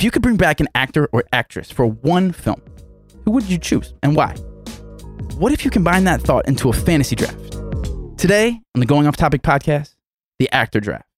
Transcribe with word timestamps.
If 0.00 0.04
you 0.04 0.10
could 0.10 0.22
bring 0.22 0.38
back 0.38 0.60
an 0.60 0.68
actor 0.74 1.10
or 1.12 1.24
actress 1.30 1.70
for 1.70 1.84
one 1.84 2.32
film, 2.32 2.62
who 3.26 3.32
would 3.32 3.44
you 3.50 3.58
choose 3.58 3.92
and 4.02 4.16
why? 4.16 4.34
What 5.36 5.52
if 5.52 5.62
you 5.62 5.70
combine 5.70 6.04
that 6.04 6.22
thought 6.22 6.48
into 6.48 6.70
a 6.70 6.72
fantasy 6.72 7.14
draft? 7.14 7.52
Today 8.16 8.58
on 8.74 8.80
the 8.80 8.86
Going 8.86 9.06
Off 9.06 9.18
Topic 9.18 9.42
podcast, 9.42 9.96
the 10.38 10.50
actor 10.52 10.80
draft. 10.80 11.09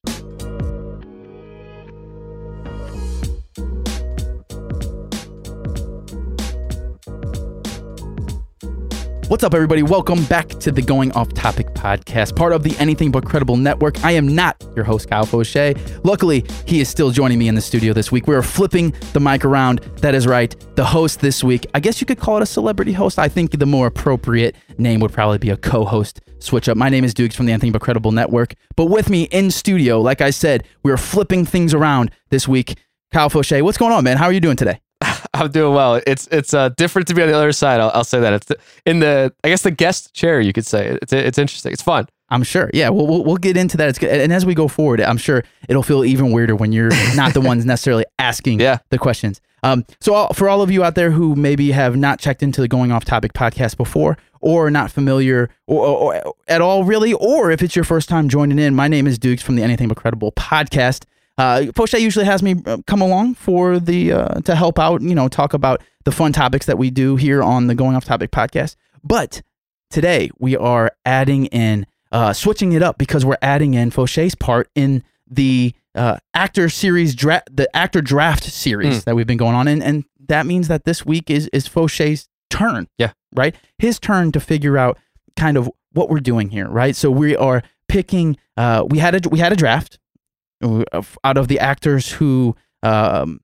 What's 9.33 9.45
up, 9.45 9.55
everybody? 9.55 9.83
Welcome 9.83 10.27
back 10.27 10.47
to 10.47 10.71
the 10.71 10.83
Going 10.83 11.11
Off 11.13 11.33
Topic 11.33 11.67
podcast, 11.69 12.37
part 12.37 12.53
of 12.53 12.63
the 12.63 12.77
Anything 12.77 13.11
But 13.11 13.25
Credible 13.25 13.57
network. 13.57 14.05
I 14.05 14.13
am 14.13 14.35
not 14.35 14.63
your 14.77 14.85
host, 14.85 15.09
Kyle 15.09 15.25
Foshe. 15.25 16.05
Luckily, 16.05 16.45
he 16.67 16.83
is 16.83 16.91
still 16.91 17.11
joining 17.11 17.39
me 17.39 17.49
in 17.49 17.55
the 17.55 17.63
studio 17.63 17.95
this 17.95 18.13
week. 18.13 18.27
We 18.27 18.35
are 18.35 18.43
flipping 18.43 18.91
the 19.15 19.21
mic 19.21 19.47
around. 19.47 19.79
That 20.03 20.15
is 20.15 20.27
right. 20.27 20.55
The 20.77 20.85
host 20.85 21.21
this 21.21 21.43
week, 21.43 21.67
I 21.73 21.81
guess 21.81 21.99
you 21.99 22.07
could 22.07 22.19
call 22.19 22.37
it 22.37 22.43
a 22.43 22.47
celebrity 22.47 22.93
host. 22.93 23.19
I 23.19 23.31
think 23.31 23.59
the 23.59 23.65
more 23.65 23.87
appropriate 23.87 24.55
name 24.77 25.01
would 25.01 25.15
probably 25.15 25.39
be 25.39 25.49
a 25.49 25.57
co 25.57 25.87
host 25.87 26.21
switch 26.41 26.69
up. 26.69 26.77
My 26.77 26.91
name 26.91 27.03
is 27.03 27.15
Dukes 27.15 27.35
from 27.35 27.47
the 27.47 27.53
Anything 27.53 27.73
But 27.73 27.81
Credible 27.81 28.13
network. 28.13 28.53
But 28.77 28.91
with 28.91 29.09
me 29.09 29.29
in 29.31 29.51
studio, 29.51 29.99
like 29.99 30.21
I 30.21 30.29
said, 30.29 30.69
we 30.83 30.93
are 30.93 30.99
flipping 30.99 31.47
things 31.47 31.73
around 31.73 32.11
this 32.29 32.47
week. 32.47 32.77
Kyle 33.15 33.31
Foshe, 33.31 33.63
what's 33.63 33.79
going 33.79 33.93
on, 33.93 34.05
man? 34.05 34.19
How 34.19 34.27
are 34.27 34.33
you 34.33 34.41
doing 34.41 34.57
today? 34.57 34.83
I'm 35.35 35.51
doing 35.51 35.75
well. 35.75 36.01
It's 36.07 36.27
it's 36.31 36.55
uh, 36.55 36.71
different 36.71 37.09
to 37.09 37.15
be 37.15 37.23
on 37.23 37.29
the 37.29 37.37
other 37.37 37.53
side. 37.53 37.81
I'll, 37.81 37.91
I'll 37.95 38.05
say 38.05 38.21
that. 38.21 38.33
It's 38.33 38.49
in 38.87 39.01
the 39.01 39.33
I 39.45 39.49
guess 39.49 39.63
the 39.63 39.71
guest 39.71 40.15
chair. 40.15 40.41
You 40.41 40.53
could 40.53 40.67
say 40.67 40.99
it's 41.03 41.13
it's 41.13 41.39
interesting. 41.39 41.73
It's 41.73 41.83
fun. 41.83 42.07
I'm 42.31 42.45
sure. 42.45 42.71
Yeah, 42.73 42.89
we'll, 42.89 43.07
we'll, 43.07 43.25
we'll 43.25 43.37
get 43.37 43.59
into 43.59 43.77
that. 43.77 43.91
It's 43.91 43.99
good. 43.99 44.09
And 44.09 44.33
as 44.33 44.47
we 44.47 44.55
go 44.55 44.67
forward, 44.67 45.03
I'm 45.03 45.19
sure 45.19 45.45
it'll 45.69 45.83
feel 45.83 46.03
even 46.03 46.33
weirder 46.33 46.57
when 46.57 46.73
you're 46.73 46.89
not 47.15 47.35
the 47.35 47.43
ones 47.43 47.67
necessarily 47.67 48.07
asking 48.19 48.59
Yeah. 48.61 48.79
the 48.89 48.97
questions. 48.97 49.41
Um, 49.63 49.85
so 50.01 50.15
all, 50.15 50.33
for 50.33 50.49
all 50.49 50.63
of 50.63 50.71
you 50.71 50.83
out 50.83 50.95
there 50.95 51.11
who 51.11 51.37
maybe 51.37 51.73
have 51.73 51.95
not 51.95 52.19
checked 52.19 52.43
into 52.43 52.63
the 52.63 52.69
Going 52.69 52.91
Off 52.91 53.05
Topic 53.05 53.35
podcast 53.35 53.77
before, 53.77 54.17
or 54.41 54.71
not 54.71 54.91
familiar, 54.91 55.51
or, 55.67 55.87
or, 55.87 56.17
or 56.25 56.35
at 56.49 56.63
all 56.63 56.85
really, 56.85 57.13
or 57.13 57.51
if 57.51 57.63
it's 57.63 57.77
your 57.77 57.85
first 57.85 58.09
time 58.09 58.31
joining 58.31 58.59
in, 58.59 58.75
my 58.75 58.89
name 58.89 59.07
is 59.07 59.19
Dukes 59.19 59.43
from 59.43 59.55
the 59.57 59.63
Anything 59.63 59.89
But 59.89 59.99
Credible 59.99 60.33
podcast. 60.33 61.05
Uh, 61.39 61.63
Foshe 61.75 61.99
usually 62.01 62.25
has 62.25 62.43
me 62.43 62.57
uh, 62.67 62.79
come 62.87 63.01
along 63.01 63.35
for 63.35 63.79
the 63.79 64.13
uh, 64.13 64.41
to 64.43 64.55
help 64.55 64.79
out, 64.79 65.01
you 65.03 65.15
know, 65.15 65.29
talk 65.29 65.55
about 65.55 65.83
the 66.05 66.13
fun 66.13 66.33
topics 66.33 66.67
that 66.67 66.79
we 66.79 66.91
do 66.91 67.17
here 67.17 67.43
on 67.43 67.67
the 67.69 67.75
Going 67.75 67.97
Off 67.97 68.05
Topic 68.05 68.31
podcast. 68.31 68.77
But 69.03 69.43
today 69.91 70.31
we 70.39 70.57
are 70.57 70.93
adding 71.05 71.47
in, 71.47 71.87
uh, 72.11 72.33
switching 72.33 72.73
it 72.73 72.83
up 72.83 72.99
because 72.99 73.25
we're 73.25 73.39
adding 73.41 73.75
in 73.75 73.91
Foshe's 73.91 74.35
part 74.35 74.69
in 74.75 75.03
the 75.29 75.75
uh, 75.95 76.19
actor 76.35 76.69
series 76.69 77.15
draft, 77.15 77.55
the 77.55 77.75
actor 77.75 78.01
draft 78.03 78.45
series 78.45 79.05
that 79.05 79.15
we've 79.15 79.27
been 79.27 79.39
going 79.39 79.55
on, 79.55 79.69
and 79.69 79.83
and 79.83 80.05
that 80.29 80.47
means 80.47 80.69
that 80.69 80.85
this 80.85 81.05
week 81.05 81.31
is 81.31 81.49
is 81.53 81.69
Foshe's 81.69 82.29
turn. 82.51 82.89
Yeah. 82.99 83.13
right. 83.35 83.55
His 83.79 83.99
turn 83.99 84.33
to 84.33 84.41
figure 84.41 84.77
out 84.79 84.99
kind 85.37 85.57
of 85.57 85.71
what 85.93 86.09
we're 86.09 86.21
doing 86.21 86.51
here. 86.51 86.69
Right. 86.69 86.95
So 86.97 87.11
we 87.11 87.37
are 87.37 87.63
picking. 87.89 88.37
Uh, 88.57 88.85
we 88.89 88.99
had 88.99 89.15
a 89.15 89.29
we 89.29 89.39
had 89.39 89.53
a 89.53 89.57
draft 89.57 89.99
out 91.25 91.37
of 91.37 91.49
the 91.49 91.59
actors 91.59 92.11
who 92.11 92.55
um, 92.83 93.41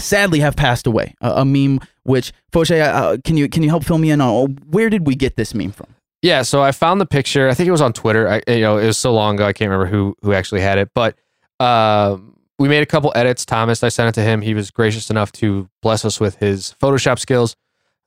sadly 0.00 0.40
have 0.40 0.56
passed 0.56 0.86
away. 0.86 1.14
A, 1.20 1.44
meme 1.44 1.80
which 2.04 2.32
Foshe, 2.52 2.80
uh, 2.80 3.16
can 3.24 3.36
you 3.36 3.48
can 3.48 3.62
you 3.62 3.68
help 3.68 3.84
fill 3.84 3.98
me 3.98 4.10
in 4.10 4.20
on 4.20 4.58
where 4.66 4.90
did 4.90 5.06
we 5.06 5.14
get 5.14 5.36
this 5.36 5.54
meme 5.54 5.72
from? 5.72 5.94
Yeah. 6.20 6.42
So 6.42 6.62
I 6.62 6.72
found 6.72 7.00
the 7.00 7.06
picture. 7.06 7.48
I 7.48 7.54
think 7.54 7.68
it 7.68 7.72
was 7.72 7.80
on 7.80 7.92
Twitter. 7.92 8.28
I, 8.28 8.42
you 8.46 8.60
know, 8.60 8.78
it 8.78 8.86
was 8.86 8.98
so 8.98 9.12
long 9.12 9.36
ago. 9.36 9.46
I 9.46 9.52
can't 9.52 9.70
remember 9.70 9.90
who 9.90 10.16
who 10.22 10.32
actually 10.32 10.60
had 10.60 10.78
it, 10.78 10.90
but 10.94 11.16
um, 11.60 12.36
we 12.58 12.68
made 12.68 12.82
a 12.82 12.86
couple 12.86 13.12
edits. 13.14 13.44
Thomas, 13.44 13.82
I 13.82 13.88
sent 13.88 14.08
it 14.08 14.20
to 14.20 14.22
him. 14.22 14.40
He 14.40 14.54
was 14.54 14.70
gracious 14.70 15.10
enough 15.10 15.32
to 15.32 15.68
bless 15.80 16.04
us 16.04 16.20
with 16.20 16.36
his 16.36 16.74
Photoshop 16.80 17.18
skills. 17.18 17.56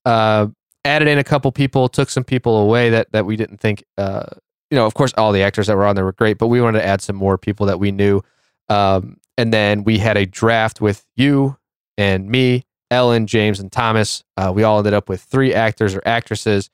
Uh, 0.05 0.47
added 0.85 1.07
in 1.07 1.17
a 1.17 1.23
couple 1.23 1.51
people, 1.51 1.89
took 1.89 2.09
some 2.09 2.23
people 2.23 2.57
away 2.57 2.89
that 2.89 3.11
that 3.11 3.25
we 3.25 3.35
didn't 3.35 3.57
think. 3.57 3.83
Uh, 3.97 4.25
you 4.71 4.77
know, 4.77 4.85
of 4.85 4.93
course, 4.93 5.13
all 5.17 5.31
the 5.31 5.43
actors 5.43 5.67
that 5.67 5.77
were 5.77 5.85
on 5.85 5.95
there 5.95 6.05
were 6.05 6.13
great, 6.13 6.37
but 6.37 6.47
we 6.47 6.61
wanted 6.61 6.79
to 6.79 6.85
add 6.85 7.01
some 7.01 7.15
more 7.15 7.37
people 7.37 7.65
that 7.65 7.79
we 7.79 7.91
knew. 7.91 8.21
Um, 8.69 9.17
and 9.37 9.53
then 9.53 9.83
we 9.83 9.97
had 9.97 10.17
a 10.17 10.25
draft 10.25 10.81
with 10.81 11.05
you 11.15 11.57
and 11.97 12.29
me, 12.29 12.63
Ellen, 12.91 13.27
James, 13.27 13.59
and 13.59 13.71
Thomas. 13.71 14.23
Uh, 14.37 14.51
we 14.53 14.63
all 14.63 14.77
ended 14.79 14.93
up 14.93 15.09
with 15.09 15.21
three 15.21 15.53
actors 15.53 15.95
or 15.95 16.01
actresses. 16.05 16.69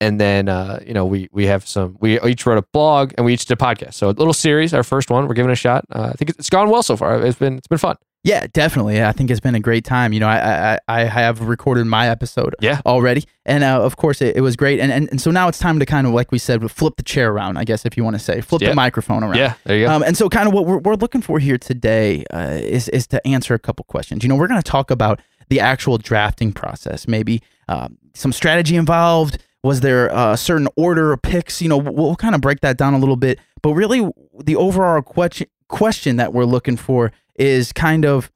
And 0.00 0.20
then, 0.20 0.48
uh, 0.48 0.80
you 0.84 0.94
know, 0.94 1.06
we 1.06 1.28
we 1.30 1.46
have 1.46 1.66
some. 1.66 1.96
We 2.00 2.20
each 2.22 2.44
wrote 2.44 2.58
a 2.58 2.66
blog 2.72 3.12
and 3.16 3.24
we 3.24 3.34
each 3.34 3.46
did 3.46 3.54
a 3.54 3.64
podcast. 3.64 3.94
So 3.94 4.08
a 4.08 4.10
little 4.10 4.32
series, 4.32 4.74
our 4.74 4.82
first 4.82 5.10
one. 5.10 5.28
We're 5.28 5.34
giving 5.34 5.50
it 5.50 5.52
a 5.52 5.56
shot. 5.56 5.84
Uh, 5.92 6.10
I 6.12 6.12
think 6.14 6.30
it's 6.30 6.50
gone 6.50 6.70
well 6.70 6.82
so 6.82 6.96
far. 6.96 7.24
It's 7.24 7.38
been 7.38 7.58
it's 7.58 7.68
been 7.68 7.78
fun. 7.78 7.96
Yeah, 8.24 8.46
definitely. 8.52 9.02
I 9.02 9.10
think 9.10 9.30
it's 9.32 9.40
been 9.40 9.56
a 9.56 9.60
great 9.60 9.84
time. 9.84 10.12
You 10.12 10.20
know, 10.20 10.28
I 10.28 10.74
I, 10.74 10.78
I 10.86 11.04
have 11.04 11.40
recorded 11.40 11.86
my 11.86 12.08
episode 12.08 12.54
Yeah. 12.60 12.80
already, 12.86 13.24
and 13.44 13.64
uh, 13.64 13.82
of 13.82 13.96
course 13.96 14.22
it, 14.22 14.36
it 14.36 14.42
was 14.42 14.54
great. 14.54 14.78
And, 14.78 14.92
and 14.92 15.08
and 15.10 15.20
so 15.20 15.32
now 15.32 15.48
it's 15.48 15.58
time 15.58 15.80
to 15.80 15.86
kind 15.86 16.06
of 16.06 16.12
like 16.12 16.30
we 16.30 16.38
said, 16.38 16.70
flip 16.70 16.94
the 16.96 17.02
chair 17.02 17.32
around. 17.32 17.56
I 17.56 17.64
guess 17.64 17.84
if 17.84 17.96
you 17.96 18.04
want 18.04 18.14
to 18.14 18.20
say, 18.20 18.40
flip 18.40 18.62
Yeah. 18.62 18.68
the 18.70 18.74
microphone 18.76 19.24
around. 19.24 19.36
Yeah, 19.38 19.54
there 19.64 19.76
you 19.76 19.86
go. 19.86 19.92
Um, 19.92 20.02
and 20.04 20.16
so, 20.16 20.28
kind 20.28 20.46
of 20.46 20.54
what 20.54 20.66
we're, 20.66 20.78
we're 20.78 20.94
looking 20.94 21.20
for 21.20 21.40
here 21.40 21.58
today 21.58 22.24
uh, 22.32 22.58
is 22.62 22.88
is 22.90 23.08
to 23.08 23.26
answer 23.26 23.54
a 23.54 23.58
couple 23.58 23.84
questions. 23.86 24.22
You 24.22 24.28
know, 24.28 24.36
we're 24.36 24.48
going 24.48 24.62
to 24.62 24.70
talk 24.70 24.92
about 24.92 25.20
the 25.48 25.58
actual 25.58 25.98
drafting 25.98 26.52
process, 26.52 27.08
maybe 27.08 27.42
um, 27.68 27.98
some 28.14 28.30
strategy 28.32 28.76
involved. 28.76 29.42
Was 29.64 29.80
there 29.80 30.08
a 30.12 30.36
certain 30.36 30.68
order 30.76 31.12
of 31.12 31.22
picks? 31.22 31.60
You 31.60 31.68
know, 31.68 31.78
we'll, 31.78 31.94
we'll 31.94 32.16
kind 32.16 32.34
of 32.36 32.40
break 32.40 32.60
that 32.60 32.76
down 32.78 32.94
a 32.94 32.98
little 32.98 33.16
bit. 33.16 33.38
But 33.62 33.74
really, 33.74 34.08
the 34.44 34.54
overall 34.56 35.02
question 35.02 35.46
question 35.72 36.16
that 36.16 36.32
we're 36.32 36.44
looking 36.44 36.76
for 36.76 37.10
is 37.34 37.72
kind 37.72 38.04
of 38.04 38.30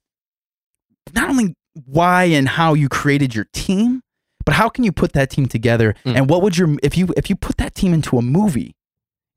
not 1.14 1.30
only 1.30 1.54
why 1.84 2.24
and 2.24 2.48
how 2.48 2.74
you 2.74 2.88
created 2.88 3.34
your 3.34 3.46
team, 3.52 4.00
but 4.44 4.54
how 4.54 4.68
can 4.68 4.82
you 4.82 4.90
put 4.90 5.12
that 5.12 5.30
team 5.30 5.46
together? 5.46 5.94
Mm. 6.04 6.16
And 6.16 6.30
what 6.30 6.42
would 6.42 6.56
your 6.58 6.76
if 6.82 6.96
you 6.96 7.12
if 7.16 7.30
you 7.30 7.36
put 7.36 7.58
that 7.58 7.74
team 7.74 7.94
into 7.94 8.18
a 8.18 8.22
movie, 8.22 8.74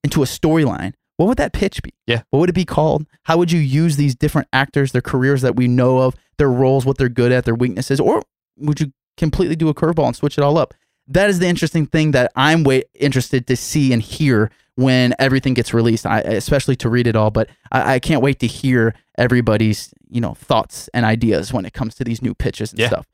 into 0.04 0.24
a 0.24 0.26
storyline, 0.26 0.94
what 1.18 1.28
would 1.28 1.38
that 1.38 1.52
pitch 1.52 1.84
be? 1.84 1.94
Yeah. 2.08 2.22
What 2.30 2.40
would 2.40 2.50
it 2.50 2.54
be 2.54 2.66
called? 2.66 3.06
How 3.24 3.38
would 3.38 3.52
you 3.52 3.60
use 3.60 3.98
these 3.98 4.16
different 4.16 4.48
actors, 4.54 4.94
their 4.94 5.02
careers 5.02 5.42
that 5.42 5.56
we 5.58 5.68
know 5.68 6.00
of, 6.00 6.16
their 6.38 6.50
roles, 6.50 6.86
what 6.86 6.98
they're 6.98 7.10
good 7.10 7.31
at, 7.31 7.44
their 7.44 7.56
weaknesses, 7.56 8.00
or 8.00 8.24
would 8.58 8.80
you 8.80 8.94
completely 9.18 9.58
do 9.58 9.68
a 9.68 9.74
curveball 9.74 10.08
and 10.08 10.16
switch 10.16 10.38
it 10.38 10.42
all 10.42 10.58
up? 10.58 10.74
That 11.09 11.30
is 11.30 11.40
the 11.40 11.47
interesting 11.47 11.86
thing 11.86 12.12
that 12.12 12.31
I'm 12.36 12.64
way 12.64 12.84
interested 12.94 13.47
to 13.47 13.56
see 13.58 13.92
and 13.94 14.02
hear 14.02 14.52
when 14.75 15.14
everything 15.20 15.53
gets 15.53 15.74
released, 15.74 16.06
I, 16.06 16.20
especially 16.22 16.75
to 16.78 16.90
read 16.90 17.08
it 17.08 17.16
all. 17.16 17.31
But 17.31 17.50
I, 17.72 17.96
I 17.96 18.00
can't 18.00 18.22
wait 18.22 18.40
to 18.40 18.47
hear 18.47 18.94
everybody's 19.18 19.94
you 20.09 20.22
know 20.22 20.34
thoughts 20.34 20.90
and 20.94 21.06
ideas 21.06 21.52
when 21.52 21.66
it 21.66 21.74
comes 21.74 21.96
to 21.96 22.03
these 22.03 22.22
new 22.22 22.34
pitches 22.34 22.72
and 22.72 22.80
Yeah. 22.80 22.88
stuff. 22.88 23.08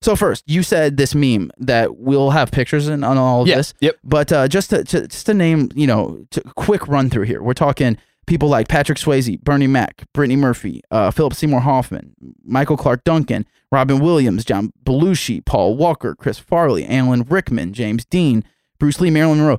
So 0.00 0.14
first, 0.14 0.44
you 0.46 0.62
said 0.62 0.96
this 0.96 1.12
meme 1.14 1.50
that 1.58 1.96
we'll 1.96 2.30
have 2.30 2.52
pictures 2.52 2.86
and 2.86 3.04
on 3.04 3.18
all 3.18 3.42
of 3.42 3.48
yeah. 3.48 3.56
this. 3.56 3.74
Yep. 3.80 3.96
But 4.04 4.32
uh, 4.32 4.46
just 4.46 4.70
to, 4.70 4.84
to 4.84 5.08
just 5.08 5.26
to 5.26 5.34
name, 5.34 5.70
you 5.74 5.86
know, 5.88 6.24
to 6.30 6.40
quick 6.54 6.86
run 6.86 7.10
through 7.10 7.24
here. 7.24 7.42
We're 7.42 7.54
talking 7.54 7.98
people 8.28 8.48
like 8.48 8.68
Patrick 8.68 8.98
Swayze, 8.98 9.40
Bernie 9.42 9.66
Mac, 9.66 10.04
Brittany 10.14 10.36
Murphy, 10.36 10.82
uh, 10.90 11.10
Philip 11.10 11.34
Seymour 11.34 11.60
Hoffman, 11.60 12.14
Michael 12.44 12.76
Clarke 12.76 13.02
Duncan, 13.04 13.46
Robin 13.72 13.98
Williams, 13.98 14.44
John 14.44 14.72
Belushi, 14.84 15.44
Paul 15.44 15.76
Walker, 15.76 16.14
Chris 16.14 16.38
Farley, 16.38 16.86
Alan 16.86 17.22
Rickman, 17.22 17.72
James 17.72 18.04
Dean, 18.04 18.44
Bruce 18.78 19.00
Lee, 19.00 19.10
Marilyn 19.10 19.38
Monroe. 19.38 19.58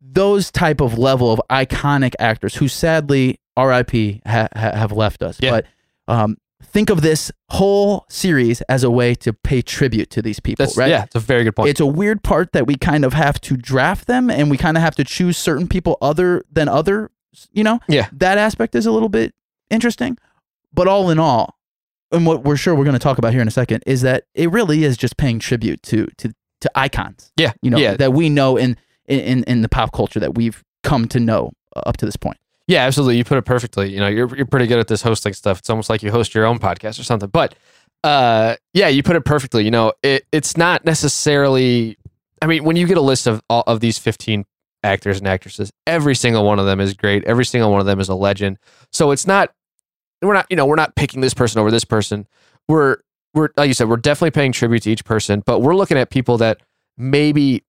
Those 0.00 0.50
type 0.50 0.80
of 0.80 0.98
level 0.98 1.32
of 1.32 1.40
iconic 1.50 2.14
actors 2.18 2.56
who 2.56 2.68
sadly 2.68 3.40
R.I.P. 3.56 4.22
Ha- 4.26 4.48
ha- 4.54 4.72
have 4.74 4.92
left 4.92 5.22
us. 5.22 5.38
Yeah. 5.42 5.50
But 5.50 5.66
um, 6.06 6.36
think 6.62 6.90
of 6.90 7.02
this 7.02 7.30
whole 7.50 8.06
series 8.08 8.60
as 8.62 8.84
a 8.84 8.90
way 8.90 9.14
to 9.16 9.32
pay 9.32 9.62
tribute 9.62 10.10
to 10.10 10.22
these 10.22 10.40
people, 10.40 10.64
That's 10.64 10.76
right? 10.76 10.88
yeah. 10.88 11.04
It's 11.04 11.14
a 11.16 11.20
very 11.20 11.44
good 11.44 11.56
point. 11.56 11.70
It's 11.70 11.80
a 11.80 11.86
weird 11.86 12.22
part 12.22 12.52
that 12.52 12.66
we 12.66 12.76
kind 12.76 13.04
of 13.04 13.12
have 13.12 13.40
to 13.42 13.56
draft 13.56 14.06
them 14.06 14.30
and 14.30 14.50
we 14.50 14.56
kind 14.56 14.76
of 14.76 14.82
have 14.82 14.94
to 14.96 15.04
choose 15.04 15.36
certain 15.36 15.66
people 15.68 15.98
other 16.00 16.42
than 16.50 16.68
other, 16.68 17.10
you 17.52 17.64
know? 17.64 17.80
Yeah. 17.88 18.08
That 18.12 18.38
aspect 18.38 18.74
is 18.74 18.86
a 18.86 18.90
little 18.90 19.08
bit 19.08 19.34
interesting. 19.70 20.16
But 20.72 20.86
all 20.88 21.10
in 21.10 21.18
all, 21.18 21.58
and 22.12 22.26
what 22.26 22.44
we're 22.44 22.56
sure 22.56 22.74
we're 22.74 22.84
going 22.84 22.92
to 22.94 22.98
talk 22.98 23.18
about 23.18 23.32
here 23.32 23.42
in 23.42 23.48
a 23.48 23.52
second 23.52 23.82
is 23.86 24.02
that 24.02 24.24
it 24.34 24.50
really 24.50 24.84
is 24.84 24.96
just 24.96 25.16
paying 25.16 25.38
tribute 25.38 25.82
to 25.84 26.06
to 26.18 26.32
to 26.60 26.70
icons, 26.74 27.32
yeah. 27.36 27.52
you 27.62 27.70
know, 27.70 27.78
Yeah. 27.78 27.94
that 27.96 28.12
we 28.12 28.28
know 28.28 28.56
in 28.56 28.76
in 29.06 29.44
in 29.44 29.62
the 29.62 29.68
pop 29.68 29.92
culture 29.92 30.20
that 30.20 30.34
we've 30.34 30.62
come 30.82 31.06
to 31.08 31.20
know 31.20 31.52
uh, 31.76 31.80
up 31.86 31.96
to 31.98 32.06
this 32.06 32.16
point. 32.16 32.36
Yeah, 32.66 32.84
absolutely. 32.84 33.16
You 33.16 33.24
put 33.24 33.38
it 33.38 33.44
perfectly. 33.46 33.90
You 33.92 34.00
know, 34.00 34.08
you're 34.08 34.34
you're 34.36 34.46
pretty 34.46 34.66
good 34.66 34.78
at 34.78 34.88
this 34.88 35.00
hosting 35.02 35.32
stuff. 35.32 35.60
It's 35.60 35.70
almost 35.70 35.88
like 35.88 36.02
you 36.02 36.10
host 36.10 36.34
your 36.34 36.44
own 36.44 36.58
podcast 36.58 37.00
or 37.00 37.04
something. 37.04 37.30
But 37.30 37.54
uh, 38.04 38.56
yeah, 38.74 38.88
you 38.88 39.02
put 39.02 39.16
it 39.16 39.24
perfectly. 39.24 39.64
You 39.64 39.70
know, 39.70 39.92
it, 40.02 40.26
it's 40.32 40.56
not 40.56 40.84
necessarily. 40.84 41.96
I 42.42 42.46
mean, 42.46 42.64
when 42.64 42.76
you 42.76 42.86
get 42.86 42.96
a 42.98 43.02
list 43.02 43.26
of 43.26 43.42
all 43.48 43.64
of 43.66 43.80
these 43.80 43.98
15 43.98 44.44
actors 44.82 45.18
and 45.18 45.26
actresses, 45.26 45.70
every 45.86 46.14
single 46.14 46.44
one 46.44 46.58
of 46.58 46.66
them 46.66 46.80
is 46.80 46.94
great. 46.94 47.24
Every 47.24 47.44
single 47.44 47.70
one 47.70 47.80
of 47.80 47.86
them 47.86 48.00
is 48.00 48.08
a 48.08 48.14
legend. 48.14 48.58
So 48.92 49.10
it's 49.10 49.26
not. 49.26 49.52
We're 50.22 50.34
not. 50.34 50.46
You 50.50 50.56
know, 50.56 50.66
we're 50.66 50.76
not 50.76 50.96
picking 50.96 51.20
this 51.20 51.34
person 51.34 51.60
over 51.60 51.70
this 51.70 51.84
person. 51.84 52.26
We're 52.68 52.98
we're 53.34 53.50
like 53.56 53.68
you 53.68 53.74
said, 53.74 53.88
we're 53.88 53.96
definitely 53.96 54.32
paying 54.32 54.52
tribute 54.52 54.82
to 54.84 54.90
each 54.90 55.04
person, 55.04 55.42
but 55.44 55.60
we're 55.60 55.76
looking 55.76 55.98
at 55.98 56.10
people 56.10 56.38
that 56.38 56.60
maybe 56.96 57.64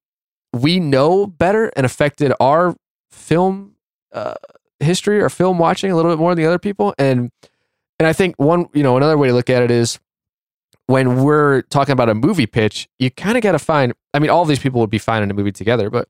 we 0.54 0.80
know 0.80 1.28
better 1.28 1.72
and 1.76 1.86
affected 1.86 2.34
our 2.40 2.76
film 3.12 3.76
uh, 4.12 4.34
history 4.80 5.22
or 5.22 5.30
film 5.30 5.60
watching 5.60 5.92
a 5.92 5.96
little 5.96 6.12
bit 6.12 6.18
more 6.20 6.34
than 6.34 6.42
the 6.44 6.48
other 6.48 6.60
people, 6.60 6.96
and 6.98 7.32
And 8.00 8.08
I 8.08 8.14
think 8.14 8.36
one, 8.38 8.68
you 8.74 8.82
know, 8.82 8.98
another 8.98 9.18
way 9.18 9.28
to 9.28 9.34
look 9.34 9.50
at 9.50 9.62
it 9.62 9.72
is 9.72 10.00
when 10.88 11.22
we're 11.24 11.62
talking 11.64 11.94
about 11.94 12.10
a 12.10 12.16
movie 12.16 12.48
pitch, 12.48 12.88
you 12.98 13.12
kind 13.12 13.38
of 13.38 13.44
got 13.44 13.52
to 13.52 13.60
find. 13.60 13.94
I 14.14 14.20
mean, 14.20 14.30
all 14.30 14.46
these 14.46 14.60
people 14.60 14.80
would 14.82 14.90
be 14.90 14.98
fine 14.98 15.22
in 15.22 15.30
a 15.30 15.34
movie 15.34 15.52
together, 15.52 15.90
but 15.90 16.08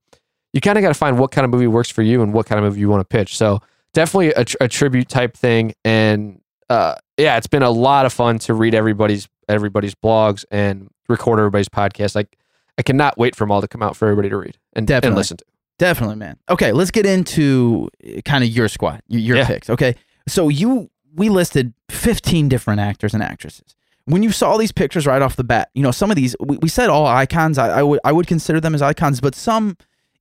you 0.53 0.61
kind 0.61 0.77
of 0.77 0.81
got 0.81 0.87
to 0.89 0.93
find 0.95 1.19
what 1.19 1.31
kind 1.31 1.45
of 1.45 1.51
movie 1.51 1.67
works 1.67 1.89
for 1.89 2.01
you 2.01 2.21
and 2.21 2.33
what 2.33 2.45
kind 2.45 2.57
of 2.59 2.65
movie 2.65 2.79
you 2.79 2.89
want 2.89 3.01
to 3.01 3.05
pitch. 3.05 3.37
So 3.37 3.59
definitely 3.93 4.33
a, 4.33 4.45
a 4.63 4.67
tribute 4.67 5.09
type 5.09 5.35
thing, 5.37 5.73
and 5.85 6.41
uh, 6.69 6.95
yeah, 7.17 7.37
it's 7.37 7.47
been 7.47 7.63
a 7.63 7.69
lot 7.71 8.05
of 8.05 8.13
fun 8.13 8.39
to 8.39 8.53
read 8.53 8.73
everybody's 8.75 9.27
everybody's 9.47 9.95
blogs 9.95 10.45
and 10.51 10.89
record 11.07 11.39
everybody's 11.39 11.69
podcast. 11.69 12.15
Like 12.15 12.37
I 12.77 12.81
cannot 12.83 13.17
wait 13.17 13.35
for 13.35 13.43
them 13.43 13.51
all 13.51 13.61
to 13.61 13.67
come 13.67 13.81
out 13.83 13.95
for 13.95 14.05
everybody 14.07 14.29
to 14.29 14.37
read 14.37 14.57
and, 14.73 14.85
Definitely. 14.87 15.07
and 15.07 15.15
listen 15.17 15.37
to. 15.37 15.45
Definitely, 15.79 16.17
man. 16.17 16.37
Okay, 16.49 16.71
let's 16.71 16.91
get 16.91 17.05
into 17.05 17.89
kind 18.25 18.43
of 18.43 18.49
your 18.49 18.67
squad, 18.67 19.01
your, 19.07 19.21
your 19.21 19.37
Yeah. 19.37 19.47
picks. 19.47 19.69
Okay, 19.69 19.95
so 20.27 20.49
you 20.49 20.89
we 21.15 21.29
listed 21.29 21.73
15 21.89 22.49
different 22.49 22.79
actors 22.79 23.13
and 23.13 23.23
actresses. 23.23 23.75
When 24.05 24.21
you 24.23 24.31
saw 24.31 24.57
these 24.57 24.71
pictures 24.71 25.05
right 25.07 25.21
off 25.21 25.35
the 25.35 25.43
bat, 25.43 25.69
you 25.73 25.81
know 25.83 25.91
some 25.91 26.09
of 26.11 26.15
these 26.15 26.35
we, 26.39 26.57
we 26.57 26.69
said 26.69 26.89
all 26.89 27.05
icons. 27.07 27.57
I, 27.57 27.79
I 27.79 27.83
would 27.83 27.99
I 28.03 28.11
would 28.11 28.27
consider 28.27 28.59
them 28.59 28.75
as 28.75 28.81
icons, 28.81 29.19
but 29.21 29.35
some 29.35 29.77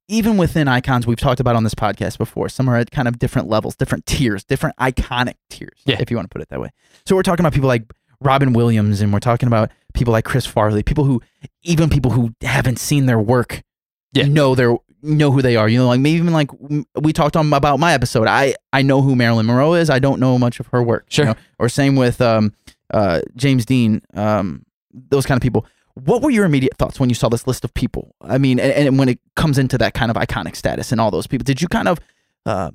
even 0.09 0.37
within 0.37 0.69
icons 0.69 1.07
we've 1.07 1.19
talked 1.21 1.41
about 1.41 1.55
on 1.57 1.65
this 1.65 1.75
podcast 1.75 2.19
before. 2.19 2.49
Some 2.49 2.69
are 2.69 2.77
at 2.77 2.91
kind 2.91 3.07
of 3.09 3.19
different 3.19 3.49
levels, 3.49 3.77
different 3.77 4.07
tiers, 4.07 4.43
different 4.45 4.75
iconic 4.77 5.35
tiers, 5.51 5.81
Yeah. 5.85 5.97
if 6.01 6.11
you 6.11 6.17
want 6.17 6.31
to 6.31 6.33
put 6.33 6.43
it 6.43 6.49
that 6.49 6.61
way. 6.61 6.71
So 7.07 7.15
we're 7.15 7.23
talking 7.23 7.45
about 7.45 7.53
people 7.53 7.69
like 7.69 7.85
Robin 8.21 8.53
Williams, 8.53 9.01
and 9.01 9.13
we're 9.13 9.21
talking 9.21 9.47
about 9.47 9.71
people 9.95 10.13
like 10.13 10.25
Chris 10.25 10.47
Farley, 10.47 10.83
people 10.83 11.05
who 11.05 11.23
even 11.63 11.89
people 11.91 12.11
who 12.13 12.33
haven't 12.43 12.79
seen 12.79 13.07
their 13.07 13.21
work 13.21 13.63
Yeah. 14.13 14.27
know 14.27 14.55
their 14.55 14.77
know 15.03 15.31
who 15.31 15.41
they 15.43 15.55
are. 15.57 15.69
You 15.69 15.79
know, 15.79 15.87
like 15.87 16.01
maybe 16.01 16.17
even 16.19 16.33
like 16.33 16.51
we 17.01 17.13
talked 17.13 17.37
on 17.37 17.53
about 17.53 17.79
my 17.79 17.93
episode. 17.93 18.27
I 18.27 18.55
I 18.73 18.83
know 18.83 19.03
who 19.03 19.15
Marilyn 19.15 19.47
Monroe 19.47 19.75
is. 19.75 19.91
I 19.91 19.99
don't 20.01 20.19
know 20.19 20.37
much 20.39 20.59
of 20.59 20.67
her 20.69 20.83
work. 20.83 21.05
you 21.11 21.15
Sure. 21.15 21.25
know? 21.27 21.35
Or 21.61 21.69
same 21.69 21.95
with 21.95 22.21
um 22.21 22.53
uh 22.93 23.21
James 23.37 23.65
Dean. 23.65 24.03
Um, 24.15 24.65
those 24.93 25.27
kind 25.27 25.37
of 25.39 25.43
people. 25.43 25.67
What 26.05 26.23
were 26.23 26.31
your 26.31 26.45
immediate 26.45 26.77
thoughts 26.77 27.01
when 27.01 27.09
you 27.09 27.15
saw 27.15 27.29
this 27.29 27.47
list 27.47 27.65
of 27.65 27.75
people? 27.75 28.15
I 28.21 28.39
mean, 28.39 28.61
and, 28.61 28.73
and 28.73 28.99
when 28.99 29.09
it 29.09 29.19
comes 29.37 29.59
into 29.59 29.79
that 29.79 29.95
kind 29.95 30.11
of 30.11 30.17
iconic 30.17 30.57
status 30.57 30.93
and 30.93 31.01
all 31.01 31.11
those 31.11 31.27
people, 31.27 31.45
did 31.45 31.61
you 31.61 31.69
kind 31.69 31.89
of 31.89 31.99
uh, 32.47 32.71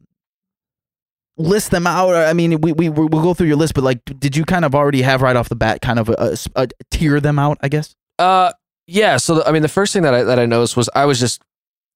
list 1.38 1.72
them 1.72 1.88
out? 1.88 2.16
I 2.16 2.34
mean, 2.34 2.60
we, 2.62 2.74
we 2.74 2.90
we'll 2.90 3.08
go 3.08 3.34
through 3.34 3.48
your 3.48 3.56
list, 3.56 3.74
but 3.74 3.84
like, 3.84 4.04
did 4.20 4.36
you 4.36 4.46
kind 4.46 4.66
of 4.66 4.76
already 4.76 5.02
have 5.02 5.22
right 5.22 5.36
off 5.36 5.50
the 5.50 5.56
bat 5.56 5.82
kind 5.82 6.00
of 6.00 6.10
a, 6.10 6.38
a, 6.56 6.68
a 6.96 7.20
them 7.20 7.40
out? 7.40 7.58
I 7.62 7.70
guess. 7.70 7.96
Uh, 8.20 8.52
yeah. 8.88 9.18
So 9.18 9.36
the, 9.36 9.48
I 9.48 9.52
mean, 9.52 9.62
the 9.62 9.70
first 9.70 9.94
thing 9.94 10.04
that 10.04 10.14
I 10.14 10.24
that 10.24 10.40
I 10.40 10.46
noticed 10.46 10.76
was 10.76 10.90
I 10.96 11.06
was 11.06 11.20
just, 11.20 11.42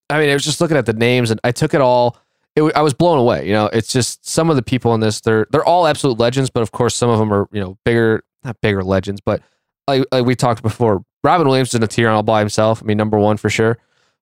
I 0.10 0.20
mean, 0.20 0.30
I 0.30 0.34
was 0.34 0.44
just 0.44 0.62
looking 0.62 0.78
at 0.78 0.86
the 0.86 0.94
names 0.94 1.32
and 1.32 1.40
I 1.44 1.52
took 1.52 1.74
it 1.74 1.82
all. 1.82 2.18
It, 2.56 2.64
I 2.76 2.82
was 2.82 2.94
blown 2.94 3.20
away. 3.20 3.46
You 3.46 3.54
know, 3.54 3.68
it's 3.68 3.92
just 3.92 4.28
some 4.28 4.50
of 4.50 4.56
the 4.56 4.64
people 4.64 4.94
in 4.96 5.00
this. 5.02 5.22
They're 5.22 5.46
they're 5.52 5.66
all 5.66 5.86
absolute 5.88 6.20
legends, 6.20 6.50
but 6.50 6.62
of 6.62 6.72
course, 6.72 6.96
some 6.96 7.10
of 7.10 7.20
them 7.20 7.32
are 7.34 7.48
you 7.52 7.62
know 7.62 7.78
bigger, 7.86 8.24
not 8.44 8.60
bigger 8.62 8.84
legends, 8.84 9.22
but 9.22 9.42
like, 9.88 10.04
like 10.12 10.26
we 10.26 10.36
talked 10.36 10.62
before. 10.62 11.04
Robin 11.24 11.48
Williams 11.48 11.74
is 11.74 11.82
a 11.82 11.88
tier 11.88 12.10
all 12.10 12.24
by 12.24 12.40
himself. 12.40 12.82
I 12.82 12.86
mean, 12.86 12.98
number 12.98 13.18
one 13.18 13.38
for 13.38 13.50
sure. 13.50 13.78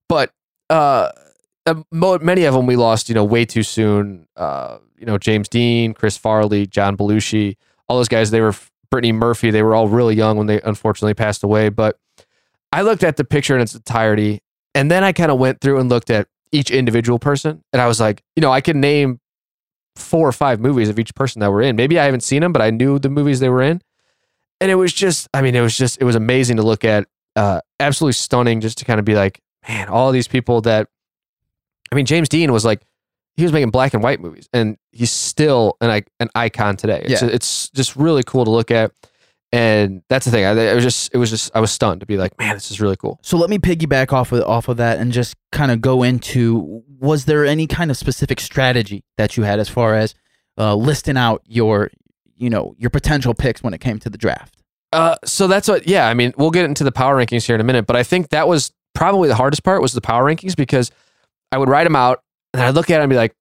But 0.07 0.31
uh, 0.69 1.09
uh, 1.65 1.83
many 1.91 2.45
of 2.45 2.53
them 2.53 2.65
we 2.65 2.75
lost. 2.75 3.09
You 3.09 3.15
know, 3.15 3.23
way 3.23 3.45
too 3.45 3.63
soon. 3.63 4.27
Uh, 4.35 4.79
you 4.97 5.05
know, 5.05 5.17
James 5.17 5.49
Dean, 5.49 5.93
Chris 5.93 6.17
Farley, 6.17 6.65
John 6.65 6.97
Belushi, 6.97 7.57
all 7.87 7.97
those 7.97 8.07
guys. 8.07 8.31
They 8.31 8.41
were 8.41 8.55
Brittany 8.89 9.11
Murphy. 9.11 9.51
They 9.51 9.63
were 9.63 9.75
all 9.75 9.87
really 9.87 10.15
young 10.15 10.37
when 10.37 10.47
they 10.47 10.61
unfortunately 10.61 11.13
passed 11.13 11.43
away. 11.43 11.69
But 11.69 11.97
I 12.71 12.81
looked 12.81 13.03
at 13.03 13.17
the 13.17 13.25
picture 13.25 13.55
in 13.55 13.61
its 13.61 13.75
entirety, 13.75 14.41
and 14.73 14.89
then 14.89 15.03
I 15.03 15.11
kind 15.11 15.31
of 15.31 15.39
went 15.39 15.61
through 15.61 15.79
and 15.79 15.89
looked 15.89 16.09
at 16.09 16.27
each 16.51 16.71
individual 16.71 17.19
person, 17.19 17.61
and 17.73 17.81
I 17.81 17.87
was 17.87 17.99
like, 17.99 18.23
you 18.35 18.41
know, 18.41 18.51
I 18.51 18.61
could 18.61 18.75
name 18.75 19.19
four 19.95 20.27
or 20.27 20.31
five 20.31 20.59
movies 20.59 20.89
of 20.89 20.99
each 20.99 21.13
person 21.15 21.39
that 21.39 21.51
were 21.51 21.61
in. 21.61 21.75
Maybe 21.75 21.99
I 21.99 22.05
haven't 22.05 22.23
seen 22.23 22.41
them, 22.41 22.53
but 22.53 22.61
I 22.61 22.69
knew 22.69 22.99
the 22.99 23.09
movies 23.09 23.39
they 23.39 23.49
were 23.49 23.61
in, 23.61 23.81
and 24.65 24.71
it 24.71 24.75
was 24.75 24.91
just, 24.91 25.27
I 25.31 25.43
mean, 25.43 25.53
it 25.55 25.61
was 25.61 25.77
just, 25.77 26.01
it 26.01 26.05
was 26.05 26.15
amazing 26.15 26.57
to 26.57 26.63
look 26.63 26.83
at. 26.83 27.07
Uh, 27.35 27.61
absolutely 27.79 28.13
stunning, 28.13 28.61
just 28.61 28.79
to 28.79 28.85
kind 28.85 28.97
of 28.97 29.05
be 29.05 29.13
like, 29.13 29.39
man, 29.67 29.89
all 29.89 30.11
these 30.11 30.27
people 30.27 30.61
that, 30.61 30.87
I 31.91 31.95
mean, 31.95 32.07
James 32.07 32.27
Dean 32.29 32.51
was 32.51 32.65
like, 32.65 32.81
he 33.37 33.43
was 33.43 33.51
making 33.53 33.69
black 33.69 33.93
and 33.93 34.01
white 34.01 34.19
movies, 34.19 34.49
and 34.53 34.75
he's 34.91 35.11
still 35.11 35.77
an 35.81 36.03
an 36.19 36.29
icon 36.33 36.77
today. 36.77 37.03
It's, 37.05 37.21
Yeah. 37.21 37.27
it's 37.31 37.69
just 37.69 37.95
really 37.95 38.23
cool 38.23 38.43
to 38.45 38.49
look 38.51 38.71
at. 38.71 38.91
And 39.51 40.01
that's 40.09 40.25
the 40.25 40.31
thing. 40.31 40.45
I, 40.45 40.51
it 40.57 40.73
was 40.73 40.83
just, 40.83 41.13
it 41.13 41.17
was 41.17 41.29
just, 41.29 41.55
I 41.55 41.59
was 41.59 41.71
stunned 41.71 41.99
to 41.99 42.05
be 42.07 42.17
like, 42.17 42.37
man, 42.39 42.55
this 42.55 42.71
is 42.71 42.81
really 42.81 42.95
cool. 42.97 43.19
So 43.21 43.37
let 43.37 43.49
me 43.51 43.59
piggyback 43.59 44.11
off 44.11 44.31
of 44.31 44.43
off 44.45 44.67
of 44.67 44.77
that 44.77 44.97
and 44.97 45.11
just 45.11 45.35
kind 45.51 45.71
of 45.71 45.79
go 45.81 46.01
into 46.01 46.83
was 46.99 47.25
there 47.25 47.45
any 47.45 47.67
kind 47.67 47.91
of 47.91 47.97
specific 47.97 48.39
strategy 48.39 49.03
that 49.17 49.37
you 49.37 49.43
had 49.43 49.59
as 49.59 49.69
far 49.69 49.93
as 49.95 50.15
uh, 50.57 50.73
listing 50.75 51.15
out 51.17 51.41
your 51.45 51.91
you 52.35 52.49
know 52.49 52.75
your 52.77 52.89
potential 52.89 53.33
picks 53.33 53.63
when 53.63 53.73
it 53.73 53.79
came 53.79 53.99
to 53.99 54.09
the 54.09 54.17
draft? 54.17 54.55
Uh, 54.93 55.17
so 55.25 55.47
that's 55.47 55.67
what, 55.67 55.87
yeah. 55.87 56.07
I 56.07 56.13
mean, 56.13 56.33
we'll 56.37 56.51
get 56.51 56.65
into 56.65 56.83
the 56.83 56.91
power 56.91 57.17
rankings 57.17 57.45
here 57.45 57.55
in 57.55 57.61
a 57.61 57.65
minute, 57.65 57.85
but 57.85 57.97
I 57.97 58.03
think 58.03 58.29
that 58.29 58.47
was 58.47 58.71
probably 58.93 59.27
the 59.27 59.35
hardest 59.35 59.63
part 59.63 59.81
was 59.81 59.91
the 59.91 60.01
power 60.01 60.23
rankings 60.23 60.55
because 60.55 60.89
I 61.51 61.57
would 61.57 61.67
write 61.67 61.83
them 61.83 61.97
out 61.97 62.23
and 62.53 62.63
I'd 62.63 62.75
look 62.75 62.89
at 62.89 63.01
it 63.01 63.03
and 63.03 63.09
be 63.09 63.17
like, 63.17 63.35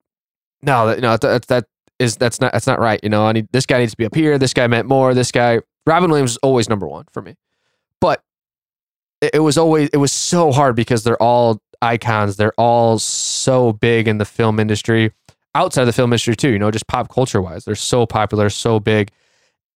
no, 0.62 0.88
that, 0.88 1.00
no, 1.00 1.16
that, 1.16 1.46
that 1.46 1.66
is 1.98 2.16
that's 2.16 2.40
not 2.40 2.52
that's 2.52 2.66
not 2.66 2.80
right. 2.80 2.98
You 3.02 3.08
know, 3.08 3.26
I 3.26 3.32
need 3.32 3.48
this 3.52 3.66
guy 3.66 3.78
needs 3.78 3.92
to 3.92 3.96
be 3.96 4.04
up 4.04 4.14
here. 4.14 4.38
This 4.38 4.52
guy 4.52 4.66
meant 4.66 4.88
more. 4.88 5.14
This 5.14 5.30
guy, 5.30 5.60
Robin 5.86 6.10
Williams, 6.10 6.32
is 6.32 6.36
always 6.38 6.68
number 6.68 6.86
one 6.86 7.04
for 7.12 7.22
me, 7.22 7.36
but 8.00 8.22
it, 9.20 9.34
it 9.34 9.38
was 9.40 9.56
always 9.56 9.90
it 9.92 9.98
was 9.98 10.12
so 10.12 10.50
hard 10.52 10.74
because 10.74 11.04
they're 11.04 11.22
all 11.22 11.60
icons. 11.80 12.36
They're 12.36 12.54
all 12.58 12.98
so 12.98 13.72
big 13.72 14.08
in 14.08 14.18
the 14.18 14.24
film 14.24 14.58
industry, 14.58 15.12
outside 15.54 15.82
of 15.82 15.86
the 15.86 15.92
film 15.92 16.10
industry 16.10 16.36
too. 16.36 16.50
You 16.50 16.58
know, 16.58 16.70
just 16.70 16.86
pop 16.86 17.08
culture 17.08 17.40
wise, 17.40 17.64
they're 17.64 17.74
so 17.74 18.06
popular, 18.06 18.50
so 18.50 18.80
big. 18.80 19.10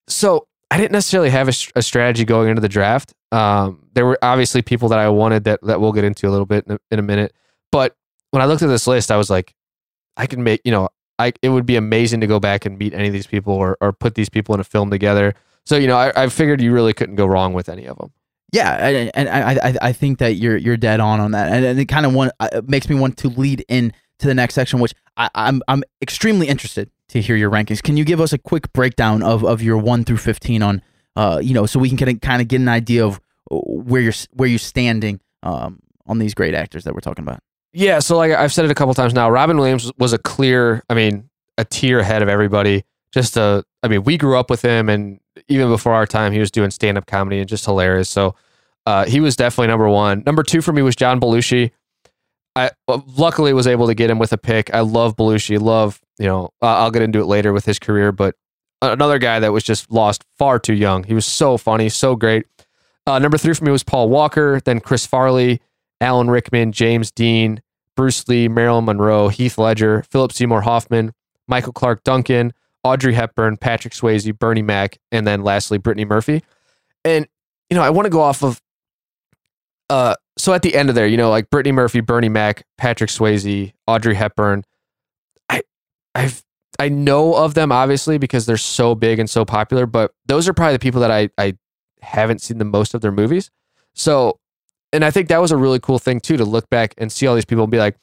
So 0.09 0.47
I 0.71 0.77
didn't 0.77 0.93
necessarily 0.93 1.31
have 1.31 1.49
a, 1.49 1.55
a 1.77 1.83
strategy 1.83 2.25
going 2.25 2.49
into 2.49 2.61
the 2.61 2.69
draft. 2.69 3.15
Um, 3.33 3.87
there 3.95 4.07
were 4.07 4.19
obviously 4.23 4.63
people 4.63 4.89
that 4.91 4.99
I 4.99 5.09
wanted 5.09 5.45
that 5.45 5.61
that 5.63 5.81
we'll 5.81 5.93
get 5.93 6.05
into 6.05 6.29
a 6.29 6.31
little 6.31 6.47
bit 6.47 6.65
in 6.67 6.75
a, 6.75 6.79
in 6.91 6.99
a 6.99 7.03
minute. 7.03 7.33
But 7.73 7.97
when 8.31 8.43
I 8.43 8.47
looked 8.47 8.63
at 8.63 8.69
this 8.69 8.87
list, 8.87 9.11
I 9.11 9.17
was 9.17 9.31
like, 9.31 9.55
I 10.17 10.27
can 10.27 10.43
make 10.43 10.61
you 10.65 10.73
know, 10.73 10.89
I 11.19 11.33
it 11.43 11.51
would 11.51 11.67
be 11.67 11.77
amazing 11.77 12.21
to 12.21 12.27
go 12.27 12.41
back 12.41 12.67
and 12.67 12.79
meet 12.79 12.95
any 12.95 13.07
of 13.07 13.13
these 13.13 13.27
people 13.27 13.55
or 13.55 13.77
or 13.81 13.93
put 13.93 14.15
these 14.15 14.29
people 14.29 14.55
in 14.55 14.61
a 14.61 14.65
film 14.65 14.91
together. 14.91 15.35
So 15.65 15.77
you 15.77 15.87
know, 15.87 15.97
I, 15.97 16.25
I 16.25 16.29
figured 16.29 16.61
you 16.61 16.73
really 16.73 16.93
couldn't 16.93 17.17
go 17.17 17.27
wrong 17.27 17.53
with 17.53 17.69
any 17.69 17.87
of 17.87 17.99
them. 17.99 18.13
Yeah, 18.51 19.11
and, 19.15 19.29
I, 19.29 19.53
I 19.63 19.75
I 19.83 19.93
think 19.93 20.19
that 20.19 20.37
you're 20.37 20.57
you're 20.57 20.79
dead 20.79 21.01
on 21.01 21.21
on 21.21 21.33
that, 21.33 21.53
and, 21.53 21.67
and 21.67 21.79
it 21.79 21.85
kind 21.85 22.07
of 22.07 22.15
want 22.15 22.33
uh, 22.41 22.63
makes 22.67 22.89
me 22.89 22.97
want 22.97 23.19
to 23.19 23.29
lead 23.29 23.65
in 23.69 23.93
to 24.19 24.27
the 24.27 24.35
next 24.35 24.55
section, 24.55 24.81
which 24.81 24.95
I, 25.17 25.29
I'm 25.35 25.63
I'm 25.69 25.83
extremely 26.03 26.49
interested 26.49 26.91
to 27.09 27.21
hear 27.21 27.37
your 27.37 27.51
rankings. 27.51 27.83
Can 27.83 27.97
you 27.97 28.05
give 28.05 28.21
us 28.21 28.33
a 28.33 28.39
quick 28.39 28.73
breakdown 28.73 29.23
of, 29.23 29.45
of 29.45 29.63
your 29.63 29.79
one 29.79 30.05
through 30.05 30.19
fifteen 30.19 30.63
on 30.63 30.83
uh 31.17 31.41
you 31.43 31.55
know 31.55 31.67
so 31.67 31.79
we 31.79 31.89
can 31.89 31.99
kind 31.99 32.11
of 32.11 32.21
kind 32.21 32.43
of 32.43 32.49
get 32.49 32.61
an 32.61 32.69
idea 32.69 33.05
of 33.05 33.21
uh, 33.51 33.57
where 33.57 34.01
you're 34.01 34.13
where 34.33 34.49
you're 34.49 34.59
standing 34.59 35.21
um 35.43 35.81
on 36.07 36.19
these 36.19 36.35
great 36.35 36.55
actors 36.55 36.85
that 36.85 36.95
we're 36.95 37.01
talking 37.01 37.23
about. 37.23 37.41
Yeah, 37.73 37.99
so 37.99 38.17
like 38.17 38.33
I've 38.33 38.53
said 38.53 38.65
it 38.65 38.71
a 38.71 38.75
couple 38.75 38.95
times 38.95 39.13
now, 39.13 39.31
Robin 39.31 39.59
Williams 39.59 39.93
was 39.99 40.13
a 40.13 40.19
clear, 40.19 40.83
I 40.89 40.95
mean, 40.95 41.29
a 41.59 41.65
tier 41.65 41.99
ahead 41.99 42.23
of 42.23 42.29
everybody. 42.29 42.85
Just 43.13 43.37
a, 43.37 43.63
I 43.83 43.89
mean, 43.89 44.05
we 44.05 44.17
grew 44.17 44.39
up 44.39 44.49
with 44.51 44.63
him, 44.63 44.89
and 44.89 45.21
even 45.49 45.69
before 45.69 45.93
our 45.93 46.07
time, 46.07 46.33
he 46.33 46.39
was 46.39 46.51
doing 46.51 46.71
stand 46.71 46.97
up 46.99 47.07
comedy 47.07 47.39
and 47.41 47.49
just 47.49 47.65
hilarious. 47.65 48.09
So 48.09 48.35
uh, 48.87 49.05
he 49.05 49.21
was 49.21 49.37
definitely 49.37 49.69
number 49.69 49.89
one. 49.89 50.23
Number 50.25 50.43
two 50.43 50.63
for 50.63 50.73
me 50.73 50.83
was 50.83 50.97
John 50.97 51.21
Belushi. 51.21 51.71
I 52.59 52.71
luckily 53.17 53.53
was 53.53 53.69
able 53.69 53.87
to 53.87 53.95
get 53.95 54.11
him 54.11 54.19
with 54.19 54.33
a 54.33 54.39
pick. 54.39 54.75
I 54.75 54.81
love 54.81 55.17
Belushi. 55.17 55.61
Love, 55.61 56.01
you 56.19 56.27
know, 56.27 56.51
I'll 56.61 56.91
get 56.91 57.03
into 57.03 57.21
it 57.21 57.27
later 57.27 57.53
with 57.53 57.65
his 57.65 57.79
career, 57.79 58.11
but 58.11 58.35
another 58.83 59.19
guy 59.19 59.39
that 59.39 59.53
was 59.53 59.63
just 59.63 59.91
lost 59.93 60.25
far 60.37 60.59
too 60.59 60.75
young. 60.75 61.05
He 61.05 61.15
was 61.15 61.25
so 61.25 61.57
funny, 61.57 61.89
so 61.89 62.17
great. 62.17 62.47
Uh, 63.07 63.19
number 63.21 63.39
three 63.39 63.55
for 63.55 63.65
me 63.65 63.71
was 63.71 63.85
Paul 63.85 64.09
Walker, 64.09 64.61
then 64.65 64.81
Chris 64.81 65.07
Farley, 65.07 65.61
Alan 66.01 66.29
Rickman, 66.31 66.73
James 66.73 67.13
Dean, 67.13 67.63
Bruce 67.97 68.27
Lee, 68.29 68.49
Marilyn 68.49 68.85
Monroe, 68.85 69.29
Heath 69.29 69.57
Ledger, 69.57 70.03
Philip 70.11 70.33
Seymour 70.33 70.63
Hoffman, 70.63 71.13
Michael 71.47 71.73
Clarke 71.73 72.03
Duncan, 72.03 72.53
Audrey 72.83 73.15
Hepburn, 73.15 73.57
Patrick 73.57 73.95
Swayze, 73.95 74.37
Bernie 74.37 74.63
Mac, 74.63 74.99
and 75.13 75.27
then 75.27 75.43
lastly 75.43 75.79
Brittany 75.79 76.05
Murphy. 76.05 76.43
And 77.05 77.27
you 77.71 77.77
know, 77.77 77.83
I 77.83 77.91
want 77.91 78.07
to 78.07 78.11
go 78.11 78.21
off 78.21 78.43
of 78.43 78.61
uh 79.91 80.15
so 80.37 80.55
at 80.55 80.63
the 80.63 80.75
end 80.75 80.89
of 80.89 80.95
there, 80.95 81.07
you 81.07 81.17
know, 81.17 81.31
like 81.31 81.51
Brittany 81.51 81.73
Murphy, 81.73 82.01
Bernie 82.01 82.29
Mac, 82.29 82.65
Patrick 82.77 83.11
Swayze, 83.11 83.73
Audrey 83.87 84.15
Hepburn. 84.15 84.65
I 85.49 85.63
I've 86.15 86.43
I 86.79 86.89
know 86.89 87.35
of 87.35 87.55
them 87.55 87.73
obviously 87.73 88.19
because 88.19 88.47
they're 88.47 88.57
so 88.57 88.95
big 88.95 89.19
and 89.19 89.29
so 89.29 89.45
popular, 89.45 89.87
but 89.87 90.13
those 90.27 90.49
are 90.49 90.53
probably 90.53 90.75
the 90.75 90.79
people 90.79 91.01
that 91.01 91.11
I 91.11 91.31
I 91.39 91.55
haven't 92.01 92.41
seen 92.41 92.59
the 92.59 92.65
most 92.65 92.95
of 92.95 93.01
their 93.01 93.13
movies. 93.13 93.51
So 93.95 94.39
and 94.93 95.05
I 95.05 95.11
think 95.11 95.29
that 95.29 95.41
was 95.41 95.53
a 95.53 95.57
really 95.57 95.81
cool 95.81 95.99
thing 95.99 96.21
too 96.21 96.37
to 96.37 96.45
look 96.45 96.71
back 96.71 96.95
and 96.99 97.13
see 97.13 97.27
all 97.27 97.35
these 97.35 97.45
people 97.45 97.65
and 97.65 97.71
be 97.71 97.79
like, 97.79 97.97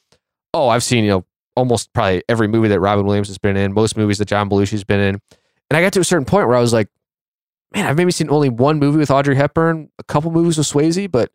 oh, 0.54 0.68
I've 0.68 0.84
seen, 0.84 1.04
you 1.04 1.10
know, 1.10 1.24
almost 1.56 1.92
probably 1.92 2.22
every 2.28 2.48
movie 2.48 2.68
that 2.68 2.80
Robin 2.80 3.04
Williams 3.04 3.28
has 3.28 3.38
been 3.38 3.56
in, 3.56 3.72
most 3.72 3.96
movies 3.96 4.18
that 4.18 4.28
John 4.28 4.48
Belushi's 4.48 4.84
been 4.84 5.00
in. 5.00 5.20
And 5.68 5.76
I 5.76 5.80
got 5.80 5.92
to 5.94 6.00
a 6.00 6.04
certain 6.04 6.26
point 6.26 6.46
where 6.46 6.56
I 6.56 6.60
was 6.60 6.72
like, 6.72 6.88
man, 7.74 7.86
I've 7.86 7.96
maybe 7.96 8.12
seen 8.12 8.30
only 8.30 8.48
one 8.48 8.78
movie 8.78 8.98
with 8.98 9.10
Audrey 9.10 9.34
Hepburn, 9.34 9.90
a 9.98 10.04
couple 10.04 10.30
movies 10.30 10.58
with 10.58 10.66
Swayze, 10.66 11.10
but 11.10 11.32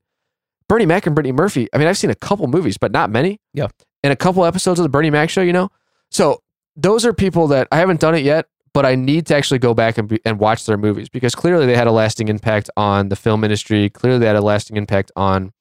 Bernie 0.71 0.85
Mac 0.85 1.05
and 1.05 1.13
Brittany 1.13 1.33
Murphy, 1.33 1.67
I 1.73 1.77
mean, 1.77 1.89
I've 1.89 1.97
seen 1.97 2.11
a 2.11 2.15
couple 2.15 2.47
movies, 2.47 2.77
but 2.77 2.93
not 2.93 3.09
many. 3.09 3.41
Yeah. 3.53 3.67
And 4.05 4.13
a 4.13 4.15
couple 4.15 4.45
episodes 4.45 4.79
of 4.79 4.83
the 4.83 4.89
Bernie 4.89 5.09
Mac 5.09 5.29
show, 5.29 5.41
you 5.41 5.51
know? 5.51 5.69
So 6.11 6.41
those 6.77 7.05
are 7.05 7.11
people 7.11 7.47
that 7.47 7.67
I 7.73 7.75
haven't 7.75 7.99
done 7.99 8.15
it 8.15 8.23
yet, 8.23 8.47
but 8.73 8.85
I 8.85 8.95
need 8.95 9.25
to 9.25 9.35
actually 9.35 9.59
go 9.59 9.73
back 9.73 9.97
and, 9.97 10.07
be, 10.07 10.21
and 10.23 10.39
watch 10.39 10.65
their 10.65 10.77
movies 10.77 11.09
because 11.09 11.35
clearly 11.35 11.65
they 11.65 11.75
had 11.75 11.87
a 11.87 11.91
lasting 11.91 12.29
impact 12.29 12.69
on 12.77 13.09
the 13.09 13.17
film 13.17 13.43
industry. 13.43 13.89
Clearly 13.89 14.19
they 14.19 14.27
had 14.27 14.37
a 14.37 14.41
lasting 14.41 14.77
impact 14.77 15.11
on 15.17 15.51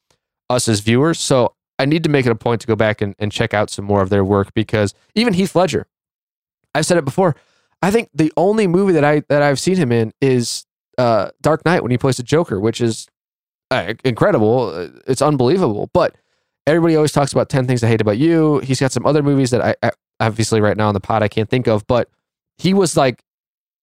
us 0.49 0.69
as 0.69 0.79
viewers. 0.79 1.19
So 1.19 1.57
I 1.81 1.87
need 1.87 2.05
to 2.05 2.09
make 2.09 2.25
it 2.25 2.31
a 2.31 2.37
point 2.37 2.61
to 2.61 2.69
go 2.69 2.77
back 2.77 3.01
and, 3.01 3.17
and 3.19 3.33
check 3.33 3.53
out 3.53 3.69
some 3.69 3.87
more 3.87 4.03
of 4.03 4.11
their 4.11 4.25
work 4.25 4.55
because 4.55 4.95
even 5.17 5.35
Heath 5.35 5.57
Ledger, 5.57 5.89
I've 6.73 6.87
said 6.87 6.99
it 6.99 7.05
before. 7.05 7.35
I 7.83 7.91
think 7.91 8.11
the 8.15 8.33
only 8.37 8.69
movie 8.69 8.93
that 8.93 9.05
I 9.05 9.25
that 9.29 9.43
I've 9.43 9.59
seen 9.59 9.75
him 9.75 9.91
in 9.91 10.13
is 10.21 10.67
uh, 10.99 11.31
Dark 11.43 11.65
Knight 11.65 11.83
when 11.83 11.91
he 11.91 11.99
plays 11.99 12.19
the 12.19 12.23
Joker, 12.23 12.61
which 12.61 12.81
is 12.81 13.09
incredible. 13.71 14.91
It's 15.07 15.23
unbelievable. 15.23 15.91
But 15.93 16.17
everybody 16.67 16.97
always 16.97 17.13
talks 17.13 17.33
about 17.33 17.49
10 17.49 17.67
Things 17.67 17.83
I 17.83 17.89
Hate 17.89 18.01
About 18.01 18.19
You. 18.19 18.59
He's 18.61 18.81
got 18.81 18.93
some 18.93 19.07
other 19.07 19.23
movies 19.23 19.51
that 19.51 19.63
I, 19.63 19.75
I 19.83 19.91
obviously 20.21 20.61
right 20.61 20.77
now 20.77 20.89
on 20.89 20.95
the 20.95 21.01
pod 21.01 21.23
I 21.23 21.29
can't 21.29 21.49
think 21.49 21.67
of, 21.67 21.87
but 21.87 22.09
he 22.59 22.75
was 22.75 22.97
like, 22.97 23.23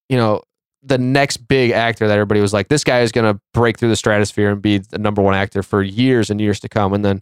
you 0.08 0.16
know, 0.16 0.42
the 0.82 0.98
next 0.98 1.38
big 1.48 1.72
actor 1.72 2.06
that 2.06 2.14
everybody 2.14 2.40
was 2.40 2.52
like, 2.52 2.68
this 2.68 2.84
guy 2.84 3.00
is 3.00 3.12
going 3.12 3.32
to 3.32 3.40
break 3.52 3.78
through 3.78 3.88
the 3.88 3.96
stratosphere 3.96 4.50
and 4.50 4.62
be 4.62 4.78
the 4.78 4.98
number 4.98 5.20
one 5.20 5.34
actor 5.34 5.62
for 5.62 5.82
years 5.82 6.30
and 6.30 6.40
years 6.40 6.60
to 6.60 6.68
come. 6.68 6.92
And 6.92 7.04
then 7.04 7.20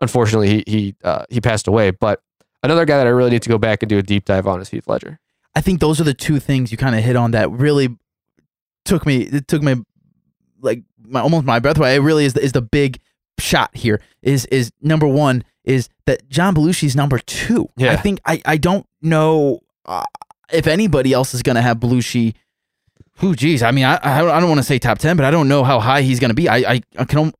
unfortunately 0.00 0.48
he, 0.48 0.64
he, 0.66 0.94
uh, 1.04 1.24
he 1.30 1.40
passed 1.40 1.68
away. 1.68 1.92
But 1.92 2.20
another 2.62 2.84
guy 2.84 2.98
that 2.98 3.06
I 3.06 3.10
really 3.10 3.30
need 3.30 3.42
to 3.42 3.48
go 3.48 3.58
back 3.58 3.82
and 3.82 3.88
do 3.88 3.98
a 3.98 4.02
deep 4.02 4.24
dive 4.24 4.46
on 4.46 4.60
is 4.60 4.70
Heath 4.70 4.88
Ledger. 4.88 5.20
I 5.54 5.60
think 5.60 5.80
those 5.80 6.00
are 6.00 6.04
the 6.04 6.14
two 6.14 6.40
things 6.40 6.72
you 6.72 6.76
kind 6.76 6.96
of 6.96 7.04
hit 7.04 7.16
on 7.16 7.30
that 7.30 7.50
really 7.50 7.96
took 8.84 9.06
me, 9.06 9.22
it 9.22 9.48
took 9.48 9.62
me 9.62 9.76
like 10.60 10.82
my, 11.08 11.20
almost 11.20 11.44
my 11.44 11.58
breath 11.58 11.78
away. 11.78 11.96
It 11.96 12.00
really 12.00 12.24
is 12.24 12.34
the, 12.34 12.42
is 12.42 12.52
the 12.52 12.62
big 12.62 13.00
shot 13.38 13.74
here 13.76 14.00
is, 14.22 14.46
is 14.46 14.72
number 14.80 15.06
one 15.06 15.44
is 15.64 15.88
that 16.06 16.28
John 16.28 16.54
Belushi's 16.54 16.96
number 16.96 17.18
two. 17.18 17.68
Yeah. 17.76 17.92
I 17.92 17.96
think 17.96 18.20
I, 18.24 18.40
I 18.44 18.56
don't 18.56 18.86
know 19.02 19.60
uh, 19.84 20.04
if 20.52 20.66
anybody 20.66 21.12
else 21.12 21.34
is 21.34 21.42
going 21.42 21.56
to 21.56 21.62
have 21.62 21.78
Belushi. 21.78 22.34
Who, 23.18 23.34
geez, 23.34 23.62
I 23.62 23.70
mean, 23.70 23.86
I 23.86 23.98
I 24.02 24.20
don't, 24.20 24.30
I 24.30 24.40
don't 24.40 24.48
want 24.50 24.58
to 24.58 24.66
say 24.66 24.78
top 24.78 24.98
ten, 24.98 25.16
but 25.16 25.24
I 25.24 25.30
don't 25.30 25.48
know 25.48 25.64
how 25.64 25.80
high 25.80 26.02
he's 26.02 26.20
going 26.20 26.28
to 26.28 26.34
be. 26.34 26.48
I 26.48 26.56
I, 26.56 26.80
I 26.98 27.04
can 27.04 27.32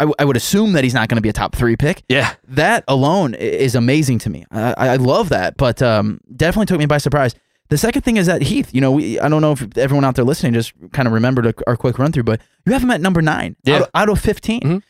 I, 0.00 0.10
I 0.18 0.24
would 0.24 0.36
assume 0.36 0.72
that 0.72 0.82
he's 0.82 0.94
not 0.94 1.08
going 1.08 1.16
to 1.16 1.22
be 1.22 1.28
a 1.28 1.32
top 1.32 1.54
three 1.54 1.76
pick. 1.76 2.02
Yeah. 2.08 2.34
That 2.48 2.84
alone 2.88 3.34
is 3.34 3.74
amazing 3.74 4.18
to 4.20 4.30
me. 4.30 4.46
I, 4.50 4.74
I 4.76 4.88
I 4.88 4.96
love 4.96 5.28
that, 5.28 5.56
but 5.56 5.82
um, 5.82 6.20
definitely 6.34 6.66
took 6.66 6.78
me 6.78 6.86
by 6.86 6.98
surprise. 6.98 7.34
The 7.70 7.78
second 7.78 8.02
thing 8.02 8.16
is 8.18 8.26
that 8.26 8.42
Heath, 8.42 8.74
you 8.74 8.80
know, 8.80 8.92
we, 8.92 9.18
I 9.18 9.28
don't 9.28 9.40
know 9.40 9.52
if 9.52 9.78
everyone 9.78 10.04
out 10.04 10.16
there 10.16 10.24
listening 10.24 10.52
just 10.52 10.72
kind 10.92 11.06
of 11.08 11.12
remembered 11.14 11.46
a, 11.46 11.54
our 11.66 11.76
quick 11.76 11.98
run 11.98 12.12
through, 12.12 12.24
but 12.24 12.40
you 12.66 12.72
have 12.72 12.82
him 12.82 12.90
at 12.90 13.00
number 13.00 13.22
nine 13.22 13.56
Yeah. 13.64 13.76
out, 13.76 13.82
of, 13.82 13.90
out 13.94 14.08
of 14.10 14.20
15. 14.20 14.60
Mhm. 14.60 14.82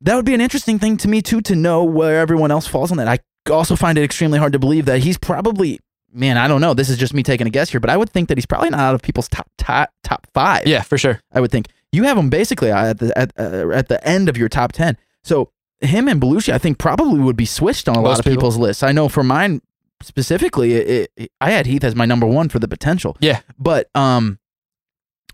That 0.00 0.14
would 0.16 0.24
be 0.24 0.34
an 0.34 0.40
interesting 0.40 0.78
thing 0.78 0.96
to 0.98 1.08
me, 1.08 1.22
too, 1.22 1.40
to 1.42 1.56
know 1.56 1.82
where 1.82 2.20
everyone 2.20 2.50
else 2.50 2.66
falls 2.66 2.90
on 2.90 2.98
that. 2.98 3.08
I 3.08 3.18
also 3.50 3.74
find 3.74 3.96
it 3.98 4.02
extremely 4.04 4.38
hard 4.38 4.52
to 4.52 4.58
believe 4.58 4.84
that 4.86 5.00
he's 5.00 5.16
probably, 5.18 5.80
man, 6.12 6.36
I 6.38 6.46
don't 6.46 6.60
know. 6.60 6.72
This 6.74 6.88
is 6.88 6.98
just 6.98 7.14
me 7.14 7.22
taking 7.22 7.46
a 7.46 7.50
guess 7.50 7.70
here, 7.70 7.80
but 7.80 7.90
I 7.90 7.96
would 7.96 8.10
think 8.10 8.28
that 8.28 8.38
he's 8.38 8.46
probably 8.46 8.70
not 8.70 8.80
out 8.80 8.94
of 8.94 9.02
people's 9.02 9.28
top, 9.28 9.48
top, 9.58 9.90
top 10.02 10.26
five. 10.34 10.66
Yeah, 10.66 10.82
for 10.82 10.98
sure. 10.98 11.20
I 11.32 11.40
would 11.40 11.50
think 11.50 11.68
you 11.90 12.04
have 12.04 12.16
him 12.18 12.28
basically 12.30 12.70
at 12.70 12.98
the 12.98 13.16
at, 13.18 13.32
uh, 13.38 13.70
at 13.70 13.88
the 13.88 14.06
end 14.06 14.28
of 14.28 14.36
your 14.36 14.48
top 14.48 14.72
ten. 14.72 14.96
So 15.22 15.50
him 15.80 16.06
and 16.08 16.20
Belushi, 16.20 16.52
I 16.52 16.58
think, 16.58 16.78
probably 16.78 17.20
would 17.20 17.36
be 17.36 17.46
switched 17.46 17.88
on 17.88 17.96
a 17.96 18.00
lot 18.00 18.18
of 18.18 18.24
people. 18.24 18.36
people's 18.36 18.56
lists. 18.58 18.82
I 18.82 18.92
know 18.92 19.08
for 19.08 19.22
mine 19.22 19.62
specifically, 20.04 20.74
it, 20.74 21.10
it, 21.16 21.32
I 21.40 21.50
had 21.50 21.66
Heath 21.66 21.84
as 21.84 21.94
my 21.94 22.04
number 22.06 22.26
one 22.26 22.48
for 22.48 22.58
the 22.58 22.68
potential. 22.68 23.16
Yeah. 23.20 23.40
but 23.58 23.88
um, 23.94 24.38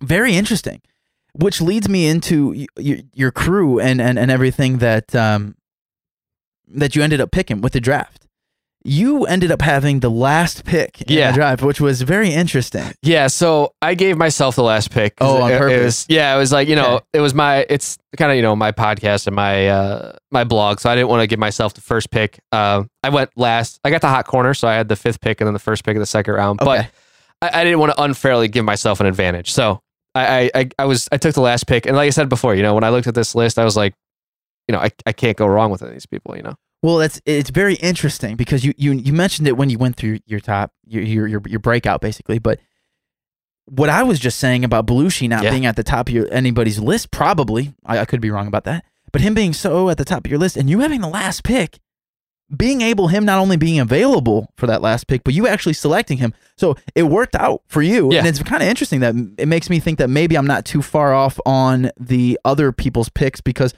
very 0.02 0.34
interesting. 0.34 0.80
Which 1.32 1.60
leads 1.60 1.88
me 1.88 2.08
into 2.08 2.50
y- 2.52 2.66
y- 2.76 3.02
your 3.14 3.30
crew 3.30 3.78
and, 3.78 4.00
and, 4.00 4.18
and 4.18 4.30
everything 4.32 4.78
that 4.78 5.14
um, 5.14 5.54
that 6.66 6.96
you 6.96 7.02
ended 7.02 7.20
up 7.20 7.30
picking 7.30 7.60
with 7.60 7.72
the 7.72 7.80
draft. 7.80 8.26
You 8.82 9.26
ended 9.26 9.50
up 9.52 9.60
having 9.60 10.00
the 10.00 10.08
last 10.10 10.64
pick 10.64 11.02
in 11.02 11.12
Yeah. 11.14 11.30
the 11.32 11.34
draft, 11.36 11.62
which 11.62 11.80
was 11.82 12.00
very 12.00 12.30
interesting. 12.32 12.92
Yeah, 13.02 13.26
so 13.26 13.74
I 13.82 13.94
gave 13.94 14.16
myself 14.16 14.56
the 14.56 14.62
last 14.62 14.90
pick. 14.90 15.14
Oh, 15.20 15.42
on 15.42 15.50
it- 15.52 15.60
it 15.60 15.84
was- 15.84 16.06
yeah, 16.08 16.34
it 16.34 16.38
was 16.38 16.50
like 16.50 16.66
you 16.66 16.76
know, 16.76 16.94
Okay. 16.96 17.04
it 17.14 17.20
was 17.20 17.34
my. 17.34 17.66
It's 17.68 17.98
kind 18.16 18.30
of 18.32 18.36
you 18.36 18.42
know 18.42 18.56
my 18.56 18.72
podcast 18.72 19.26
and 19.26 19.36
my 19.36 19.68
uh 19.68 20.12
my 20.30 20.44
blog, 20.44 20.80
so 20.80 20.88
I 20.88 20.94
didn't 20.94 21.08
want 21.08 21.20
to 21.20 21.26
give 21.26 21.38
myself 21.38 21.74
the 21.74 21.82
first 21.82 22.10
pick. 22.10 22.38
Um, 22.52 22.88
I 23.02 23.10
went 23.10 23.30
last. 23.36 23.80
I 23.84 23.90
got 23.90 24.00
the 24.00 24.08
hot 24.08 24.26
corner, 24.26 24.54
so 24.54 24.66
I 24.66 24.74
had 24.74 24.88
the 24.88 24.96
fifth 24.96 25.20
pick 25.20 25.40
and 25.42 25.46
then 25.46 25.52
the 25.52 25.58
first 25.60 25.84
pick 25.84 25.94
of 25.96 26.00
the 26.00 26.06
second 26.06 26.32
round. 26.34 26.62
Okay. 26.62 26.88
But 27.40 27.54
I, 27.54 27.60
I 27.60 27.64
didn't 27.64 27.80
want 27.80 27.92
to 27.94 28.02
unfairly 28.02 28.48
give 28.48 28.64
myself 28.64 28.98
an 29.00 29.06
advantage, 29.06 29.52
so 29.52 29.80
I, 30.14 30.24
I 30.24 30.50
I 30.60 30.68
I 30.80 30.84
was 30.86 31.06
I 31.12 31.18
took 31.18 31.34
the 31.34 31.42
last 31.42 31.66
pick, 31.66 31.84
and 31.84 31.94
like 31.96 32.06
I 32.06 32.10
said 32.10 32.30
before, 32.30 32.54
you 32.54 32.62
know, 32.62 32.74
when 32.74 32.84
I 32.84 32.88
looked 32.88 33.06
at 33.08 33.14
this 33.14 33.34
list, 33.34 33.58
I 33.58 33.64
was 33.64 33.76
like, 33.76 33.92
you 34.68 34.72
know, 34.74 34.80
I 34.80 34.90
I 35.04 35.12
can't 35.12 35.36
go 35.36 35.46
wrong 35.46 35.70
with 35.70 35.82
any 35.82 35.90
of 35.90 35.94
these 35.94 36.06
people, 36.06 36.34
you 36.34 36.42
know. 36.42 36.54
Well, 36.82 36.96
that's 36.96 37.20
it's 37.26 37.50
very 37.50 37.74
interesting 37.74 38.36
because 38.36 38.64
you 38.64 38.72
you 38.78 38.92
you 38.92 39.12
mentioned 39.12 39.46
it 39.48 39.56
when 39.56 39.68
you 39.70 39.78
went 39.78 39.96
through 39.96 40.20
your 40.26 40.40
top 40.40 40.72
your 40.86 41.02
your 41.02 41.26
your, 41.26 41.42
your 41.46 41.60
breakout 41.60 42.00
basically, 42.00 42.38
but 42.38 42.58
what 43.66 43.88
I 43.88 44.02
was 44.02 44.18
just 44.18 44.38
saying 44.38 44.64
about 44.64 44.86
Belushi 44.86 45.28
not 45.28 45.44
Yeah. 45.44 45.50
being 45.50 45.66
at 45.66 45.76
the 45.76 45.82
top 45.84 46.08
of 46.08 46.14
your 46.14 46.26
anybody's 46.32 46.78
list, 46.78 47.10
probably 47.10 47.74
I, 47.84 47.98
I 48.00 48.04
could 48.04 48.20
be 48.20 48.30
wrong 48.30 48.46
about 48.46 48.64
that, 48.64 48.84
but 49.12 49.20
him 49.20 49.34
being 49.34 49.52
so 49.52 49.90
at 49.90 49.98
the 49.98 50.04
top 50.04 50.24
of 50.24 50.30
your 50.30 50.40
list 50.40 50.56
and 50.56 50.68
you 50.70 50.80
having 50.80 51.02
the 51.02 51.08
last 51.08 51.44
pick, 51.44 51.78
being 52.56 52.80
able 52.80 53.08
him 53.08 53.24
not 53.24 53.38
only 53.38 53.56
being 53.56 53.78
available 53.78 54.50
for 54.56 54.66
that 54.66 54.80
last 54.82 55.06
pick, 55.06 55.22
but 55.22 55.34
you 55.34 55.46
actually 55.46 55.74
selecting 55.74 56.16
him, 56.18 56.34
so 56.56 56.76
it 56.96 57.04
worked 57.04 57.36
out 57.36 57.62
for 57.68 57.82
you, 57.82 58.10
Yeah. 58.12 58.20
and 58.20 58.26
it's 58.26 58.42
kind 58.42 58.62
of 58.62 58.68
interesting 58.68 59.00
that 59.00 59.14
it 59.38 59.46
makes 59.46 59.68
me 59.70 59.78
think 59.80 59.98
that 59.98 60.08
maybe 60.08 60.36
I'm 60.36 60.46
not 60.46 60.64
too 60.64 60.82
far 60.82 61.12
off 61.14 61.38
on 61.46 61.90
the 62.00 62.40
other 62.44 62.72
people's 62.72 63.08
picks 63.10 63.40
because 63.40 63.72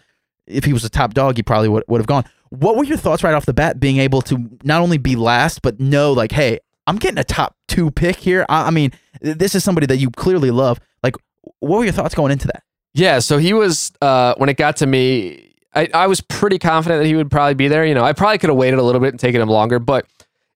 if 0.47 0.65
he 0.65 0.73
was 0.73 0.85
a 0.85 0.91
top 0.91 1.15
dog, 1.15 1.37
he 1.37 1.43
probably 1.43 1.69
would, 1.69 1.85
would 1.89 2.01
have 2.01 2.07
gone. 2.07 2.25
What 2.51 2.77
were 2.77 2.85
your 2.85 2.99
thoughts 2.99 3.25
right 3.25 3.35
off 3.35 3.47
the 3.47 3.55
bat, 3.55 3.81
being 3.81 3.99
able 3.99 4.21
to 4.23 4.51
not 4.63 4.83
only 4.83 4.99
be 4.99 5.17
last, 5.17 5.63
but 5.63 5.81
know, 5.81 6.13
like, 6.13 6.33
hey, 6.33 6.59
I'm 6.87 6.97
getting 6.97 7.19
a 7.19 7.25
top 7.25 7.57
two 7.69 7.91
pick 7.91 8.17
here? 8.17 8.45
I, 8.49 8.67
I 8.67 8.71
mean, 8.71 8.93
this 9.21 9.55
is 9.55 9.65
somebody 9.65 9.87
that 9.87 9.97
you 9.97 10.11
clearly 10.11 10.51
love. 10.51 10.79
Like, 11.03 11.17
what 11.61 11.79
were 11.79 11.85
your 11.85 11.93
thoughts 11.93 12.15
going 12.15 12.33
into 12.33 12.47
that? 12.49 12.63
Yeah, 12.95 13.21
so 13.21 13.39
he 13.39 13.55
was 13.55 13.93
uh, 14.03 14.35
when 14.37 14.51
it 14.51 14.59
got 14.59 14.77
to 14.77 14.87
me, 14.87 15.55
I, 15.75 15.89
I 15.95 16.07
was 16.07 16.21
pretty 16.21 16.59
confident 16.59 17.01
that 17.01 17.07
he 17.07 17.15
would 17.15 17.31
probably 17.31 17.55
be 17.55 17.69
there. 17.69 17.87
You 17.87 17.95
know, 17.95 18.05
I 18.05 18.13
probably 18.13 18.37
could 18.37 18.51
have 18.51 18.59
waited 18.59 18.79
a 18.79 18.83
little 18.83 19.01
bit 19.01 19.15
and 19.15 19.21
taken 19.21 19.41
him 19.41 19.49
longer, 19.49 19.79
but 19.79 20.07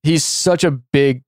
he's 0.02 0.22
such 0.22 0.64
a 0.64 0.70
big 0.70 1.22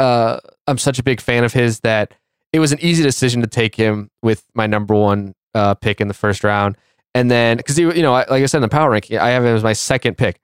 uh, 0.00 0.40
I'm 0.66 0.78
such 0.78 0.98
a 0.98 1.02
big 1.02 1.20
fan 1.20 1.44
of 1.44 1.52
his 1.52 1.80
that 1.80 2.14
it 2.52 2.58
was 2.58 2.72
an 2.72 2.78
easy 2.80 3.02
decision 3.02 3.42
to 3.42 3.46
take 3.46 3.74
him 3.74 4.10
with 4.22 4.44
my 4.54 4.66
number 4.66 4.94
one 4.94 5.34
uh, 5.54 5.74
pick 5.74 6.00
in 6.00 6.08
the 6.08 6.14
first 6.14 6.42
round. 6.42 6.76
And 7.14 7.30
then, 7.30 7.56
because 7.56 7.78
you 7.78 8.02
know, 8.02 8.12
like 8.12 8.30
I 8.30 8.46
said 8.46 8.58
in 8.58 8.62
the 8.62 8.68
power 8.68 8.90
ranking, 8.90 9.18
I 9.18 9.30
have 9.30 9.44
him 9.44 9.54
as 9.56 9.64
my 9.64 9.72
second 9.72 10.16
pick. 10.16 10.40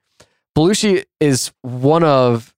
Belushi 0.57 1.05
is 1.21 1.53
one 1.63 2.03
of 2.03 2.55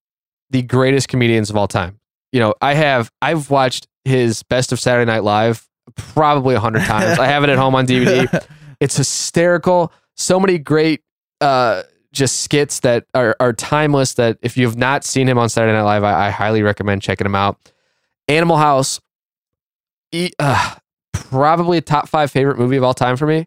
the 0.50 0.62
greatest 0.62 1.08
comedians 1.08 1.50
of 1.50 1.56
all 1.56 1.68
time. 1.68 1.98
You 2.32 2.40
know, 2.40 2.54
I 2.62 2.74
have 2.74 3.10
I've 3.20 3.50
watched 3.50 3.86
his 4.04 4.42
Best 4.44 4.72
of 4.72 4.80
Saturday 4.80 5.04
Night 5.10 5.24
Live 5.24 5.68
probably 5.96 6.54
a 6.54 6.60
hundred 6.60 6.84
times. 6.84 7.18
I 7.18 7.26
have 7.26 7.44
it 7.44 7.50
at 7.50 7.58
home 7.58 7.74
on 7.74 7.86
DVD. 7.86 8.44
It's 8.80 8.96
hysterical. 8.96 9.92
So 10.16 10.38
many 10.38 10.56
great 10.56 11.02
uh 11.40 11.82
just 12.12 12.42
skits 12.42 12.78
that 12.80 13.06
are, 13.12 13.34
are 13.40 13.52
timeless 13.52 14.14
that 14.14 14.38
if 14.40 14.56
you've 14.56 14.76
not 14.76 15.02
seen 15.04 15.28
him 15.28 15.36
on 15.36 15.48
Saturday 15.48 15.72
Night 15.72 15.82
Live, 15.82 16.04
I, 16.04 16.28
I 16.28 16.30
highly 16.30 16.62
recommend 16.62 17.02
checking 17.02 17.26
him 17.26 17.34
out. 17.34 17.58
Animal 18.28 18.56
House, 18.56 19.00
e- 20.12 20.30
uh, 20.38 20.76
probably 21.12 21.78
a 21.78 21.80
top 21.80 22.08
five 22.08 22.30
favorite 22.30 22.56
movie 22.58 22.76
of 22.76 22.84
all 22.84 22.94
time 22.94 23.16
for 23.16 23.26
me. 23.26 23.46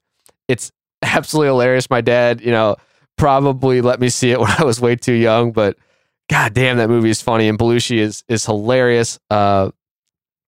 It's 0.51 0.72
absolutely 1.01 1.48
hilarious. 1.48 1.89
My 1.89 2.01
dad, 2.01 2.41
you 2.41 2.51
know, 2.51 2.75
probably 3.17 3.81
let 3.81 4.00
me 4.00 4.10
see 4.10 4.31
it 4.31 4.39
when 4.43 4.51
I 4.58 4.63
was 4.63 4.79
way 4.81 4.96
too 4.96 5.13
young, 5.13 5.51
but 5.51 5.77
god 6.29 6.53
damn, 6.53 6.77
that 6.77 6.89
movie 6.89 7.10
is 7.10 7.22
funny. 7.22 7.48
And 7.48 7.58
Belushi 7.58 7.98
is 7.98 8.24
is 8.27 8.46
hilarious. 8.46 9.20
Uh, 9.29 9.72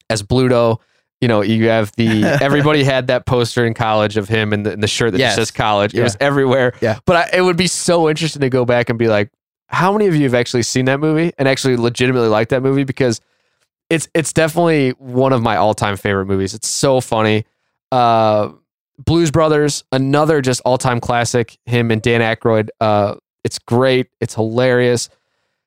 as 0.09 0.21
Bluto, 0.21 0.79
you 1.21 1.27
know, 1.27 1.41
you 1.41 1.69
have 1.69 1.91
the 1.95 2.23
everybody 2.41 2.83
had 2.83 3.07
that 3.07 3.25
poster 3.25 3.65
in 3.65 3.73
college 3.73 4.17
of 4.17 4.27
him 4.29 4.53
and 4.53 4.65
the, 4.65 4.71
and 4.73 4.83
the 4.83 4.87
shirt 4.87 5.13
that 5.13 5.19
Yes. 5.19 5.35
just 5.35 5.49
says 5.49 5.51
college. 5.51 5.93
It 5.93 6.03
was 6.03 6.17
everywhere. 6.19 6.73
Yeah. 6.81 6.99
But 7.05 7.15
I, 7.15 7.37
it 7.37 7.41
would 7.41 7.57
be 7.57 7.67
so 7.67 8.09
interesting 8.09 8.41
to 8.41 8.49
go 8.49 8.65
back 8.65 8.89
and 8.89 8.99
be 8.99 9.07
like, 9.07 9.31
how 9.67 9.91
many 9.91 10.07
of 10.07 10.15
you 10.15 10.23
have 10.23 10.35
actually 10.35 10.63
seen 10.63 10.85
that 10.85 10.99
movie 10.99 11.31
and 11.37 11.47
actually 11.47 11.77
legitimately 11.77 12.27
liked 12.27 12.51
that 12.51 12.61
movie? 12.61 12.83
Because 12.83 13.21
it's 13.89 14.07
it's 14.13 14.33
definitely 14.33 14.91
one 14.91 15.33
of 15.33 15.41
my 15.41 15.55
all 15.55 15.73
time 15.73 15.97
favorite 15.97 16.25
movies. 16.27 16.53
It's 16.53 16.67
so 16.67 17.01
funny. 17.01 17.45
Uh, 17.91 18.49
Blues 19.05 19.31
Brothers, 19.31 19.83
another 19.91 20.41
just 20.41 20.61
all 20.65 20.77
time 20.77 20.99
classic. 20.99 21.57
Him 21.65 21.91
and 21.91 22.01
Dan 22.01 22.21
Aykroyd. 22.21 22.69
Uh, 22.79 23.15
it's 23.43 23.59
great. 23.59 24.07
It's 24.21 24.35
hilarious. 24.35 25.09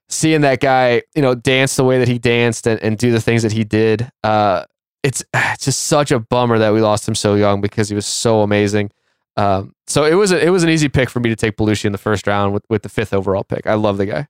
Seeing 0.09 0.43
that 0.43 0.61
guy, 0.61 1.03
you 1.15 1.23
know, 1.23 1.35
dance 1.35 1.77
the 1.77 1.85
way 1.85 1.99
that 1.99 2.09
he 2.09 2.19
danced 2.19 2.67
and, 2.67 2.81
and 2.81 2.97
do 2.97 3.11
the 3.11 3.21
things 3.21 3.43
that 3.43 3.53
he 3.53 3.65
did. 3.65 4.11
Uh, 4.23 4.65
it's 5.03 5.25
it's 5.35 5.65
just 5.65 5.85
such 5.85 6.11
a 6.11 6.19
bummer 6.19 6.59
that 6.59 6.73
we 6.73 6.81
lost 6.81 7.09
him 7.09 7.15
so 7.15 7.35
young 7.35 7.61
because 7.61 7.89
he 7.89 7.95
was 7.95 8.07
so 8.07 8.43
amazing. 8.43 8.91
Um, 9.37 9.75
so 9.87 10.05
it 10.05 10.15
was 10.15 10.33
a, 10.33 10.45
it 10.45 10.49
was 10.51 10.63
an 10.63 10.71
easy 10.71 10.89
pick 10.89 11.11
for 11.11 11.21
me 11.21 11.29
to 11.29 11.37
take 11.37 11.57
Belushi 11.57 11.85
in 11.85 11.93
the 11.93 11.99
first 11.99 12.27
round 12.27 12.55
with, 12.55 12.65
with 12.71 12.83
the 12.83 12.89
fifth 12.89 13.13
overall 13.13 13.45
pick. 13.45 13.67
I 13.67 13.75
love 13.75 13.99
the 13.99 14.07
guy. 14.07 14.29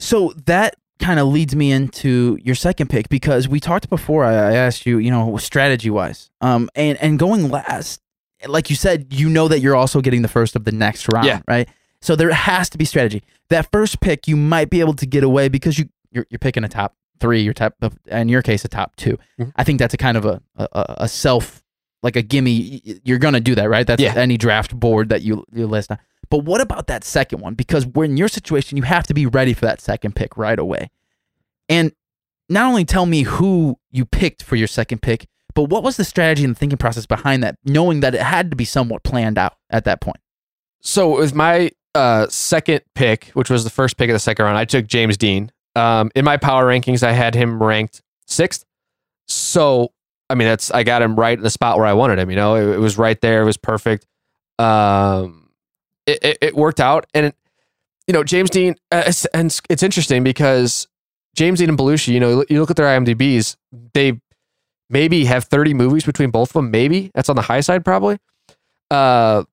So 0.00 0.32
that 0.46 0.74
kind 1.00 1.18
of 1.18 1.26
leads 1.28 1.56
me 1.56 1.72
into 1.72 2.38
your 2.42 2.54
second 2.54 2.88
pick 2.90 3.08
because 3.08 3.48
we 3.48 3.58
talked 3.60 3.88
before. 3.90 4.24
I, 4.24 4.34
asked 4.54 4.86
you, 4.86 4.98
you 4.98 5.10
know, 5.10 5.36
strategy 5.38 5.90
wise, 5.90 6.30
um, 6.40 6.70
and 6.74 6.96
and 6.98 7.18
going 7.18 7.50
last, 7.50 8.00
like 8.46 8.70
you 8.70 8.76
said, 8.76 9.06
you 9.12 9.28
know 9.28 9.48
that 9.48 9.60
you're 9.60 9.76
also 9.76 10.00
getting 10.00 10.22
the 10.22 10.28
first 10.28 10.54
of 10.56 10.64
the 10.64 10.72
next 10.72 11.12
round, 11.12 11.26
Yeah. 11.26 11.40
right? 11.48 11.68
So 12.02 12.16
there 12.16 12.30
has 12.32 12.70
to 12.70 12.78
be 12.78 12.84
strategy. 12.84 13.22
That 13.50 13.68
first 13.72 14.00
pick, 14.00 14.26
you 14.28 14.36
might 14.36 14.70
be 14.70 14.80
able 14.80 14.94
to 14.94 15.06
get 15.06 15.24
away 15.24 15.48
because 15.48 15.78
you 15.78 15.88
you're, 16.12 16.26
you're 16.30 16.38
picking 16.38 16.64
a 16.64 16.68
top 16.68 16.94
three, 17.20 17.42
your 17.42 17.52
top, 17.54 17.74
in 18.06 18.28
your 18.28 18.42
case, 18.42 18.64
a 18.64 18.68
top 18.68 18.96
2 18.96 19.18
Mhm. 19.38 19.52
I 19.56 19.64
think 19.64 19.78
that's 19.78 19.92
a 19.94 19.98
kind 19.98 20.16
of 20.16 20.24
a 20.24 20.40
a, 20.56 20.68
a 20.98 21.08
self 21.08 21.62
like 22.02 22.16
a 22.16 22.22
gimme. 22.22 22.80
You're 23.04 23.18
gonna 23.18 23.40
do 23.40 23.54
that, 23.56 23.68
right? 23.68 23.86
That's 23.86 24.02
Yeah. 24.02 24.14
any 24.16 24.38
draft 24.38 24.74
board 24.78 25.10
that 25.10 25.22
you 25.22 25.44
you 25.54 25.66
list. 25.66 25.90
But 26.30 26.44
what 26.44 26.60
about 26.60 26.86
that 26.86 27.04
second 27.04 27.40
one? 27.40 27.54
Because 27.54 27.86
we're 27.86 28.04
in 28.04 28.16
your 28.16 28.28
situation, 28.28 28.76
you 28.76 28.84
have 28.84 29.06
to 29.08 29.14
be 29.14 29.26
ready 29.26 29.52
for 29.52 29.66
that 29.66 29.80
second 29.80 30.14
pick 30.14 30.36
right 30.36 30.58
away. 30.58 30.90
And 31.68 31.92
not 32.48 32.66
only 32.66 32.84
tell 32.84 33.06
me 33.06 33.22
who 33.22 33.78
you 33.90 34.04
picked 34.04 34.42
for 34.42 34.56
your 34.56 34.68
second 34.68 35.02
pick, 35.02 35.26
but 35.54 35.64
what 35.64 35.82
was 35.82 35.96
the 35.96 36.04
strategy 36.04 36.44
and 36.44 36.54
the 36.54 36.58
thinking 36.58 36.78
process 36.78 37.06
behind 37.06 37.42
that, 37.42 37.56
knowing 37.64 38.00
that 38.00 38.14
it 38.14 38.22
had 38.22 38.50
to 38.50 38.56
be 38.56 38.64
somewhat 38.64 39.02
planned 39.02 39.38
out 39.38 39.54
at 39.68 39.84
that 39.84 40.00
point? 40.00 40.18
So 40.80 41.18
with 41.18 41.34
my 41.34 41.72
uh, 41.94 42.28
second 42.28 42.82
pick, 42.94 43.26
which 43.34 43.50
was 43.50 43.64
the 43.64 43.70
first 43.70 43.96
pick 43.96 44.08
of 44.08 44.14
the 44.14 44.20
second 44.20 44.44
round, 44.44 44.56
I 44.56 44.64
took 44.64 44.86
James 44.86 45.16
Dean. 45.16 45.50
Um, 45.74 46.10
in 46.14 46.24
my 46.24 46.36
power 46.36 46.66
rankings, 46.66 47.02
I 47.02 47.12
had 47.12 47.34
him 47.34 47.62
ranked 47.62 48.02
sixth. 48.26 48.64
So 49.26 49.92
I 50.30 50.36
mean, 50.36 50.46
that's 50.46 50.70
I 50.70 50.84
got 50.84 51.02
him 51.02 51.16
right 51.16 51.36
in 51.36 51.42
the 51.42 51.50
spot 51.50 51.76
where 51.76 51.86
I 51.86 51.92
wanted 51.92 52.18
him. 52.20 52.30
You 52.30 52.36
know, 52.36 52.54
it, 52.54 52.76
it 52.76 52.78
was 52.78 52.96
right 52.96 53.20
there. 53.20 53.42
It 53.42 53.46
was 53.46 53.56
perfect. 53.56 54.06
Um, 54.60 55.39
it, 56.22 56.38
it, 56.40 56.56
worked 56.56 56.80
out, 56.80 57.06
and 57.14 57.26
it, 57.26 57.36
you 58.06 58.12
know, 58.12 58.24
James 58.24 58.50
Dean, 58.50 58.76
uh, 58.90 59.04
it's, 59.06 59.24
and 59.26 59.60
it's, 59.68 59.82
interesting 59.82 60.24
because 60.24 60.88
James 61.34 61.58
Dean 61.58 61.68
and 61.68 61.78
Belushi. 61.78 62.12
You 62.12 62.20
know, 62.20 62.44
you 62.48 62.60
look 62.60 62.70
at 62.70 62.76
their 62.76 62.86
IMDb's, 62.86 63.56
they 63.94 64.20
maybe 64.88 65.24
have 65.26 65.44
thirty 65.44 65.74
movies 65.74 66.04
between 66.04 66.30
both 66.30 66.50
of 66.50 66.54
them. 66.54 66.70
Maybe 66.70 67.10
that's 67.14 67.28
on 67.28 67.36
the 67.36 67.42
high 67.42 67.60
side, 67.60 67.84
probably. 67.84 68.18
Uh, 68.90 69.44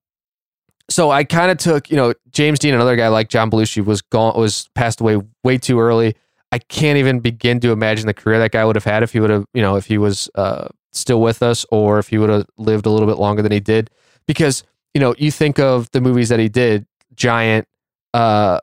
so 0.90 1.12
I 1.12 1.24
kind 1.24 1.52
of 1.52 1.58
took, 1.58 1.90
you 1.90 1.98
know, 1.98 2.14
James 2.32 2.60
Dean, 2.60 2.74
another 2.74 2.96
guy 2.96 3.10
like 3.10 3.30
John 3.30 3.52
Belushi 3.52 3.84
was 3.84 4.02
gone, 4.02 4.40
was 4.40 4.70
passed 4.74 5.02
away 5.02 5.22
way 5.44 5.58
too 5.58 5.80
early. 5.80 6.16
I 6.52 6.60
can't 6.60 6.98
even 6.98 7.20
begin 7.20 7.60
to 7.62 7.72
imagine 7.72 8.08
the 8.08 8.14
career 8.14 8.40
that 8.40 8.52
guy 8.52 8.64
would 8.64 8.76
have 8.76 8.86
had 8.86 9.04
if 9.04 9.12
he 9.12 9.20
would 9.20 9.30
have, 9.30 9.46
you 9.54 9.62
know, 9.62 9.76
if 9.76 9.86
he 9.86 9.98
was 9.98 10.30
uh, 10.36 10.70
still 10.94 11.20
with 11.20 11.44
us 11.44 11.66
or 11.72 12.00
if 12.00 12.08
he 12.08 12.18
would 12.18 12.30
have 12.30 12.46
lived 12.58 12.86
a 12.86 12.90
little 12.90 13.08
bit 13.08 13.18
longer 13.18 13.42
than 13.42 13.52
he 13.52 13.60
did. 13.60 13.90
Because, 14.28 14.64
you 14.98 15.00
know, 15.00 15.13
you 15.16 15.30
think 15.30 15.60
of 15.60 15.92
the 15.92 16.01
movies 16.01 16.30
that 16.30 16.39
he 16.39 16.50
did, 16.50 16.88
Giant, 17.13 17.68
uh, 18.16 18.60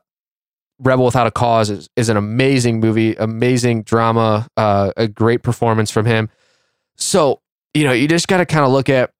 Rebel 0.79 1.05
Without 1.05 1.27
a 1.27 1.31
Cause 1.31 1.69
is, 1.69 1.89
is 1.95 2.09
an 2.09 2.17
amazing 2.17 2.81
movie, 2.81 3.15
amazing 3.15 3.83
drama, 3.83 4.45
uh, 4.57 4.91
a 4.97 5.07
great 5.07 5.43
performance 5.43 5.89
from 5.91 6.05
him. 6.05 6.29
So, 6.97 7.39
you 7.73 7.85
know, 7.85 7.93
you 7.93 8.09
just 8.09 8.27
got 8.27 8.39
to 8.39 8.45
kind 8.45 8.65
of 8.65 8.73
look 8.73 8.89
at, 8.89 9.11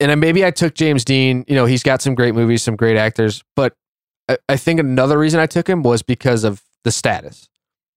and 0.00 0.18
maybe 0.18 0.42
I 0.42 0.50
took 0.50 0.72
James 0.72 1.04
Dean, 1.04 1.44
you 1.46 1.54
know, 1.54 1.66
he's 1.66 1.82
got 1.82 2.00
some 2.00 2.14
great 2.14 2.34
movies, 2.34 2.62
some 2.62 2.76
great 2.76 2.96
actors, 2.96 3.44
but 3.54 3.74
I, 4.26 4.38
I 4.48 4.56
think 4.56 4.80
another 4.80 5.18
reason 5.18 5.38
I 5.38 5.44
took 5.44 5.68
him 5.68 5.82
was 5.82 6.02
because 6.02 6.44
of 6.44 6.62
the 6.82 6.90
status. 6.90 7.50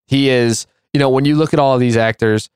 He 0.08 0.28
is, 0.28 0.68
you 0.92 1.00
know, 1.00 1.10
when 1.10 1.24
you 1.24 1.38
look 1.38 1.54
at 1.54 1.60
all 1.62 1.74
of 1.74 1.80
these 1.80 1.96
actors, 1.96 2.50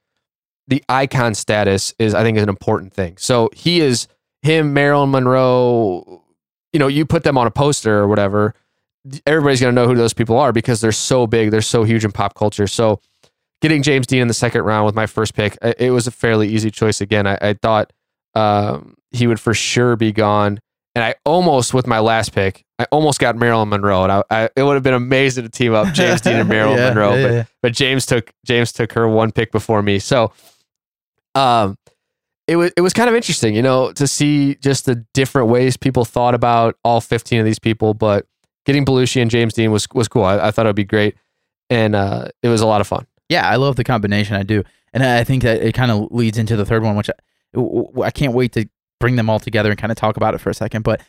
the 0.67 0.83
icon 0.89 1.35
status 1.35 1.95
is, 1.99 2.13
I 2.13 2.23
think, 2.23 2.35
is 2.35 2.43
an 2.43 2.49
important 2.49 2.91
thing. 2.91 3.15
So 3.15 3.49
he 3.53 3.79
is 3.79 4.09
him, 4.41 4.73
Marilyn 4.73 5.11
Monroe. 5.11 6.23
You 6.73 6.79
know, 6.79 6.87
you 6.87 7.05
put 7.05 7.23
them 7.23 7.37
on 7.37 7.47
a 7.47 7.51
poster 7.51 7.97
or 7.97 8.07
whatever, 8.07 8.53
everybody's 9.25 9.61
going 9.61 9.73
to 9.73 9.81
know 9.81 9.87
who 9.87 9.95
those 9.95 10.13
people 10.13 10.37
are 10.37 10.51
because 10.51 10.81
they're 10.81 10.91
so 10.91 11.27
big, 11.27 11.51
they're 11.51 11.61
so 11.61 11.83
huge 11.83 12.03
in 12.05 12.11
pop 12.11 12.35
culture. 12.35 12.67
So 12.67 12.99
getting 13.61 13.81
James 13.81 14.07
Dean 14.07 14.21
in 14.21 14.27
the 14.27 14.33
second 14.33 14.63
round 14.63 14.85
with 14.85 14.95
my 14.95 15.05
first 15.05 15.33
pick, 15.33 15.57
it 15.61 15.91
was 15.91 16.07
a 16.07 16.11
fairly 16.11 16.47
easy 16.49 16.69
choice. 16.69 17.01
Again, 17.01 17.25
I, 17.25 17.37
I 17.41 17.53
thought 17.53 17.93
um, 18.35 18.95
he 19.11 19.27
would 19.27 19.39
for 19.39 19.53
sure 19.53 19.95
be 19.95 20.11
gone. 20.11 20.59
And 20.93 21.03
I 21.03 21.13
almost, 21.25 21.75
with 21.75 21.85
my 21.85 21.99
last 21.99 22.33
pick, 22.33 22.65
I 22.79 22.85
almost 22.91 23.19
got 23.19 23.35
Marilyn 23.35 23.69
Monroe, 23.69 24.01
and 24.03 24.11
I, 24.11 24.23
I 24.31 24.49
it 24.55 24.63
would 24.63 24.73
have 24.73 24.81
been 24.81 24.95
amazing 24.95 25.43
to 25.43 25.49
team 25.49 25.75
up 25.75 25.93
James 25.93 26.21
Dean 26.21 26.37
and 26.37 26.49
Marilyn 26.49 26.77
Yeah, 26.79 26.89
Monroe, 26.89 27.13
yeah, 27.15 27.23
but 27.27 27.33
yeah. 27.33 27.43
but 27.61 27.73
James 27.73 28.07
took 28.07 28.33
James 28.47 28.71
took 28.71 28.93
her 28.93 29.07
one 29.07 29.31
pick 29.31 29.51
before 29.51 29.83
me. 29.83 29.99
So, 29.99 30.33
um, 31.35 31.77
it 32.47 32.55
was 32.55 32.71
it 32.77 32.81
was 32.81 32.93
kind 32.93 33.09
of 33.09 33.15
interesting, 33.15 33.55
you 33.55 33.61
know, 33.61 33.91
to 33.93 34.07
see 34.07 34.55
just 34.55 34.85
the 34.85 35.05
different 35.13 35.49
ways 35.49 35.77
people 35.77 36.05
thought 36.05 36.33
about 36.33 36.77
all 36.83 37.01
fifteen 37.01 37.39
of 37.39 37.45
these 37.45 37.59
people. 37.59 37.93
But 37.93 38.25
getting 38.65 38.85
Belushi 38.85 39.21
and 39.21 39.29
James 39.29 39.53
Dean 39.53 39.71
was 39.71 39.87
was 39.93 40.07
cool. 40.07 40.23
I, 40.23 40.47
I 40.47 40.51
thought 40.51 40.65
it'd 40.65 40.75
be 40.75 40.85
great, 40.85 41.15
and 41.69 41.95
uh, 41.95 42.29
it 42.41 42.47
was 42.49 42.61
a 42.61 42.67
lot 42.67 42.81
of 42.81 42.87
fun. 42.87 43.05
Yeah, 43.29 43.47
I 43.47 43.57
love 43.57 43.75
the 43.75 43.83
combination. 43.83 44.35
I 44.35 44.43
do, 44.43 44.63
and 44.93 45.03
I 45.03 45.23
think 45.23 45.43
that 45.43 45.61
it 45.61 45.73
kind 45.73 45.91
of 45.91 46.07
leads 46.11 46.37
into 46.37 46.55
the 46.55 46.65
third 46.65 46.83
one, 46.83 46.95
which 46.95 47.09
I, 47.09 48.01
I 48.01 48.11
can't 48.11 48.33
wait 48.33 48.53
to 48.53 48.67
bring 48.99 49.17
them 49.17 49.29
all 49.29 49.39
together 49.39 49.69
and 49.69 49.77
kind 49.77 49.91
of 49.91 49.97
talk 49.97 50.17
about 50.17 50.33
it 50.33 50.39
for 50.39 50.49
a 50.49 50.53
second. 50.53 50.83
But 50.83 51.01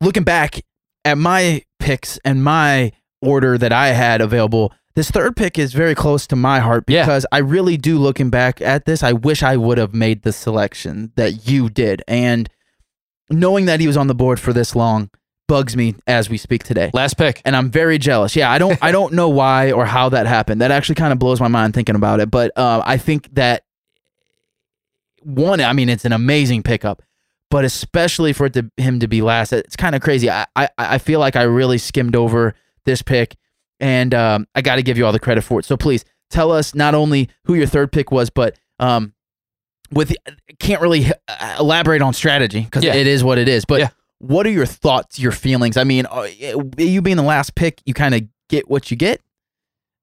looking 0.00 0.24
back 0.24 0.60
at 1.04 1.16
my 1.16 1.62
picks 1.78 2.18
and 2.24 2.42
my 2.42 2.92
order 3.22 3.56
that 3.56 3.72
I 3.72 3.88
had 3.88 4.20
available, 4.20 4.72
this 4.94 5.10
third 5.10 5.36
pick 5.36 5.58
is 5.58 5.72
very 5.72 5.94
close 5.94 6.26
to 6.28 6.36
my 6.36 6.58
heart 6.60 6.84
Yeah. 6.88 7.04
because 7.04 7.24
I 7.32 7.38
really 7.38 7.76
do. 7.76 7.98
Looking 7.98 8.28
back 8.30 8.60
at 8.60 8.84
this, 8.86 9.02
I 9.02 9.12
wish 9.12 9.42
I 9.42 9.56
would 9.56 9.78
have 9.78 9.94
made 9.94 10.22
the 10.22 10.32
selection 10.32 11.12
that 11.16 11.48
you 11.48 11.68
did, 11.70 12.02
and 12.08 12.48
knowing 13.30 13.66
that 13.66 13.80
he 13.80 13.86
was 13.86 13.96
on 13.96 14.08
the 14.08 14.14
board 14.14 14.40
for 14.40 14.52
this 14.52 14.74
long 14.74 15.08
bugs 15.46 15.76
me 15.76 15.96
as 16.06 16.30
we 16.30 16.36
speak 16.36 16.62
today 16.62 16.90
Last 16.94 17.14
pick. 17.18 17.42
and 17.44 17.56
I'm 17.56 17.70
very 17.72 17.98
jealous. 17.98 18.36
Yeah, 18.36 18.50
I 18.50 18.58
don't 18.58 18.78
I 18.82 18.92
don't 18.92 19.12
know 19.14 19.28
why 19.28 19.72
or 19.72 19.84
how 19.86 20.08
that 20.10 20.26
happened. 20.26 20.60
That 20.60 20.70
actually 20.70 20.94
kind 20.96 21.12
of 21.12 21.18
blows 21.18 21.40
my 21.40 21.48
mind 21.48 21.74
thinking 21.74 21.96
about 21.96 22.20
it. 22.20 22.30
But 22.30 22.52
uh, 22.56 22.82
I 22.84 22.96
think 22.98 23.34
that 23.34 23.64
one, 25.22 25.60
I 25.60 25.72
mean, 25.72 25.88
it's 25.88 26.04
an 26.04 26.12
amazing 26.12 26.62
pickup, 26.62 27.02
but 27.50 27.64
especially 27.64 28.32
for 28.32 28.46
it 28.46 28.54
to 28.54 28.70
him 28.76 29.00
to 29.00 29.08
be 29.08 29.22
last, 29.22 29.52
it's 29.52 29.76
kind 29.76 29.94
of 29.94 30.00
crazy. 30.02 30.30
I, 30.30 30.46
I 30.56 30.68
I 30.78 30.98
feel 30.98 31.20
like 31.20 31.36
I 31.36 31.42
really 31.42 31.78
skimmed 31.78 32.16
over 32.16 32.54
this 32.84 33.02
pick, 33.02 33.36
and 33.80 34.14
um, 34.14 34.46
I 34.54 34.62
got 34.62 34.76
to 34.76 34.82
give 34.82 34.96
you 34.98 35.06
all 35.06 35.12
the 35.12 35.18
credit 35.18 35.42
for 35.42 35.58
it. 35.60 35.64
So 35.64 35.76
please 35.76 36.04
tell 36.30 36.52
us 36.52 36.74
not 36.74 36.94
only 36.94 37.28
who 37.44 37.54
your 37.54 37.66
third 37.66 37.90
pick 37.92 38.10
was, 38.12 38.30
but 38.30 38.56
um, 38.78 39.14
with 39.92 40.14
can't 40.58 40.80
really 40.80 41.06
uh, 41.28 41.56
elaborate 41.58 42.02
on 42.02 42.12
strategy 42.14 42.60
because 42.62 42.84
Yeah. 42.84 42.94
it 42.94 43.06
is 43.06 43.24
what 43.24 43.38
it 43.38 43.48
is. 43.48 43.64
But 43.64 43.80
Yeah. 43.80 43.88
what 44.18 44.46
are 44.46 44.50
your 44.50 44.66
thoughts, 44.66 45.18
your 45.18 45.32
feelings? 45.32 45.76
I 45.76 45.84
mean, 45.84 46.06
uh, 46.10 46.26
you 46.78 47.02
being 47.02 47.16
the 47.16 47.22
last 47.22 47.54
pick, 47.54 47.80
you 47.86 47.94
kind 47.94 48.14
of 48.14 48.22
get 48.48 48.68
what 48.70 48.90
you 48.90 48.96
get, 48.96 49.20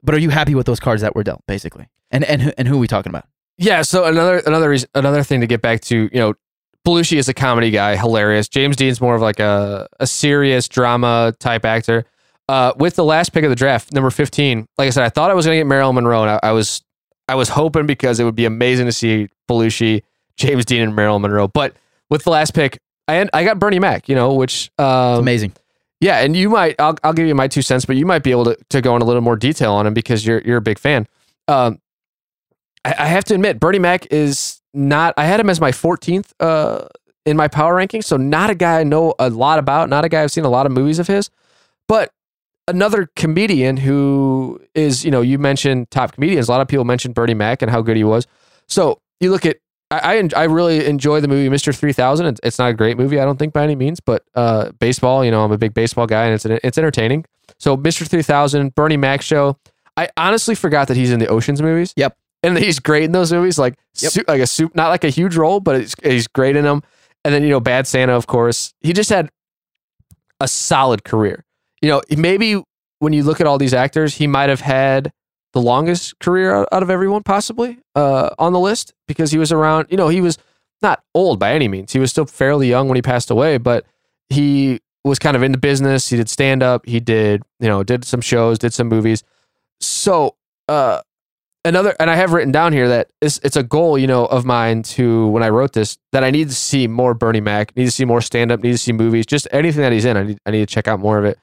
but 0.04 0.16
are 0.16 0.20
you 0.20 0.30
happy 0.30 0.56
with 0.56 0.66
those 0.66 0.80
cards 0.80 1.02
that 1.02 1.16
were 1.16 1.24
dealt, 1.24 1.44
basically? 1.48 1.88
And 2.12 2.24
and 2.24 2.42
who- 2.42 2.52
and 2.58 2.68
who 2.68 2.76
are 2.76 2.80
we 2.80 2.88
talking 2.88 3.10
about? 3.10 3.26
Yeah. 3.58 3.82
So 3.82 4.06
another 4.06 4.40
another 4.46 4.70
reason 4.70 4.90
another 4.96 5.24
thing 5.24 5.42
to 5.42 5.48
get 5.48 5.62
back 5.62 5.82
to, 5.82 6.10
you 6.12 6.20
know, 6.20 6.34
Belushi 6.86 7.18
is 7.18 7.28
a 7.28 7.34
comedy 7.34 7.70
guy, 7.72 7.98
hilarious. 7.98 8.48
James 8.48 8.76
Dean's 8.78 9.02
more 9.02 9.16
of 9.16 9.22
like 9.22 9.40
a 9.40 9.88
a 10.00 10.08
serious 10.08 10.68
drama 10.70 11.34
type 11.40 11.66
actor. 11.66 12.06
Uh, 12.50 12.72
with 12.78 12.96
the 12.96 13.04
last 13.04 13.34
pick 13.34 13.44
of 13.44 13.50
the 13.50 13.56
draft, 13.56 13.92
number 13.92 14.10
fifteen, 14.10 14.68
like 14.78 14.88
I 14.88 14.90
said, 14.92 15.04
I 15.04 15.10
thought 15.10 15.30
I 15.30 15.34
was 15.34 15.46
going 15.46 15.56
to 15.56 15.60
get 15.60 15.68
Marilyn 15.68 15.96
Monroe, 15.96 16.22
and 16.22 16.32
I, 16.32 16.40
I 16.44 16.52
was 16.54 16.82
I 17.28 17.36
was 17.36 17.50
hoping 17.50 17.86
because 17.86 18.20
it 18.20 18.24
would 18.24 18.36
be 18.36 18.46
amazing 18.46 18.86
to 18.86 18.92
see 18.94 19.28
Belushi, 19.50 20.04
James 20.38 20.64
Dean, 20.64 20.82
and 20.82 20.96
Marilyn 20.96 21.22
Monroe. 21.24 21.48
But 21.50 21.76
with 22.10 22.24
the 22.24 22.30
last 22.30 22.54
pick, 22.54 22.80
I 23.08 23.28
I 23.34 23.44
got 23.44 23.60
Bernie 23.60 23.80
Mac, 23.80 24.08
you 24.08 24.16
know, 24.16 24.34
which 24.34 24.72
um, 24.78 25.20
Amazing. 25.20 25.54
yeah, 26.00 26.20
and 26.20 26.38
you 26.38 26.50
might 26.50 26.76
I'll 26.80 26.96
I'll 27.04 27.12
give 27.14 27.28
you 27.28 27.36
my 27.36 27.50
two 27.50 27.62
cents, 27.62 27.84
but 27.84 27.98
you 27.98 28.06
might 28.06 28.24
be 28.24 28.32
able 28.32 28.46
to, 28.46 28.58
to 28.70 28.82
go 28.82 28.96
in 28.96 29.02
a 29.02 29.06
little 29.06 29.22
more 29.22 29.36
detail 29.36 29.74
on 29.74 29.86
him 29.86 29.94
because 29.94 30.26
you're 30.26 30.42
you're 30.42 30.58
a 30.58 30.62
big 30.62 30.80
fan. 30.80 31.06
Um, 31.50 31.82
I, 32.86 32.96
I 33.00 33.06
have 33.08 33.26
to 33.26 33.34
admit, 33.34 33.60
Bernie 33.60 33.80
Mac 33.80 34.08
is 34.10 34.62
not. 34.74 35.14
I 35.18 35.26
had 35.26 35.42
him 35.42 35.50
as 35.50 35.60
my 35.60 35.72
14th 35.72 36.32
uh 36.40 36.88
in 37.26 37.36
my 37.36 37.50
power 37.50 37.76
ranking, 37.76 38.02
so 38.02 38.16
not 38.16 38.50
a 38.50 38.56
guy 38.56 38.80
I 38.80 38.84
know 38.86 39.14
a 39.20 39.30
lot 39.30 39.60
about, 39.60 39.90
not 39.90 40.06
a 40.06 40.10
guy 40.10 40.24
I've 40.24 40.32
seen 40.32 40.46
a 40.46 40.50
lot 40.50 40.66
of 40.66 40.72
movies 40.72 40.98
of 40.98 41.08
his, 41.08 41.30
but 41.90 42.14
another 42.68 43.10
comedian 43.16 43.78
who 43.78 44.60
is 44.76 45.06
you 45.06 45.12
know 45.12 45.22
you 45.22 45.38
mentioned 45.40 45.90
top 45.92 46.14
comedians. 46.14 46.48
A 46.48 46.52
lot 46.52 46.62
of 46.62 46.68
people 46.68 46.86
mentioned 46.86 47.16
Bernie 47.16 47.34
Mac 47.34 47.62
and 47.62 47.72
how 47.72 47.82
good 47.82 47.98
he 47.98 48.04
was. 48.04 48.28
So 48.68 49.00
you 49.20 49.32
look 49.32 49.46
at 49.46 49.58
I 49.90 50.18
I, 50.20 50.30
I 50.36 50.44
really 50.46 50.86
enjoy 50.86 51.22
the 51.22 51.28
movie 51.28 51.50
Mr. 51.54 51.76
3000. 51.76 52.26
It's, 52.26 52.40
it's 52.44 52.60
not 52.60 52.70
a 52.70 52.74
great 52.74 52.98
movie, 52.98 53.20
I 53.20 53.26
don't 53.26 53.38
think 53.40 53.54
by 53.54 53.64
any 53.64 53.76
means, 53.76 54.00
but 54.00 54.24
uh, 54.36 54.72
baseball, 54.80 55.24
you 55.24 55.32
know, 55.32 55.44
I'm 55.44 55.52
a 55.52 55.58
big 55.58 55.74
baseball 55.74 56.08
guy 56.08 56.26
and 56.26 56.34
it's 56.34 56.46
it's 56.46 56.78
entertaining. 56.78 57.26
So 57.60 57.78
Mr. 57.78 58.08
3000, 58.08 58.76
Bernie 58.76 58.98
Mac 58.98 59.22
show. 59.22 59.58
I 59.96 60.10
honestly 60.16 60.54
forgot 60.54 60.90
that 60.90 60.98
he's 60.98 61.12
in 61.12 61.20
the 61.20 61.28
Ocean's 61.28 61.62
movies. 61.62 61.92
Yep. 61.96 62.16
And 62.44 62.56
he's 62.58 62.80
great 62.80 63.06
in 63.06 63.14
those 63.14 63.34
movies, 63.34 63.58
like 63.58 63.74
Yep. 63.96 64.12
su- 64.12 64.24
like 64.28 64.42
a 64.42 64.46
soup, 64.46 64.76
not 64.76 64.90
like 64.90 65.04
a 65.04 65.10
huge 65.10 65.36
role, 65.36 65.60
but 65.60 65.76
it's, 65.78 65.96
he's 66.04 66.28
great 66.28 66.56
in 66.56 66.66
them. 66.66 66.84
And 67.26 67.34
then 67.34 67.42
you 67.42 67.50
know, 67.50 67.60
Bad 67.60 67.88
Santa, 67.88 68.14
of 68.14 68.28
course. 68.28 68.74
He 68.82 68.94
just 68.94 69.10
had 69.10 69.32
a 70.40 70.48
solid 70.48 71.04
career. 71.04 71.44
You 71.82 71.90
know, 71.90 72.02
maybe 72.16 72.62
when 73.00 73.14
you 73.14 73.24
look 73.24 73.40
at 73.40 73.48
all 73.48 73.58
these 73.58 73.74
actors, 73.74 74.16
he 74.16 74.28
might 74.28 74.50
have 74.50 74.62
had 74.62 75.12
the 75.54 75.62
longest 75.62 76.20
career 76.20 76.66
out 76.72 76.84
of 76.84 76.90
everyone, 76.90 77.24
possibly 77.24 77.80
uh, 77.96 78.30
on 78.38 78.54
the 78.54 78.60
list, 78.60 78.94
because 79.08 79.32
he 79.32 79.38
was 79.38 79.52
around. 79.52 79.88
You 79.90 79.98
know, 79.98 80.08
he 80.08 80.22
was 80.22 80.38
not 80.82 81.04
old 81.14 81.40
by 81.40 81.54
any 81.54 81.68
means. 81.68 81.94
He 81.94 82.00
was 82.00 82.12
still 82.12 82.26
fairly 82.26 82.68
young 82.68 82.88
when 82.88 82.96
he 82.96 83.02
passed 83.02 83.32
away, 83.32 83.58
but 83.58 83.86
he 84.30 84.80
was 85.04 85.20
kind 85.20 85.36
of 85.36 85.44
into 85.44 85.58
business. 85.58 86.10
He 86.10 86.18
did 86.18 86.30
stand 86.30 86.62
up. 86.62 86.86
He 86.86 87.00
did, 87.00 87.44
you 87.60 87.68
know, 87.68 87.84
did 87.84 88.06
some 88.06 88.22
shows, 88.22 88.60
did 88.60 88.74
some 88.74 88.88
movies. 88.88 89.24
So, 89.80 90.36
uh, 90.68 91.02
another, 91.64 91.96
and 92.00 92.10
I 92.10 92.16
have 92.16 92.34
written 92.34 92.52
down 92.52 92.74
here 92.74 92.88
that 92.90 93.10
it's, 93.22 93.40
it's 93.44 93.56
a 93.56 93.64
goal, 93.64 93.98
you 93.98 94.08
know, 94.08 94.26
of 94.26 94.46
mine 94.46 94.84
to 94.84 95.28
when 95.28 95.44
I 95.44 95.50
wrote 95.50 95.74
this 95.74 95.98
that 96.12 96.24
I 96.24 96.32
need 96.32 96.50
to 96.50 96.56
see 96.56 96.88
more 96.88 97.14
Bernie 97.14 97.42
Mac, 97.42 97.76
need 97.76 97.86
to 97.86 97.92
see 97.92 98.06
more 98.06 98.22
stand 98.22 98.52
up, 98.52 98.62
need 98.62 98.74
to 98.74 98.78
see 98.78 98.92
movies, 98.92 99.26
just 99.26 99.48
anything 99.52 99.82
that 99.82 99.92
he's 99.92 100.06
in. 100.06 100.18
I 100.18 100.24
need, 100.24 100.38
I 100.46 100.52
need 100.52 100.68
to 100.68 100.74
check 100.74 100.88
out 100.88 101.00
more 101.00 101.18
of 101.18 101.26
it. 101.26 101.40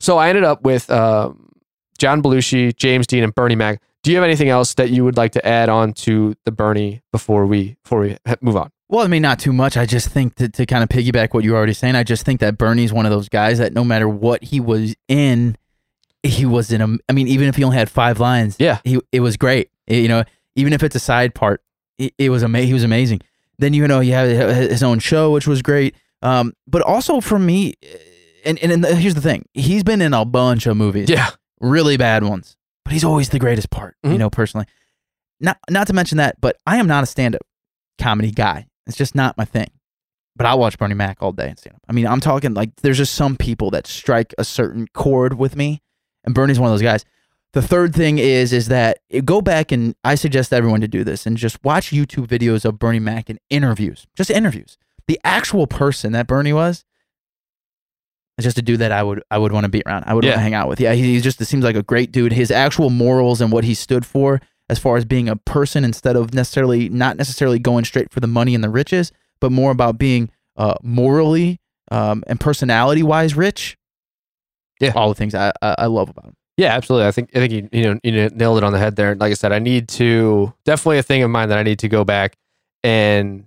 So 0.00 0.18
I 0.18 0.28
ended 0.28 0.44
up 0.44 0.62
with 0.62 0.88
um, 0.90 1.50
John 1.98 2.22
Belushi, 2.22 2.74
James 2.76 3.06
Dean, 3.06 3.24
and 3.24 3.34
Bernie 3.34 3.56
Mac. 3.56 3.80
Do 4.02 4.10
you 4.12 4.16
have 4.16 4.24
anything 4.24 4.48
else 4.48 4.74
that 4.74 4.90
you 4.90 5.04
would 5.04 5.16
like 5.16 5.32
to 5.32 5.44
add 5.46 5.68
on 5.68 5.92
to 5.94 6.34
the 6.44 6.52
Bernie 6.52 7.02
before 7.12 7.46
we 7.46 7.76
before 7.82 8.00
we 8.00 8.16
move 8.40 8.56
on? 8.56 8.70
Well, 8.88 9.04
I 9.04 9.08
mean, 9.08 9.22
not 9.22 9.38
too 9.38 9.52
much. 9.52 9.76
I 9.76 9.84
just 9.84 10.08
think 10.08 10.36
to, 10.36 10.48
to 10.48 10.64
kind 10.64 10.82
of 10.82 10.88
piggyback 10.88 11.34
what 11.34 11.44
you 11.44 11.50
were 11.50 11.58
already 11.58 11.74
saying, 11.74 11.94
I 11.94 12.04
just 12.04 12.24
think 12.24 12.40
that 12.40 12.56
Bernie's 12.56 12.92
one 12.92 13.04
of 13.06 13.10
those 13.12 13.28
guys 13.28 13.58
that 13.58 13.74
no 13.74 13.84
matter 13.84 14.08
what 14.08 14.42
he 14.44 14.60
was 14.60 14.94
in, 15.08 15.56
he 16.22 16.46
was 16.46 16.70
in 16.72 16.80
a. 16.80 16.96
I 17.08 17.12
mean, 17.12 17.28
even 17.28 17.48
if 17.48 17.56
he 17.56 17.64
only 17.64 17.76
had 17.76 17.90
five 17.90 18.18
lines, 18.20 18.56
Yeah. 18.58 18.78
he 18.84 19.00
it 19.12 19.20
was 19.20 19.36
great. 19.36 19.70
It- 19.86 19.96
you 20.02 20.08
know, 20.08 20.22
even 20.54 20.72
if 20.72 20.82
it's 20.82 20.94
a 20.94 21.00
side 21.00 21.34
part, 21.34 21.60
it, 21.98 22.14
it 22.18 22.30
was 22.30 22.42
amazing. 22.44 22.68
He 22.68 22.74
was 22.74 22.84
amazing. 22.84 23.20
Then 23.58 23.74
you 23.74 23.86
know 23.88 23.98
he 24.00 24.10
had 24.10 24.28
his 24.70 24.82
own 24.84 25.00
show, 25.00 25.32
which 25.32 25.48
was 25.48 25.60
great. 25.60 25.96
Um, 26.22 26.54
but 26.66 26.80
also 26.82 27.20
for 27.20 27.38
me, 27.38 27.74
and 28.48 28.58
and, 28.58 28.72
and 28.84 28.98
here's 28.98 29.14
the 29.14 29.20
thing: 29.20 29.44
he's 29.54 29.84
been 29.84 30.00
in 30.02 30.14
a 30.14 30.24
bunch 30.24 30.66
of 30.66 30.76
movies, 30.76 31.08
Yeah. 31.08 31.30
really 31.60 31.96
bad 31.96 32.24
ones, 32.24 32.56
but 32.84 32.92
he's 32.92 33.04
always 33.04 33.28
the 33.28 33.38
greatest 33.38 33.70
part. 33.70 33.96
You 34.02 34.10
Mhm. 34.10 34.18
know, 34.18 34.30
personally. 34.30 34.66
Not 35.40 35.58
not 35.70 35.86
to 35.86 35.92
mention 35.92 36.18
that, 36.18 36.40
but 36.40 36.56
I 36.66 36.78
am 36.78 36.86
not 36.88 37.04
a 37.04 37.06
stand 37.06 37.34
up 37.36 37.42
comedy 38.00 38.30
guy. 38.32 38.66
It's 38.86 38.96
just 38.96 39.14
not 39.14 39.36
my 39.38 39.44
thing. 39.44 39.68
But 40.34 40.46
I 40.46 40.54
watch 40.54 40.78
Bernie 40.78 40.94
Mac 40.94 41.18
all 41.20 41.32
day 41.32 41.48
and 41.48 41.58
stand 41.58 41.76
up. 41.76 41.82
I 41.88 41.92
mean, 41.92 42.06
I'm 42.06 42.20
talking 42.20 42.54
like 42.54 42.70
there's 42.82 42.96
just 42.98 43.14
some 43.14 43.36
people 43.36 43.70
that 43.72 43.86
strike 43.86 44.34
a 44.38 44.44
certain 44.44 44.86
chord 44.94 45.34
with 45.38 45.54
me, 45.56 45.82
and 46.24 46.34
Bernie's 46.34 46.58
one 46.58 46.68
of 46.68 46.72
those 46.72 46.82
guys. 46.82 47.04
The 47.54 47.62
third 47.62 47.94
thing 47.94 48.18
is 48.18 48.52
is 48.52 48.68
that 48.68 48.98
go 49.24 49.40
back 49.40 49.72
and 49.72 49.94
I 50.04 50.14
suggest 50.16 50.52
everyone 50.52 50.80
to 50.82 50.88
do 50.88 51.02
this 51.02 51.26
and 51.26 51.36
just 51.36 51.62
watch 51.64 51.90
YouTube 51.90 52.26
videos 52.26 52.64
of 52.64 52.78
Bernie 52.78 52.98
Mac 53.00 53.28
and 53.30 53.38
interviews, 53.50 54.06
just 54.16 54.30
interviews. 54.30 54.76
The 55.06 55.18
actual 55.24 55.66
person 55.66 56.12
that 56.12 56.26
Bernie 56.26 56.52
was 56.52 56.84
just 58.44 58.58
a 58.58 58.62
dude 58.62 58.80
that 58.80 58.92
I 58.92 59.02
would 59.02 59.22
I 59.30 59.38
would 59.38 59.52
want 59.52 59.64
to 59.64 59.68
be 59.68 59.82
around. 59.86 60.04
I 60.06 60.14
would 60.14 60.24
want 60.24 60.34
to 60.34 60.40
hang 60.40 60.54
out 60.54 60.68
with. 60.68 60.80
Yeah, 60.80 60.92
he, 60.92 61.14
he 61.14 61.20
just 61.20 61.44
seems 61.44 61.64
like 61.64 61.76
a 61.76 61.82
great 61.82 62.12
dude. 62.12 62.32
His 62.32 62.50
actual 62.50 62.90
morals 62.90 63.40
and 63.40 63.52
what 63.52 63.64
he 63.64 63.74
stood 63.74 64.06
for, 64.06 64.40
as 64.68 64.78
far 64.78 64.96
as 64.96 65.04
being 65.04 65.28
a 65.28 65.36
person, 65.36 65.84
instead 65.84 66.16
of 66.16 66.34
necessarily 66.34 66.88
not 66.88 67.16
necessarily 67.16 67.58
going 67.58 67.84
straight 67.84 68.12
for 68.12 68.20
the 68.20 68.26
money 68.26 68.54
and 68.54 68.62
the 68.62 68.70
riches, 68.70 69.12
but 69.40 69.50
more 69.50 69.70
about 69.70 69.98
being 69.98 70.30
uh, 70.56 70.74
morally 70.82 71.60
um, 71.90 72.22
and 72.26 72.38
personality 72.38 73.02
wise 73.02 73.34
rich. 73.34 73.76
Yeah. 74.80 74.92
all 74.94 75.08
the 75.08 75.14
things 75.16 75.34
I 75.34 75.52
I, 75.60 75.74
I 75.78 75.86
love 75.86 76.08
about 76.08 76.26
him. 76.26 76.36
Yeah, 76.56 76.74
absolutely. 76.74 77.06
I 77.06 77.12
think 77.12 77.30
I 77.34 77.38
think 77.38 77.52
you 77.52 77.68
you 77.72 77.82
know 77.82 78.00
you 78.02 78.30
nailed 78.30 78.58
it 78.58 78.64
on 78.64 78.72
the 78.72 78.78
head 78.78 78.96
there. 78.96 79.14
Like 79.14 79.30
I 79.30 79.34
said, 79.34 79.52
I 79.52 79.58
need 79.58 79.88
to 79.90 80.52
definitely 80.64 80.98
a 80.98 81.02
thing 81.02 81.22
of 81.22 81.30
mine 81.30 81.48
that 81.50 81.58
I 81.58 81.62
need 81.62 81.78
to 81.80 81.88
go 81.88 82.04
back 82.04 82.36
and 82.82 83.46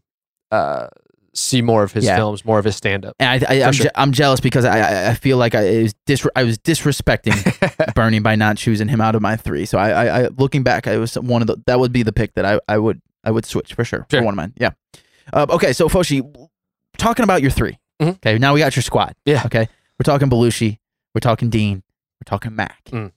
uh, 0.51 0.88
see 1.34 1.62
more 1.62 1.84
of 1.84 1.91
his 1.94 2.06
Yeah. 2.06 2.15
films, 2.17 2.44
more 2.44 2.60
of 2.60 2.65
his 2.65 2.76
stand 2.76 3.06
up. 3.06 3.15
And 3.20 3.44
I, 3.46 3.56
I 3.62 3.63
I'm, 3.63 3.74
sure. 3.74 3.86
je- 3.86 3.91
I'm 3.96 4.12
jealous 4.12 4.39
because 4.39 4.65
I 4.65 4.80
I, 4.80 5.10
I 5.12 5.13
feel 5.13 5.38
like 5.38 5.56
I 5.56 5.82
was 5.84 5.94
dis- 6.06 6.28
I 6.36 6.44
was 6.44 6.58
disrespecting 6.58 7.94
Bernie 7.96 8.20
by 8.20 8.36
not 8.36 8.58
choosing 8.58 8.88
him 8.89 9.00
out 9.02 9.15
of 9.15 9.22
my 9.22 9.36
three. 9.38 9.65
So 9.65 9.78
I, 9.78 9.89
I, 9.89 10.24
I 10.24 10.28
looking 10.38 10.63
back, 10.63 10.88
I 10.88 10.98
was 10.98 11.15
one 11.15 11.41
of 11.41 11.48
the 11.48 11.58
that 11.67 11.80
would 11.80 11.91
be 11.94 12.04
the 12.04 12.12
pick 12.12 12.34
that 12.34 12.46
I, 12.46 12.60
I 12.67 12.78
would 12.78 13.02
I 13.24 13.32
would 13.32 13.46
switch 13.46 13.74
for 13.74 13.86
sure, 13.86 14.06
Sure. 14.12 14.20
for 14.22 14.26
one 14.26 14.34
of 14.34 14.38
mine. 14.38 14.54
Yeah. 14.58 14.72
Uh, 15.32 15.46
okay, 15.52 15.72
so 15.74 15.88
Foshi, 15.88 16.22
talking 16.98 17.24
about 17.24 17.41
your 17.41 17.52
3 17.52 17.78
Mhm. 18.02 18.15
Okay, 18.15 18.38
now 18.38 18.54
we 18.54 18.60
got 18.60 18.76
your 18.76 18.84
squad. 18.84 19.15
Yeah. 19.26 19.44
Okay, 19.46 19.67
we're 20.00 20.04
talking 20.04 20.30
Belushi, 20.30 20.80
we're 21.15 21.20
talking 21.22 21.50
Dean, 21.50 21.84
we're 22.20 22.26
talking 22.30 22.56
Mac. 22.56 22.84
Mm. 22.91 23.12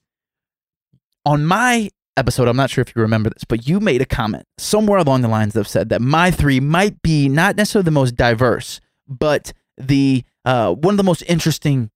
On 1.26 1.44
my 1.46 1.88
episode, 2.16 2.48
I'm 2.48 2.56
not 2.56 2.70
sure 2.70 2.82
if 2.82 2.94
you 2.94 3.02
remember 3.02 3.30
this, 3.30 3.44
but 3.44 3.66
you 3.66 3.80
made 3.80 4.00
a 4.00 4.06
comment 4.06 4.46
somewhere 4.58 4.98
along 4.98 5.22
the 5.22 5.28
lines 5.28 5.56
of 5.56 5.68
said 5.68 5.88
that 5.88 6.00
my 6.00 6.30
three 6.30 6.60
might 6.60 7.02
be 7.02 7.28
not 7.28 7.56
necessarily 7.56 7.84
the 7.84 7.90
most 7.90 8.16
diverse, 8.16 8.80
but 9.08 9.52
the 9.76 10.24
uh, 10.44 10.72
one 10.74 10.94
of 10.94 10.98
the 10.98 11.04
most 11.04 11.22
interesting 11.22 11.90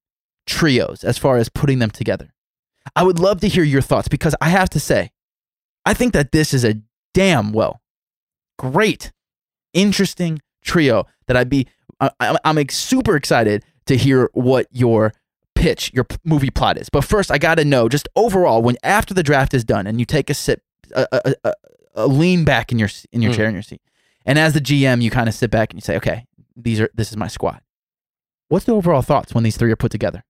trios 0.45 1.03
as 1.03 1.17
far 1.17 1.37
as 1.37 1.49
putting 1.49 1.79
them 1.79 1.91
together. 1.91 2.33
I 2.95 3.03
would 3.03 3.19
love 3.19 3.39
to 3.41 3.47
hear 3.47 3.63
your 3.63 3.81
thoughts 3.81 4.07
because 4.07 4.35
I 4.41 4.49
have 4.49 4.69
to 4.71 4.79
say, 4.79 5.11
I 5.85 5.93
think 5.93 6.13
that 6.13 6.31
this 6.31 6.53
is 6.53 6.65
a 6.65 6.81
damn 7.13 7.51
well 7.51 7.81
great, 8.57 9.11
interesting 9.73 10.41
trio 10.63 11.05
that 11.27 11.37
I'd 11.37 11.49
be. 11.49 11.67
I, 12.01 12.37
I'm 12.45 12.69
super 12.69 13.15
excited 13.15 13.65
to 13.87 13.97
hear 13.97 14.29
what 14.33 14.67
your 14.71 15.13
pitch, 15.59 15.91
your 15.93 16.03
p- 16.05 16.17
movie 16.23 16.49
plot 16.49 16.77
is. 16.77 16.89
But 16.89 17.03
first, 17.03 17.31
I 17.31 17.37
got 17.37 17.55
to 17.55 17.65
know 17.65 17.89
just 17.89 18.07
overall 18.15 18.61
when 18.61 18.75
after 18.83 19.13
the 19.13 19.23
draft 19.23 19.53
is 19.53 19.63
done 19.63 19.85
and 19.87 19.99
you 19.99 20.05
take 20.05 20.29
a 20.29 20.33
sip, 20.33 20.61
a, 20.95 21.07
a, 21.11 21.33
a, 21.43 21.53
a 21.95 22.07
lean 22.07 22.45
back 22.45 22.71
in 22.71 22.79
your 22.79 22.89
in 23.11 23.21
your 23.21 23.31
Mm. 23.31 23.35
chair 23.35 23.47
in 23.47 23.53
your 23.53 23.61
seat, 23.63 23.81
and 24.25 24.39
as 24.39 24.53
the 24.53 24.61
GM, 24.61 25.01
you 25.01 25.09
kind 25.11 25.27
of 25.29 25.35
sit 25.35 25.51
back 25.51 25.71
and 25.71 25.77
you 25.77 25.81
say, 25.81 25.97
okay, 25.97 26.25
these 26.55 26.79
are 26.79 26.89
this 26.95 27.11
is 27.11 27.17
my 27.17 27.27
squad. 27.27 27.61
What's 28.47 28.65
the 28.65 28.73
overall 28.73 29.01
thoughts 29.01 29.33
when 29.35 29.43
these 29.43 29.57
three 29.57 29.71
are 29.71 29.75
put 29.75 29.91
together? 29.91 30.23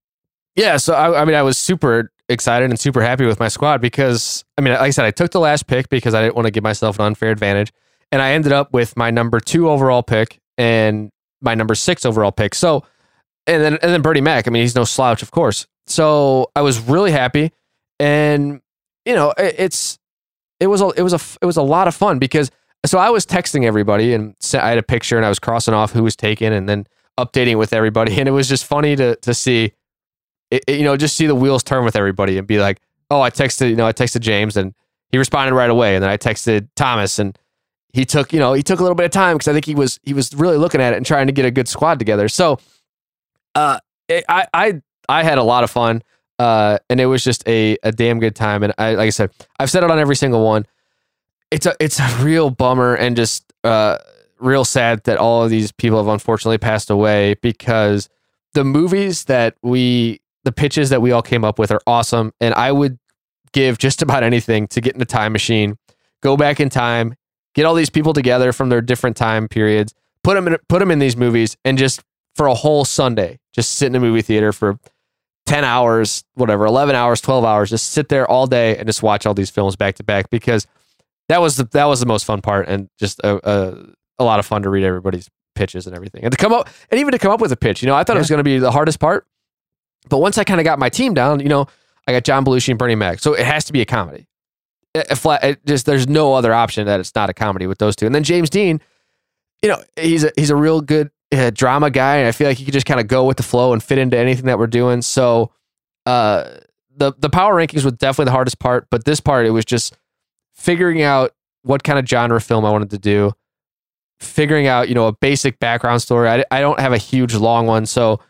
Yeah, 0.56 0.76
so 0.76 0.94
I, 0.94 1.22
I 1.22 1.24
mean, 1.24 1.36
I 1.36 1.42
was 1.42 1.56
super 1.56 2.10
excited 2.28 2.68
and 2.70 2.78
super 2.78 3.00
happy 3.00 3.24
with 3.24 3.40
my 3.40 3.48
squad 3.48 3.80
because 3.80 4.44
I 4.58 4.60
mean, 4.60 4.72
like 4.74 4.82
I 4.82 4.90
said, 4.90 5.04
I 5.06 5.10
took 5.10 5.30
the 5.30 5.40
last 5.40 5.66
pick 5.66 5.88
because 5.88 6.12
I 6.14 6.22
didn't 6.22 6.34
want 6.36 6.46
to 6.46 6.50
give 6.50 6.62
myself 6.64 6.98
an 6.98 7.04
unfair 7.06 7.30
advantage, 7.30 7.72
and 8.12 8.20
I 8.20 8.32
ended 8.32 8.52
up 8.52 8.72
with 8.72 8.96
my 8.96 9.10
number 9.10 9.38
two 9.40 9.70
overall 9.70 10.02
pick 10.02 10.38
and 10.58 11.10
my 11.40 11.54
number 11.54 11.74
six 11.74 12.04
overall 12.04 12.32
pick. 12.32 12.54
So, 12.54 12.84
and 13.46 13.62
then 13.62 13.74
and 13.82 13.92
then 13.92 14.02
Bernie 14.02 14.20
Mac. 14.20 14.46
I 14.46 14.50
mean, 14.50 14.62
he's 14.62 14.74
no 14.74 14.84
slouch, 14.84 15.22
of 15.22 15.30
course. 15.30 15.66
So 15.86 16.50
I 16.54 16.62
was 16.62 16.78
really 16.80 17.10
happy, 17.12 17.52
and 17.98 18.60
you 19.04 19.14
know, 19.14 19.32
it, 19.38 19.54
it's 19.58 19.98
it 20.60 20.66
was 20.68 20.80
a 20.80 20.88
it 20.96 21.02
was 21.02 21.12
a 21.12 21.20
it 21.42 21.46
was 21.46 21.56
a 21.56 21.62
lot 21.62 21.88
of 21.88 21.94
fun 21.94 22.18
because 22.18 22.50
so 22.86 22.98
I 22.98 23.10
was 23.10 23.26
texting 23.26 23.64
everybody 23.64 24.14
and 24.14 24.34
I 24.54 24.68
had 24.70 24.78
a 24.78 24.82
picture 24.82 25.16
and 25.16 25.26
I 25.26 25.28
was 25.28 25.38
crossing 25.38 25.74
off 25.74 25.92
who 25.92 26.02
was 26.02 26.16
taken 26.16 26.52
and 26.52 26.68
then 26.68 26.86
updating 27.18 27.58
with 27.58 27.72
everybody, 27.72 28.16
and 28.18 28.28
it 28.28 28.32
was 28.32 28.48
just 28.48 28.64
funny 28.64 28.96
to 28.96 29.16
to 29.16 29.34
see 29.34 29.72
it- 30.50 30.64
you 30.68 30.84
know, 30.84 30.96
just 30.96 31.16
see 31.16 31.26
the 31.26 31.34
wheels 31.34 31.62
turn 31.62 31.84
with 31.84 31.96
everybody 31.96 32.38
and 32.38 32.46
be 32.46 32.58
like, 32.58 32.80
oh, 33.10 33.20
I 33.20 33.30
texted, 33.30 33.70
you 33.70 33.76
know, 33.76 33.86
I 33.86 33.92
texted 33.92 34.20
James 34.20 34.56
and 34.56 34.74
he 35.10 35.18
responded 35.18 35.54
right 35.54 35.70
away, 35.70 35.96
and 35.96 36.02
then 36.04 36.10
I 36.10 36.16
texted 36.16 36.68
Thomas 36.76 37.18
and 37.18 37.36
he 37.92 38.04
took, 38.04 38.32
you 38.32 38.38
know, 38.38 38.52
he 38.52 38.62
took 38.62 38.78
a 38.78 38.82
little 38.82 38.94
bit 38.94 39.04
of 39.06 39.10
time 39.10 39.36
because 39.36 39.48
I 39.48 39.52
think 39.52 39.64
he 39.64 39.74
was 39.74 39.98
he 40.04 40.14
was 40.14 40.32
really 40.34 40.56
looking 40.56 40.80
at 40.80 40.92
it 40.92 40.96
and 40.96 41.04
trying 41.04 41.26
to 41.26 41.32
get 41.32 41.44
a 41.44 41.50
good 41.50 41.66
squad 41.68 41.98
together. 41.98 42.28
So, 42.28 42.58
uh, 43.54 43.78
it, 44.08 44.24
I 44.28 44.46
I 44.52 44.82
I 45.08 45.22
had 45.24 45.38
a 45.38 45.42
lot 45.42 45.64
of 45.64 45.70
fun, 45.70 46.02
uh, 46.38 46.78
and 46.88 47.00
it 47.00 47.06
was 47.06 47.22
just 47.24 47.46
a 47.48 47.76
a 47.82 47.92
damn 47.92 48.20
good 48.20 48.34
time. 48.34 48.62
And 48.62 48.72
I 48.78 48.94
like 48.94 49.06
I 49.06 49.10
said, 49.10 49.30
I've 49.58 49.70
said 49.70 49.84
it 49.84 49.90
on 49.90 49.98
every 49.98 50.16
single 50.16 50.44
one. 50.44 50.66
It's 51.50 51.66
a 51.66 51.74
it's 51.80 51.98
a 51.98 52.08
real 52.22 52.50
bummer 52.50 52.94
and 52.94 53.16
just 53.16 53.52
uh 53.64 53.98
real 54.40 54.64
sad 54.64 55.04
that 55.04 55.18
all 55.18 55.44
of 55.44 55.50
these 55.50 55.70
people 55.72 55.98
have 55.98 56.08
unfortunately 56.08 56.58
passed 56.58 56.90
away 56.90 57.34
because 57.42 58.08
the 58.54 58.64
movies 58.64 59.24
that 59.24 59.56
we 59.62 60.20
the 60.44 60.52
pitches 60.52 60.90
that 60.90 61.02
we 61.02 61.12
all 61.12 61.22
came 61.22 61.44
up 61.44 61.58
with 61.58 61.70
are 61.70 61.80
awesome 61.86 62.32
and 62.40 62.54
i 62.54 62.72
would 62.72 62.98
give 63.52 63.78
just 63.78 64.02
about 64.02 64.22
anything 64.22 64.66
to 64.66 64.80
get 64.80 64.94
in 64.94 65.02
a 65.02 65.06
time 65.06 65.32
machine 65.32 65.76
go 66.22 66.36
back 66.36 66.60
in 66.60 66.68
time 66.68 67.14
get 67.54 67.66
all 67.66 67.74
these 67.74 67.90
people 67.90 68.12
together 68.12 68.52
from 68.52 68.68
their 68.68 68.80
different 68.80 69.16
time 69.16 69.48
periods 69.48 69.94
put 70.22 70.34
them 70.34 70.48
in 70.48 70.56
put 70.68 70.78
them 70.78 70.90
in 70.90 70.98
these 70.98 71.16
movies 71.16 71.56
and 71.64 71.76
just 71.78 72.02
for 72.34 72.46
a 72.46 72.54
whole 72.54 72.84
sunday 72.84 73.38
just 73.54 73.74
sit 73.74 73.86
in 73.86 73.94
a 73.94 74.00
movie 74.00 74.22
theater 74.22 74.52
for 74.52 74.78
10 75.46 75.64
hours 75.64 76.22
whatever 76.34 76.66
11 76.66 76.94
hours 76.94 77.20
12 77.20 77.44
hours 77.44 77.70
just 77.70 77.92
sit 77.92 78.08
there 78.08 78.30
all 78.30 78.46
day 78.46 78.76
and 78.76 78.86
just 78.86 79.02
watch 79.02 79.26
all 79.26 79.34
these 79.34 79.50
films 79.50 79.74
back 79.74 79.96
to 79.96 80.04
back 80.04 80.30
because 80.30 80.66
that 81.28 81.40
was 81.40 81.56
the 81.56 81.64
that 81.64 81.86
was 81.86 81.98
the 81.98 82.06
most 82.06 82.24
fun 82.24 82.40
part 82.40 82.68
and 82.68 82.88
just 82.98 83.18
a, 83.20 83.50
a, 83.50 83.86
a 84.18 84.24
lot 84.24 84.38
of 84.38 84.46
fun 84.46 84.62
to 84.62 84.68
read 84.68 84.84
everybody's 84.84 85.28
pitches 85.54 85.86
and 85.86 85.96
everything 85.96 86.22
and 86.22 86.30
to 86.30 86.36
come 86.36 86.52
up 86.52 86.68
and 86.90 87.00
even 87.00 87.10
to 87.10 87.18
come 87.18 87.32
up 87.32 87.40
with 87.40 87.50
a 87.50 87.56
pitch 87.56 87.82
you 87.82 87.86
know 87.86 87.94
i 87.94 88.04
thought 88.04 88.16
it 88.16 88.20
was 88.20 88.28
going 88.28 88.38
to 88.38 88.44
be 88.44 88.58
the 88.58 88.70
hardest 88.70 89.00
part 89.00 89.26
but 90.08 90.18
once 90.18 90.38
I 90.38 90.44
kind 90.44 90.60
of 90.60 90.64
got 90.64 90.78
my 90.78 90.88
team 90.88 91.14
down, 91.14 91.40
you 91.40 91.48
know, 91.48 91.66
I 92.06 92.12
got 92.12 92.24
John 92.24 92.44
Belushi 92.44 92.70
and 92.70 92.78
Bernie 92.78 92.94
Mac, 92.94 93.20
so 93.20 93.34
it 93.34 93.44
has 93.44 93.64
to 93.66 93.72
be 93.72 93.80
a 93.80 93.84
comedy. 93.84 94.26
A 94.94 95.14
flat, 95.14 95.44
it 95.44 95.64
just 95.66 95.86
there's 95.86 96.08
no 96.08 96.34
other 96.34 96.52
option 96.52 96.86
that 96.86 96.98
it's 96.98 97.14
not 97.14 97.30
a 97.30 97.34
comedy 97.34 97.66
with 97.68 97.78
those 97.78 97.94
two. 97.94 98.06
And 98.06 98.14
then 98.14 98.24
James 98.24 98.50
Dean, 98.50 98.80
you 99.62 99.68
know, 99.68 99.80
he's 99.94 100.24
a 100.24 100.32
he's 100.34 100.50
a 100.50 100.56
real 100.56 100.80
good 100.80 101.10
uh, 101.32 101.50
drama 101.50 101.90
guy, 101.90 102.16
and 102.16 102.28
I 102.28 102.32
feel 102.32 102.48
like 102.48 102.58
he 102.58 102.64
could 102.64 102.74
just 102.74 102.86
kind 102.86 103.00
of 103.00 103.06
go 103.06 103.24
with 103.24 103.36
the 103.36 103.42
flow 103.42 103.72
and 103.72 103.82
fit 103.82 103.98
into 103.98 104.16
anything 104.18 104.46
that 104.46 104.58
we're 104.58 104.66
doing. 104.66 105.02
So, 105.02 105.52
uh, 106.06 106.56
the 106.96 107.12
the 107.18 107.30
power 107.30 107.54
rankings 107.54 107.84
was 107.84 107.94
definitely 107.94 108.26
the 108.26 108.32
hardest 108.32 108.58
part, 108.58 108.86
but 108.90 109.04
this 109.04 109.20
part 109.20 109.46
it 109.46 109.50
was 109.50 109.64
just 109.64 109.96
figuring 110.54 111.02
out 111.02 111.32
what 111.62 111.82
kind 111.82 111.98
of 111.98 112.06
genre 112.06 112.40
film 112.40 112.64
I 112.64 112.70
wanted 112.70 112.90
to 112.90 112.98
do, 112.98 113.32
figuring 114.18 114.66
out 114.66 114.88
you 114.88 114.94
know 114.94 115.06
a 115.06 115.12
basic 115.12 115.58
background 115.58 116.02
story. 116.02 116.28
I 116.28 116.44
I 116.50 116.60
don't 116.60 116.80
have 116.80 116.92
a 116.92 116.98
huge 116.98 117.34
long 117.34 117.66
one, 117.66 117.86
so 117.86 118.20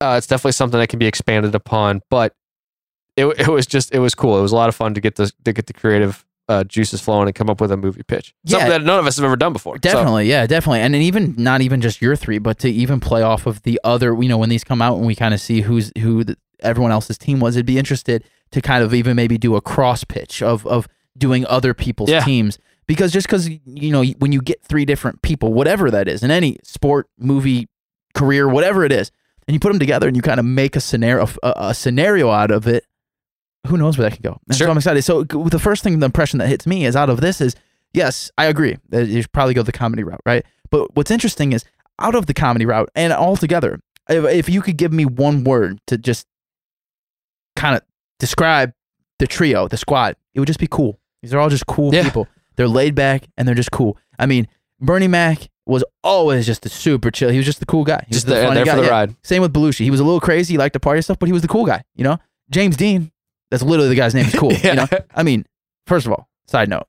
uh, 0.00 0.14
it's 0.18 0.26
definitely 0.26 0.52
something 0.52 0.80
that 0.80 0.88
can 0.88 0.98
be 0.98 1.06
expanded 1.06 1.54
upon. 1.54 2.02
But 2.10 2.34
it 3.16 3.26
it 3.38 3.48
was 3.48 3.66
just 3.66 3.94
it 3.94 3.98
was 3.98 4.14
cool. 4.14 4.38
It 4.38 4.42
was 4.42 4.52
a 4.52 4.56
lot 4.56 4.68
of 4.68 4.74
fun 4.74 4.94
to 4.94 5.00
get 5.00 5.16
the 5.16 5.32
to 5.44 5.52
get 5.52 5.66
the 5.66 5.72
creative 5.72 6.24
uh, 6.48 6.62
juices 6.64 7.00
flowing 7.00 7.26
and 7.28 7.34
come 7.34 7.50
up 7.50 7.60
with 7.60 7.72
a 7.72 7.76
movie 7.76 8.02
pitch. 8.02 8.34
Something 8.46 8.68
Yeah. 8.70 8.78
that 8.78 8.84
none 8.84 8.98
of 9.00 9.06
us 9.06 9.16
have 9.16 9.24
ever 9.24 9.36
done 9.36 9.52
before. 9.52 9.76
So, 9.76 9.80
Definitely, 9.80 10.28
yeah, 10.28 10.46
definitely, 10.46 10.80
and 10.80 10.94
then 10.94 11.02
even 11.02 11.34
not 11.36 11.60
even 11.60 11.80
just 11.80 12.00
your 12.00 12.14
three, 12.16 12.38
but 12.38 12.58
to 12.60 12.68
even 12.70 13.00
play 13.00 13.22
off 13.22 13.46
of 13.46 13.62
the 13.62 13.80
other. 13.82 14.14
You 14.20 14.28
know, 14.28 14.38
when 14.38 14.48
these 14.48 14.62
come 14.64 14.80
out 14.80 14.96
and 14.96 15.06
we 15.06 15.14
kind 15.14 15.34
of 15.34 15.40
see 15.40 15.62
who's 15.62 15.90
who 15.98 16.22
the, 16.24 16.36
everyone 16.60 16.92
else's 16.92 17.18
team 17.18 17.40
was, 17.40 17.56
it'd 17.56 17.66
be 17.66 17.78
interested 17.78 18.22
to 18.52 18.60
kind 18.62 18.84
of 18.84 18.94
even 18.94 19.16
maybe 19.16 19.36
do 19.38 19.56
a 19.56 19.60
cross 19.60 20.04
pitch 20.04 20.40
of 20.42 20.66
of 20.66 20.86
doing 21.18 21.44
other 21.46 21.74
people's 21.74 22.10
Yeah. 22.10 22.20
teams 22.20 22.58
because 22.86 23.10
just 23.10 23.26
because 23.26 23.48
you 23.48 23.90
know 23.90 24.04
when 24.18 24.30
you 24.32 24.40
get 24.40 24.62
three 24.62 24.84
different 24.84 25.22
people, 25.22 25.52
whatever 25.52 25.90
that 25.90 26.06
is, 26.06 26.22
in 26.22 26.30
any 26.30 26.58
sport, 26.62 27.08
movie, 27.18 27.68
career, 28.14 28.48
whatever 28.48 28.84
it 28.84 28.92
is, 28.92 29.10
and 29.48 29.54
you 29.54 29.58
put 29.60 29.70
them 29.70 29.80
together 29.80 30.06
and 30.06 30.14
you 30.16 30.22
kind 30.22 30.38
of 30.38 30.46
make 30.46 30.76
a 30.76 30.80
scenario 30.80 31.26
a, 31.42 31.52
a 31.56 31.74
scenario 31.74 32.30
out 32.30 32.52
of 32.52 32.68
it. 32.68 32.84
Who 33.66 33.76
knows 33.76 33.98
where 33.98 34.08
that 34.08 34.16
could 34.16 34.22
go. 34.24 34.40
And 34.48 34.56
Sure. 34.56 34.66
So 34.66 34.70
I'm 34.70 34.76
excited. 34.76 35.02
So 35.02 35.24
the 35.24 35.58
first 35.58 35.82
thing, 35.82 35.98
the 35.98 36.06
impression 36.06 36.38
that 36.38 36.48
hits 36.48 36.66
me 36.66 36.86
is 36.86 36.96
out 36.96 37.10
of 37.10 37.20
this 37.20 37.40
is 37.40 37.54
yes, 37.92 38.30
I 38.38 38.46
agree 38.46 38.76
that 38.90 39.06
you 39.06 39.22
should 39.22 39.32
probably 39.32 39.54
go 39.54 39.62
the 39.62 39.72
comedy 39.72 40.02
route, 40.04 40.20
right? 40.26 40.44
But 40.70 40.94
what's 40.96 41.10
interesting 41.10 41.52
is 41.52 41.64
out 41.98 42.14
of 42.14 42.26
the 42.26 42.34
comedy 42.34 42.66
route 42.66 42.90
and 42.94 43.12
altogether, 43.12 43.80
if, 44.08 44.24
if 44.24 44.48
you 44.48 44.60
could 44.62 44.76
give 44.76 44.92
me 44.92 45.04
one 45.04 45.44
word 45.44 45.80
to 45.86 45.96
just 45.98 46.26
kind 47.54 47.76
of 47.76 47.82
describe 48.18 48.72
the 49.18 49.26
trio, 49.26 49.68
the 49.68 49.76
squad, 49.76 50.16
it 50.34 50.40
would 50.40 50.46
just 50.46 50.58
be 50.60 50.66
cool. 50.66 50.98
These 51.22 51.32
are 51.34 51.38
all 51.38 51.48
just 51.48 51.66
cool 51.66 51.94
Yeah. 51.94 52.04
people. 52.04 52.28
They're 52.56 52.68
laid 52.68 52.94
back 52.94 53.26
and 53.36 53.46
they're 53.48 53.54
just 53.54 53.70
cool. 53.70 53.96
I 54.18 54.26
mean, 54.26 54.46
Bernie 54.80 55.08
Mac 55.08 55.48
was 55.66 55.82
always 56.04 56.46
just 56.46 56.64
a 56.66 56.68
super 56.68 57.10
chill. 57.10 57.30
He 57.30 57.38
was 57.38 57.46
just 57.46 57.60
the 57.60 57.66
cool 57.66 57.84
guy. 57.84 58.04
He 58.06 58.14
was 58.14 58.18
Just 58.18 58.26
the 58.26 58.34
there, 58.34 58.44
funny 58.44 58.54
there 58.56 58.64
guy. 58.66 58.74
for 58.74 58.80
the 58.82 58.86
Yeah. 58.86 58.90
ride. 58.92 59.16
Same 59.24 59.42
with 59.42 59.52
Belushi. 59.52 59.80
He 59.84 59.90
was 59.90 60.00
a 60.00 60.04
little 60.04 60.20
crazy. 60.20 60.54
He 60.54 60.58
liked 60.58 60.74
to 60.74 60.80
party 60.80 61.00
stuff, 61.02 61.18
but 61.18 61.26
he 61.26 61.32
was 61.32 61.42
the 61.42 61.48
cool 61.48 61.64
guy. 61.66 61.82
You 61.96 62.04
know, 62.04 62.18
James 62.50 62.76
Dean. 62.76 63.10
That's 63.50 63.62
literally 63.62 63.88
the 63.88 63.94
guy's 63.94 64.14
name. 64.14 64.26
Is 64.26 64.34
cool. 64.38 64.52
Yeah. 64.52 64.68
You 64.70 64.74
know, 64.74 64.86
I 65.14 65.22
mean, 65.22 65.46
first 65.86 66.06
of 66.06 66.12
all, 66.12 66.28
side 66.46 66.68
note, 66.68 66.86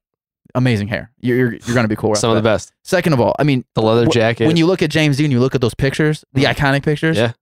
amazing 0.55 0.87
hair. 0.87 1.11
You're 1.19 1.37
you're, 1.37 1.53
you're 1.53 1.75
gonna 1.75 1.87
be 1.87 1.95
cool. 1.95 2.15
Some 2.15 2.29
of 2.31 2.35
the 2.35 2.41
that. 2.41 2.49
best. 2.55 2.71
Second 2.83 3.13
of 3.13 3.19
all, 3.21 3.35
I 3.39 3.43
mean, 3.43 3.63
The 3.75 3.81
leather 3.81 4.05
Wh- 4.05 4.11
jacket. 4.13 4.47
when 4.47 4.57
you 4.57 4.65
look 4.65 4.81
at 4.81 4.89
James 4.89 5.17
Dean, 5.17 5.31
you 5.31 5.39
look 5.39 5.55
at 5.55 5.61
those 5.61 5.73
pictures, 5.75 6.23
the 6.33 6.43
Mm. 6.45 6.53
iconic 6.55 6.83
pictures. 6.83 7.17
Yeah. 7.17 7.33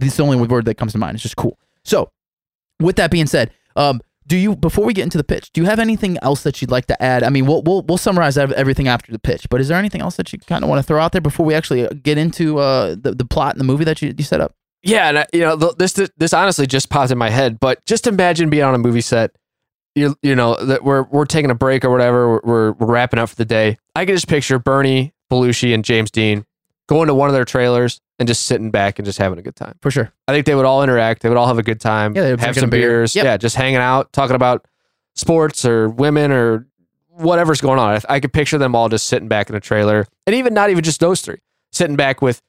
It's 0.00 0.16
the 0.16 0.22
only 0.24 0.36
word 0.46 0.64
that 0.64 0.74
comes 0.76 0.92
to 0.92 0.98
mind. 0.98 1.14
It's 1.14 1.22
just 1.22 1.36
cool. 1.36 1.58
So, 1.84 2.10
with 2.80 2.96
that 2.96 3.10
being 3.10 3.26
said, 3.26 3.52
um, 3.76 4.00
do 4.26 4.36
you 4.36 4.56
before 4.56 4.84
we 4.86 4.94
get 4.94 5.02
into 5.04 5.18
the 5.18 5.24
pitch, 5.24 5.52
do 5.52 5.60
you 5.60 5.66
have 5.66 5.78
anything 5.78 6.16
else 6.22 6.42
that 6.44 6.60
you'd 6.62 6.70
like 6.70 6.86
to 6.86 7.00
add? 7.02 7.22
I 7.22 7.28
mean, 7.28 7.44
we'll 7.46 7.62
we'll, 7.62 7.82
we'll 7.82 7.98
summarize 7.98 8.38
everything 8.38 8.88
after 8.88 9.12
the 9.12 9.18
pitch, 9.18 9.46
but 9.50 9.60
is 9.60 9.68
there 9.68 9.78
anything 9.78 10.00
else 10.00 10.16
that 10.16 10.32
you 10.32 10.38
kind 10.38 10.64
of 10.64 10.70
want 10.70 10.78
to 10.78 10.82
throw 10.82 10.98
out 11.00 11.12
there 11.12 11.20
before 11.20 11.44
we 11.44 11.52
actually 11.54 11.86
uh, 11.86 11.90
get 12.02 12.16
into 12.18 12.58
uh, 12.58 12.96
the 12.98 13.14
the 13.14 13.24
plot 13.26 13.52
and 13.54 13.60
the 13.60 13.64
movie 13.64 13.84
that 13.84 14.00
you, 14.00 14.14
you 14.16 14.24
set 14.24 14.40
up? 14.40 14.54
Yeah, 14.84 15.08
and 15.08 15.18
I, 15.20 15.26
you 15.32 15.40
know 15.40 15.56
th- 15.56 15.76
this 15.76 15.92
this 16.16 16.32
honestly 16.32 16.66
just 16.66 16.90
popped 16.90 17.10
in 17.10 17.18
my 17.18 17.30
head. 17.30 17.58
But 17.60 17.84
just 17.86 18.06
imagine 18.06 18.50
being 18.50 18.64
on 18.64 18.74
a 18.74 18.78
movie 18.78 19.00
set. 19.00 19.34
You 19.94 20.16
you 20.22 20.34
know 20.34 20.56
that 20.56 20.84
we're 20.84 21.02
we're 21.04 21.24
taking 21.24 21.50
a 21.50 21.54
break 21.54 21.84
or 21.84 21.90
whatever. 21.90 22.28
We're, 22.28 22.40
we're 22.44 22.72
we're 22.72 22.86
wrapping 22.86 23.18
up 23.18 23.28
for 23.28 23.36
the 23.36 23.44
day. 23.44 23.78
I 23.94 24.04
can 24.04 24.14
just 24.14 24.28
picture 24.28 24.58
Bernie 24.58 25.14
Belushi 25.30 25.74
and 25.74 25.84
James 25.84 26.10
Dean 26.10 26.44
going 26.88 27.08
to 27.08 27.14
one 27.14 27.28
of 27.28 27.34
their 27.34 27.44
trailers 27.44 28.00
and 28.18 28.28
just 28.28 28.44
sitting 28.44 28.70
back 28.70 28.98
and 28.98 29.06
just 29.06 29.18
having 29.18 29.38
a 29.38 29.42
good 29.42 29.56
time. 29.56 29.76
For 29.80 29.90
sure. 29.90 30.12
I 30.28 30.32
think 30.32 30.46
they 30.46 30.54
would 30.54 30.66
all 30.66 30.82
interact. 30.82 31.22
They 31.22 31.28
would 31.28 31.38
all 31.38 31.46
have 31.46 31.58
a 31.58 31.62
good 31.62 31.80
time. 31.80 32.14
Yeah, 32.14 32.36
have 32.38 32.56
some 32.56 32.70
beer. 32.70 32.88
beers. 32.88 33.16
Yep. 33.16 33.24
Yeah, 33.24 33.36
just 33.36 33.56
hanging 33.56 33.76
out, 33.76 34.12
talking 34.12 34.36
about 34.36 34.66
sports 35.14 35.64
or 35.64 35.88
women 35.88 36.30
or 36.30 36.66
whatever's 37.08 37.60
going 37.60 37.78
on. 37.78 37.94
I, 37.94 38.14
I 38.14 38.20
could 38.20 38.32
picture 38.32 38.58
them 38.58 38.74
all 38.74 38.88
just 38.88 39.06
sitting 39.06 39.28
back 39.28 39.48
in 39.48 39.56
a 39.56 39.60
trailer, 39.60 40.06
and 40.26 40.34
even 40.34 40.54
not 40.54 40.70
even 40.70 40.84
just 40.84 41.00
those 41.00 41.20
three, 41.20 41.38
sitting 41.72 41.96
back 41.96 42.20
with 42.20 42.42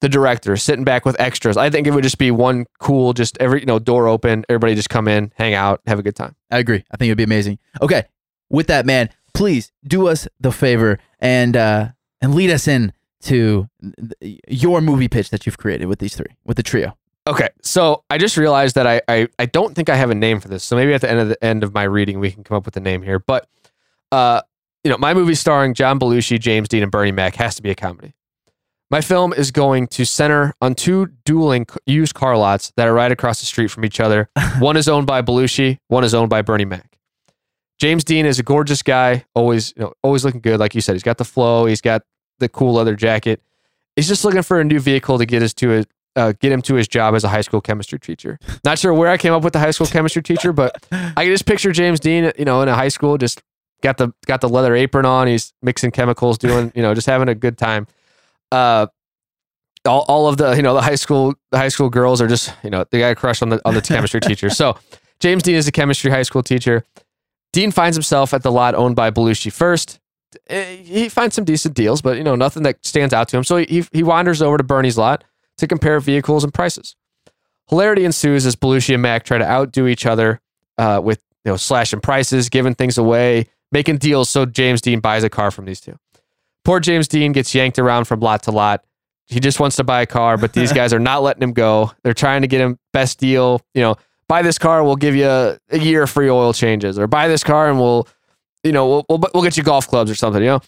the 0.00 0.08
director, 0.08 0.56
sitting 0.56 0.84
back 0.84 1.04
with 1.04 1.18
extras. 1.20 1.56
I 1.56 1.70
think 1.70 1.86
it 1.86 1.92
would 1.92 2.04
just 2.04 2.18
be 2.18 2.30
one 2.30 2.66
cool, 2.78 3.12
just 3.12 3.36
every 3.38 3.60
you 3.60 3.66
know 3.66 3.78
door 3.78 4.06
open, 4.08 4.44
everybody 4.48 4.74
just 4.74 4.90
come 4.90 5.08
in, 5.08 5.32
hang 5.36 5.54
out, 5.54 5.80
have 5.86 5.98
a 5.98 6.02
good 6.02 6.16
time. 6.16 6.34
I 6.50 6.58
agree. 6.58 6.84
I 6.90 6.96
think 6.96 7.08
it'd 7.08 7.18
be 7.18 7.24
amazing. 7.24 7.58
Okay, 7.82 8.04
with 8.50 8.66
that, 8.68 8.86
man, 8.86 9.10
please 9.34 9.72
do 9.86 10.08
us 10.08 10.28
the 10.40 10.52
favor 10.52 10.98
and 11.18 11.56
uh, 11.56 11.88
and 12.20 12.34
lead 12.34 12.50
us 12.50 12.68
in 12.68 12.92
to 13.22 13.68
th- 14.20 14.40
your 14.48 14.80
movie 14.80 15.08
pitch 15.08 15.30
that 15.30 15.46
you've 15.46 15.58
created 15.58 15.86
with 15.86 15.98
these 15.98 16.14
three, 16.14 16.36
with 16.44 16.56
the 16.56 16.62
trio. 16.62 16.96
Okay, 17.26 17.48
so 17.62 18.04
I 18.08 18.16
just 18.16 18.36
realized 18.36 18.74
that 18.76 18.86
I, 18.86 19.02
I 19.08 19.28
I 19.38 19.46
don't 19.46 19.74
think 19.74 19.88
I 19.90 19.96
have 19.96 20.10
a 20.10 20.14
name 20.14 20.40
for 20.40 20.48
this. 20.48 20.64
So 20.64 20.76
maybe 20.76 20.94
at 20.94 21.00
the 21.00 21.10
end 21.10 21.20
of 21.20 21.28
the 21.28 21.44
end 21.44 21.64
of 21.64 21.74
my 21.74 21.82
reading, 21.82 22.20
we 22.20 22.30
can 22.30 22.44
come 22.44 22.56
up 22.56 22.64
with 22.64 22.76
a 22.76 22.80
name 22.80 23.02
here. 23.02 23.18
But 23.18 23.48
uh, 24.12 24.42
you 24.84 24.90
know, 24.90 24.98
my 24.98 25.12
movie 25.12 25.34
starring 25.34 25.74
John 25.74 25.98
Belushi, 25.98 26.38
James 26.38 26.68
Dean, 26.68 26.82
and 26.82 26.92
Bernie 26.92 27.12
Mac 27.12 27.34
has 27.34 27.56
to 27.56 27.62
be 27.62 27.70
a 27.70 27.74
comedy. 27.74 28.14
My 28.90 29.02
film 29.02 29.34
is 29.34 29.50
going 29.50 29.88
to 29.88 30.06
center 30.06 30.54
on 30.62 30.74
two 30.74 31.08
dueling 31.26 31.66
used 31.84 32.14
car 32.14 32.38
lots 32.38 32.72
that 32.76 32.88
are 32.88 32.94
right 32.94 33.12
across 33.12 33.40
the 33.40 33.46
street 33.46 33.68
from 33.70 33.84
each 33.84 34.00
other. 34.00 34.30
one 34.60 34.78
is 34.78 34.88
owned 34.88 35.06
by 35.06 35.20
Belushi, 35.20 35.78
one 35.88 36.04
is 36.04 36.14
owned 36.14 36.30
by 36.30 36.40
Bernie 36.40 36.64
Mac. 36.64 36.96
James 37.78 38.02
Dean 38.02 38.24
is 38.24 38.38
a 38.38 38.42
gorgeous 38.42 38.82
guy, 38.82 39.26
always 39.34 39.74
you 39.76 39.82
know, 39.82 39.92
always 40.02 40.24
looking 40.24 40.40
good. 40.40 40.58
Like 40.58 40.74
you 40.74 40.80
said, 40.80 40.94
he's 40.94 41.02
got 41.02 41.18
the 41.18 41.24
flow, 41.24 41.66
he's 41.66 41.82
got 41.82 42.02
the 42.38 42.48
cool 42.48 42.72
leather 42.74 42.96
jacket. 42.96 43.42
He's 43.94 44.08
just 44.08 44.24
looking 44.24 44.42
for 44.42 44.58
a 44.58 44.64
new 44.64 44.80
vehicle 44.80 45.18
to 45.18 45.26
get 45.26 45.42
us 45.42 45.52
to 45.54 45.68
his 45.68 45.86
uh, 46.16 46.32
get 46.40 46.50
him 46.50 46.62
to 46.62 46.74
his 46.74 46.88
job 46.88 47.14
as 47.14 47.24
a 47.24 47.28
high 47.28 47.42
school 47.42 47.60
chemistry 47.60 47.98
teacher. 47.98 48.38
Not 48.64 48.78
sure 48.78 48.94
where 48.94 49.10
I 49.10 49.18
came 49.18 49.34
up 49.34 49.44
with 49.44 49.52
the 49.52 49.60
high 49.60 49.70
school 49.70 49.86
chemistry 49.86 50.22
teacher, 50.22 50.52
but 50.52 50.86
I 50.90 51.12
can 51.14 51.26
just 51.26 51.46
picture 51.46 51.72
James 51.72 52.00
Dean, 52.00 52.32
you 52.38 52.44
know, 52.46 52.62
in 52.62 52.68
a 52.68 52.74
high 52.74 52.88
school, 52.88 53.18
just 53.18 53.42
got 53.82 53.98
the 53.98 54.12
got 54.26 54.40
the 54.40 54.48
leather 54.48 54.74
apron 54.74 55.04
on. 55.04 55.26
He's 55.26 55.52
mixing 55.62 55.90
chemicals, 55.90 56.38
doing, 56.38 56.72
you 56.74 56.82
know, 56.82 56.94
just 56.94 57.06
having 57.06 57.28
a 57.28 57.34
good 57.34 57.58
time. 57.58 57.86
Uh, 58.52 58.86
all, 59.84 60.04
all 60.08 60.28
of 60.28 60.36
the, 60.36 60.52
you 60.52 60.62
know, 60.62 60.74
the 60.74 60.82
high 60.82 60.94
school 60.96 61.34
the 61.50 61.58
high 61.58 61.68
school 61.68 61.88
girls 61.88 62.20
are 62.20 62.26
just, 62.28 62.52
you 62.62 62.70
know, 62.70 62.84
they 62.90 62.98
got 62.98 63.12
a 63.12 63.14
crush 63.14 63.42
on 63.42 63.48
the 63.48 63.60
on 63.64 63.74
the 63.74 63.80
chemistry 63.82 64.20
teacher. 64.30 64.50
So 64.50 64.76
James 65.20 65.42
Dean 65.42 65.54
is 65.54 65.68
a 65.68 65.72
chemistry 65.72 66.10
high 66.10 66.22
school 66.22 66.42
teacher. 66.42 66.84
Dean 67.52 67.70
finds 67.70 67.96
himself 67.96 68.34
at 68.34 68.42
the 68.42 68.52
lot 68.52 68.74
owned 68.74 68.96
by 68.96 69.10
Belushi 69.10 69.52
first. 69.52 70.00
Eh, 70.48 70.76
He 70.76 71.08
finds 71.08 71.34
some 71.34 71.44
decent 71.44 71.74
deals, 71.74 72.02
but 72.02 72.16
you 72.18 72.24
know 72.24 72.36
nothing 72.36 72.62
that 72.64 72.84
stands 72.84 73.14
out 73.14 73.28
to 73.28 73.36
him. 73.38 73.44
So 73.44 73.56
he 73.58 73.84
he 73.92 74.02
wanders 74.02 74.42
over 74.42 74.58
to 74.58 74.64
Bernie's 74.64 74.98
lot 74.98 75.24
to 75.58 75.66
compare 75.66 75.98
vehicles 76.00 76.44
and 76.44 76.52
prices. 76.52 76.94
Hilarity 77.68 78.04
ensues 78.04 78.46
as 78.46 78.56
Belushi 78.56 78.94
and 78.94 79.02
Mac 79.02 79.24
try 79.24 79.38
to 79.38 79.44
outdo 79.48 79.86
each 79.86 80.06
other 80.06 80.40
uh, 80.76 81.00
with 81.02 81.20
you 81.44 81.52
know 81.52 81.56
slashing 81.56 82.00
prices, 82.00 82.48
giving 82.48 82.74
things 82.74 82.98
away, 82.98 83.46
making 83.72 83.98
deals 83.98 84.28
so 84.28 84.44
James 84.44 84.80
Dean 84.80 85.00
buys 85.00 85.24
a 85.24 85.30
car 85.30 85.50
from 85.50 85.64
these 85.64 85.80
two. 85.80 85.96
Poor 86.68 86.80
James 86.80 87.08
Dean 87.08 87.32
gets 87.32 87.54
yanked 87.54 87.78
around 87.78 88.04
from 88.04 88.20
lot 88.20 88.42
to 88.42 88.50
lot. 88.50 88.84
He 89.24 89.40
just 89.40 89.58
wants 89.58 89.76
to 89.76 89.84
buy 89.84 90.02
a 90.02 90.06
car, 90.06 90.36
but 90.36 90.52
these 90.52 90.70
guys 90.74 90.92
are 90.92 90.98
not 90.98 91.22
letting 91.22 91.42
him 91.42 91.54
go. 91.54 91.92
They're 92.02 92.12
trying 92.12 92.42
to 92.42 92.46
get 92.46 92.60
him 92.60 92.78
best 92.92 93.18
deal. 93.18 93.62
You 93.72 93.80
know, 93.80 93.96
buy 94.28 94.42
this 94.42 94.58
car, 94.58 94.84
we'll 94.84 94.96
give 94.96 95.16
you 95.16 95.24
a, 95.24 95.58
a 95.70 95.78
year 95.78 96.02
of 96.02 96.10
free 96.10 96.28
oil 96.28 96.52
changes, 96.52 96.98
or 96.98 97.06
buy 97.06 97.26
this 97.26 97.42
car 97.42 97.70
and 97.70 97.80
we'll, 97.80 98.06
you 98.62 98.72
know, 98.72 98.86
we'll, 98.86 99.06
we'll 99.08 99.20
we'll 99.32 99.42
get 99.42 99.56
you 99.56 99.62
golf 99.62 99.88
clubs 99.88 100.10
or 100.10 100.14
something. 100.14 100.42
You 100.42 100.48
know, 100.48 100.60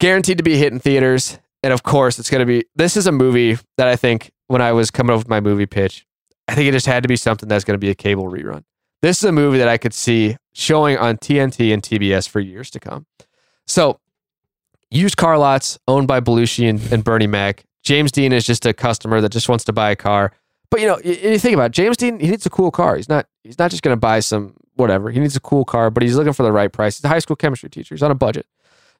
guaranteed 0.00 0.38
to 0.38 0.42
be 0.42 0.56
hit 0.56 0.72
in 0.72 0.78
theaters. 0.78 1.38
And 1.62 1.74
of 1.74 1.82
course, 1.82 2.18
it's 2.18 2.30
going 2.30 2.40
to 2.40 2.46
be. 2.46 2.64
This 2.74 2.96
is 2.96 3.06
a 3.06 3.12
movie 3.12 3.58
that 3.76 3.88
I 3.88 3.96
think 3.96 4.30
when 4.46 4.62
I 4.62 4.72
was 4.72 4.90
coming 4.90 5.12
up 5.12 5.18
with 5.18 5.28
my 5.28 5.40
movie 5.40 5.66
pitch, 5.66 6.06
I 6.48 6.54
think 6.54 6.68
it 6.68 6.72
just 6.72 6.86
had 6.86 7.02
to 7.02 7.08
be 7.10 7.16
something 7.16 7.50
that's 7.50 7.64
going 7.64 7.74
to 7.74 7.78
be 7.78 7.90
a 7.90 7.94
cable 7.94 8.30
rerun. 8.30 8.64
This 9.02 9.18
is 9.18 9.24
a 9.24 9.32
movie 9.32 9.58
that 9.58 9.68
I 9.68 9.76
could 9.76 9.92
see 9.92 10.38
showing 10.54 10.96
on 10.96 11.18
TNT 11.18 11.70
and 11.70 11.82
TBS 11.82 12.30
for 12.30 12.40
years 12.40 12.70
to 12.70 12.80
come. 12.80 13.04
So, 13.66 14.00
used 14.92 15.16
car 15.16 15.38
lots 15.38 15.78
owned 15.88 16.06
by 16.08 16.20
Belushi 16.20 16.68
and, 16.68 16.80
and 16.92 17.02
Bernie 17.04 17.26
Mac. 17.26 17.64
James 17.82 18.12
Dean 18.12 18.32
is 18.32 18.44
just 18.44 18.64
a 18.66 18.72
customer 18.72 19.20
that 19.20 19.30
just 19.32 19.48
wants 19.48 19.64
to 19.64 19.72
buy 19.72 19.90
a 19.90 19.96
car. 19.96 20.32
But 20.70 20.80
you 20.80 20.86
know, 20.86 20.98
you, 21.04 21.12
you 21.32 21.38
think 21.38 21.54
about 21.54 21.66
it, 21.66 21.72
James 21.72 21.96
Dean. 21.96 22.18
He 22.20 22.28
needs 22.30 22.46
a 22.46 22.50
cool 22.50 22.70
car. 22.70 22.96
He's 22.96 23.08
not. 23.08 23.26
He's 23.44 23.58
not 23.58 23.70
just 23.70 23.82
going 23.82 23.92
to 23.94 24.00
buy 24.00 24.20
some 24.20 24.54
whatever. 24.76 25.10
He 25.10 25.18
needs 25.20 25.36
a 25.36 25.40
cool 25.40 25.64
car, 25.64 25.90
but 25.90 26.02
he's 26.02 26.16
looking 26.16 26.32
for 26.32 26.44
the 26.44 26.52
right 26.52 26.72
price. 26.72 26.96
He's 26.98 27.04
a 27.04 27.08
high 27.08 27.18
school 27.18 27.36
chemistry 27.36 27.68
teacher. 27.68 27.94
He's 27.94 28.02
on 28.02 28.10
a 28.10 28.14
budget. 28.14 28.46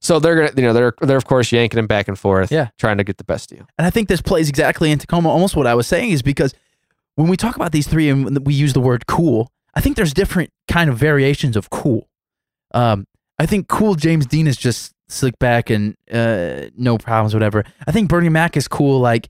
So 0.00 0.18
they're 0.18 0.34
gonna, 0.34 0.50
you 0.56 0.62
know, 0.64 0.72
they're 0.72 0.94
they're 1.00 1.16
of 1.16 1.24
course 1.26 1.52
yanking 1.52 1.78
him 1.78 1.86
back 1.86 2.08
and 2.08 2.18
forth, 2.18 2.50
Yeah. 2.50 2.70
trying 2.76 2.98
to 2.98 3.04
get 3.04 3.18
the 3.18 3.24
best 3.24 3.48
deal. 3.50 3.66
And 3.78 3.86
I 3.86 3.90
think 3.90 4.08
this 4.08 4.20
plays 4.20 4.48
exactly 4.48 4.90
into 4.90 5.06
Tacoma. 5.06 5.28
Almost 5.28 5.54
what 5.54 5.66
I 5.68 5.74
was 5.74 5.86
saying 5.86 6.10
is 6.10 6.22
because 6.22 6.52
when 7.14 7.28
we 7.28 7.36
talk 7.36 7.54
about 7.56 7.70
these 7.72 7.86
three 7.86 8.08
and 8.08 8.44
we 8.44 8.52
use 8.52 8.72
the 8.72 8.80
word 8.80 9.06
cool, 9.06 9.52
I 9.74 9.80
think 9.80 9.94
there's 9.96 10.12
different 10.12 10.50
kind 10.66 10.90
of 10.90 10.98
variations 10.98 11.56
of 11.56 11.70
cool. 11.70 12.08
Um, 12.74 13.06
I 13.38 13.46
think 13.46 13.68
cool 13.68 13.94
James 13.94 14.26
Dean 14.26 14.46
is 14.48 14.56
just 14.56 14.92
slick 15.12 15.38
back 15.38 15.70
and 15.70 15.96
uh, 16.12 16.68
no 16.76 16.98
problems, 16.98 17.34
whatever. 17.34 17.64
I 17.86 17.92
think 17.92 18.08
Bernie 18.08 18.28
Mac 18.28 18.56
is 18.56 18.66
cool, 18.68 19.00
like 19.00 19.28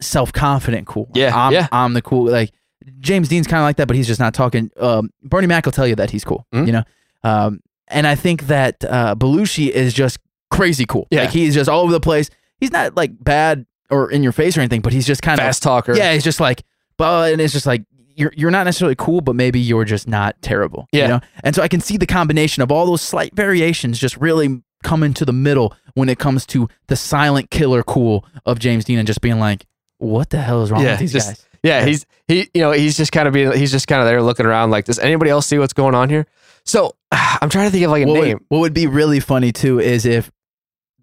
self 0.00 0.32
confident, 0.32 0.86
cool. 0.86 1.10
Yeah, 1.14 1.36
I'm, 1.36 1.52
yeah. 1.52 1.68
I'm 1.72 1.92
the 1.94 2.02
cool. 2.02 2.30
Like 2.30 2.52
James 3.00 3.28
Dean's 3.28 3.46
kind 3.46 3.60
of 3.60 3.64
like 3.64 3.76
that, 3.76 3.86
but 3.88 3.96
he's 3.96 4.06
just 4.06 4.20
not 4.20 4.34
talking. 4.34 4.70
Um, 4.78 5.10
Bernie 5.22 5.46
Mac 5.46 5.64
will 5.64 5.72
tell 5.72 5.86
you 5.86 5.94
that 5.96 6.10
he's 6.10 6.24
cool. 6.24 6.46
Mhm. 6.54 6.66
You 6.66 6.72
know. 6.72 6.82
Um, 7.24 7.60
and 7.88 8.06
I 8.06 8.14
think 8.14 8.46
that 8.48 8.84
uh, 8.84 9.14
Belushi 9.14 9.68
is 9.70 9.92
just 9.94 10.18
crazy 10.50 10.84
cool. 10.86 11.06
Yeah. 11.10 11.22
Like 11.22 11.30
he's 11.30 11.54
just 11.54 11.68
all 11.68 11.82
over 11.82 11.92
the 11.92 12.00
place. 12.00 12.30
He's 12.60 12.70
not 12.72 12.96
like 12.96 13.12
bad 13.22 13.66
or 13.90 14.10
in 14.10 14.22
your 14.22 14.32
face 14.32 14.56
or 14.56 14.60
anything, 14.60 14.80
but 14.82 14.92
he's 14.92 15.06
just 15.06 15.22
kind 15.22 15.38
of 15.38 15.44
Fast 15.44 15.62
talker. 15.62 15.94
yeah, 15.96 16.12
he's 16.12 16.24
just 16.24 16.40
like, 16.40 16.62
but 16.96 17.32
and 17.32 17.40
it's 17.40 17.52
just 17.52 17.66
like 17.66 17.84
you're 18.14 18.32
you're 18.36 18.50
not 18.50 18.64
necessarily 18.64 18.94
cool, 18.96 19.20
but 19.20 19.34
maybe 19.36 19.60
you're 19.60 19.84
just 19.84 20.06
not 20.08 20.40
terrible. 20.42 20.86
Yeah. 20.92 21.02
You 21.02 21.08
know? 21.08 21.20
And 21.44 21.54
so 21.54 21.62
I 21.62 21.68
can 21.68 21.80
see 21.80 21.96
the 21.96 22.06
combination 22.06 22.62
of 22.62 22.70
all 22.72 22.86
those 22.86 23.02
slight 23.02 23.34
variations 23.34 23.98
just 23.98 24.16
really 24.16 24.60
coming 24.82 25.14
to 25.14 25.24
the 25.24 25.32
middle 25.32 25.74
when 25.94 26.08
it 26.08 26.18
comes 26.18 26.46
to 26.46 26.68
the 26.86 26.96
silent 26.96 27.50
killer 27.50 27.82
cool 27.82 28.24
of 28.46 28.58
James 28.58 28.84
Dean 28.84 28.98
and 28.98 29.06
just 29.06 29.20
being 29.20 29.38
like, 29.38 29.66
what 29.98 30.30
the 30.30 30.40
hell 30.40 30.62
is 30.62 30.70
wrong 30.70 30.82
Yeah, 30.82 30.92
with 30.92 31.00
these 31.00 31.12
just- 31.12 31.28
guys? 31.28 31.44
Yeah, 31.64 31.84
he's 31.84 32.06
he 32.28 32.48
you 32.54 32.60
know 32.62 32.70
he's 32.70 32.96
just 32.96 33.10
kind 33.10 33.26
of 33.26 33.34
being 33.34 33.50
he's 33.52 33.72
just 33.72 33.88
kind 33.88 34.00
of 34.00 34.06
there 34.06 34.22
looking 34.22 34.46
around 34.46 34.70
like 34.70 34.84
does 34.84 35.00
anybody 35.00 35.28
else 35.32 35.44
see 35.44 35.58
what's 35.58 35.72
going 35.72 35.92
on 35.96 36.08
here? 36.08 36.24
So 36.64 36.94
I'm 37.10 37.48
trying 37.50 37.66
to 37.66 37.72
think 37.72 37.84
of 37.84 37.90
like 37.90 38.04
a 38.04 38.06
What 38.06 38.22
name. 38.22 38.34
would, 38.34 38.44
what 38.48 38.58
would 38.60 38.74
be 38.74 38.86
really 38.86 39.18
funny 39.18 39.50
too 39.50 39.80
is 39.80 40.06
if 40.06 40.30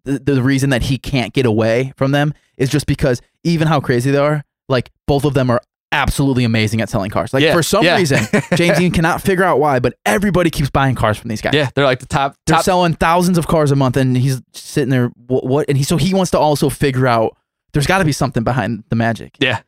the, 0.05 0.17
the 0.19 0.41
reason 0.41 0.69
that 0.69 0.83
he 0.83 0.97
can't 0.97 1.33
get 1.33 1.45
away 1.45 1.91
from 1.97 2.11
them 2.13 2.33
is 2.57 2.69
just 2.69 2.85
because 2.85 3.21
even 3.43 3.67
how 3.67 3.81
crazy 3.81 4.11
they 4.11 4.17
are, 4.17 4.45
like 4.69 4.91
both 5.07 5.25
of 5.25 5.33
them 5.33 5.49
are 5.49 5.59
absolutely 5.95 6.43
amazing 6.43 6.81
at 6.81 6.89
selling 6.89 7.09
cars. 7.09 7.33
Like 7.33 7.43
Yeah, 7.43 7.53
for 7.53 7.63
some 7.63 7.83
yeah. 7.83 7.95
reason, 7.97 8.19
James 8.55 8.77
Dean 8.77 8.91
cannot 8.91 9.21
figure 9.21 9.43
out 9.43 9.59
why, 9.59 9.79
but 9.79 9.95
everybody 10.05 10.49
keeps 10.49 10.69
buying 10.69 10.95
cars 10.95 11.17
from 11.17 11.29
these 11.29 11.41
guys. 11.41 11.53
yeah, 11.53 11.69
they're 11.75 11.85
like 11.85 11.99
the 11.99 12.05
top 12.05 12.35
They're 12.45 12.55
top. 12.57 12.65
selling 12.65 12.93
thousands 12.93 13.37
of 13.37 13.47
cars 13.47 13.71
a 13.71 13.75
month, 13.75 13.97
and 13.97 14.15
he's 14.17 14.41
sitting 14.53 14.89
there. 14.89 15.07
What? 15.27 15.45
what 15.45 15.65
and 15.69 15.77
he 15.77 15.83
so 15.83 15.97
he 15.97 16.13
wants 16.13 16.31
to 16.31 16.39
also 16.39 16.69
figure 16.69 17.07
out. 17.07 17.35
There's 17.73 17.87
got 17.87 17.97
to 17.99 18.05
be 18.05 18.11
something 18.13 18.43
behind 18.43 18.83
the 18.89 18.95
magic. 18.95 19.35
Yeah, 19.39 19.59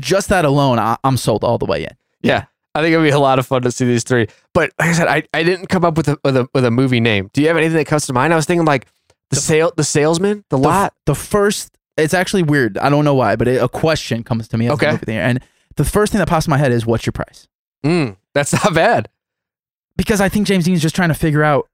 Just 0.00 0.30
that 0.30 0.44
alone, 0.46 0.78
I, 0.78 0.96
I'm 1.04 1.18
sold 1.18 1.44
all 1.44 1.58
the 1.58 1.66
way 1.66 1.82
in. 1.84 1.90
yeah. 2.22 2.44
I 2.74 2.80
think 2.80 2.94
it'd 2.94 3.04
be 3.04 3.10
a 3.10 3.18
lot 3.18 3.38
of 3.38 3.46
fun 3.46 3.60
to 3.62 3.70
see 3.70 3.84
these 3.84 4.02
three. 4.02 4.28
But 4.54 4.72
like 4.78 4.88
I 4.88 4.92
said, 4.94 5.06
I, 5.06 5.24
I 5.34 5.42
didn't 5.42 5.66
come 5.66 5.84
up 5.84 5.94
with 5.98 6.08
a, 6.08 6.18
with 6.24 6.34
a 6.38 6.48
with 6.54 6.64
a 6.64 6.70
movie 6.70 7.00
name. 7.00 7.28
Do 7.34 7.42
you 7.42 7.48
have 7.48 7.58
anything 7.58 7.76
that 7.76 7.84
comes 7.86 8.06
to 8.06 8.14
mind? 8.14 8.32
I 8.32 8.36
was 8.36 8.46
thinking 8.46 8.64
like 8.64 8.86
the 9.28 9.36
sale 9.36 9.70
the 9.76 9.84
salesman, 9.84 10.42
the, 10.48 10.56
The, 10.56 10.62
lot. 10.62 10.94
the 11.04 11.14
first, 11.14 11.76
it's 11.98 12.14
actually 12.14 12.44
weird. 12.44 12.78
I 12.78 12.88
don't 12.88 13.04
know 13.04 13.14
why, 13.14 13.36
but 13.36 13.46
it, 13.46 13.62
a 13.62 13.68
question 13.68 14.24
comes 14.24 14.48
to 14.48 14.56
me. 14.56 14.68
as 14.68 14.72
Okay. 14.72 14.96
There, 15.04 15.20
and 15.22 15.40
the 15.76 15.84
first 15.84 16.12
thing 16.12 16.18
that 16.18 16.28
pops 16.28 16.46
in 16.46 16.50
my 16.50 16.58
head 16.58 16.72
is, 16.72 16.86
"What's 16.86 17.06
your 17.06 17.12
price?" 17.12 17.48
Mm, 17.84 18.16
that's 18.34 18.52
not 18.64 18.74
bad. 18.74 19.08
Because 19.96 20.20
I 20.20 20.28
think 20.28 20.46
James 20.46 20.64
Dean's 20.64 20.82
just 20.82 20.96
trying 20.96 21.10
to 21.10 21.14
figure 21.14 21.42
out 21.42 21.68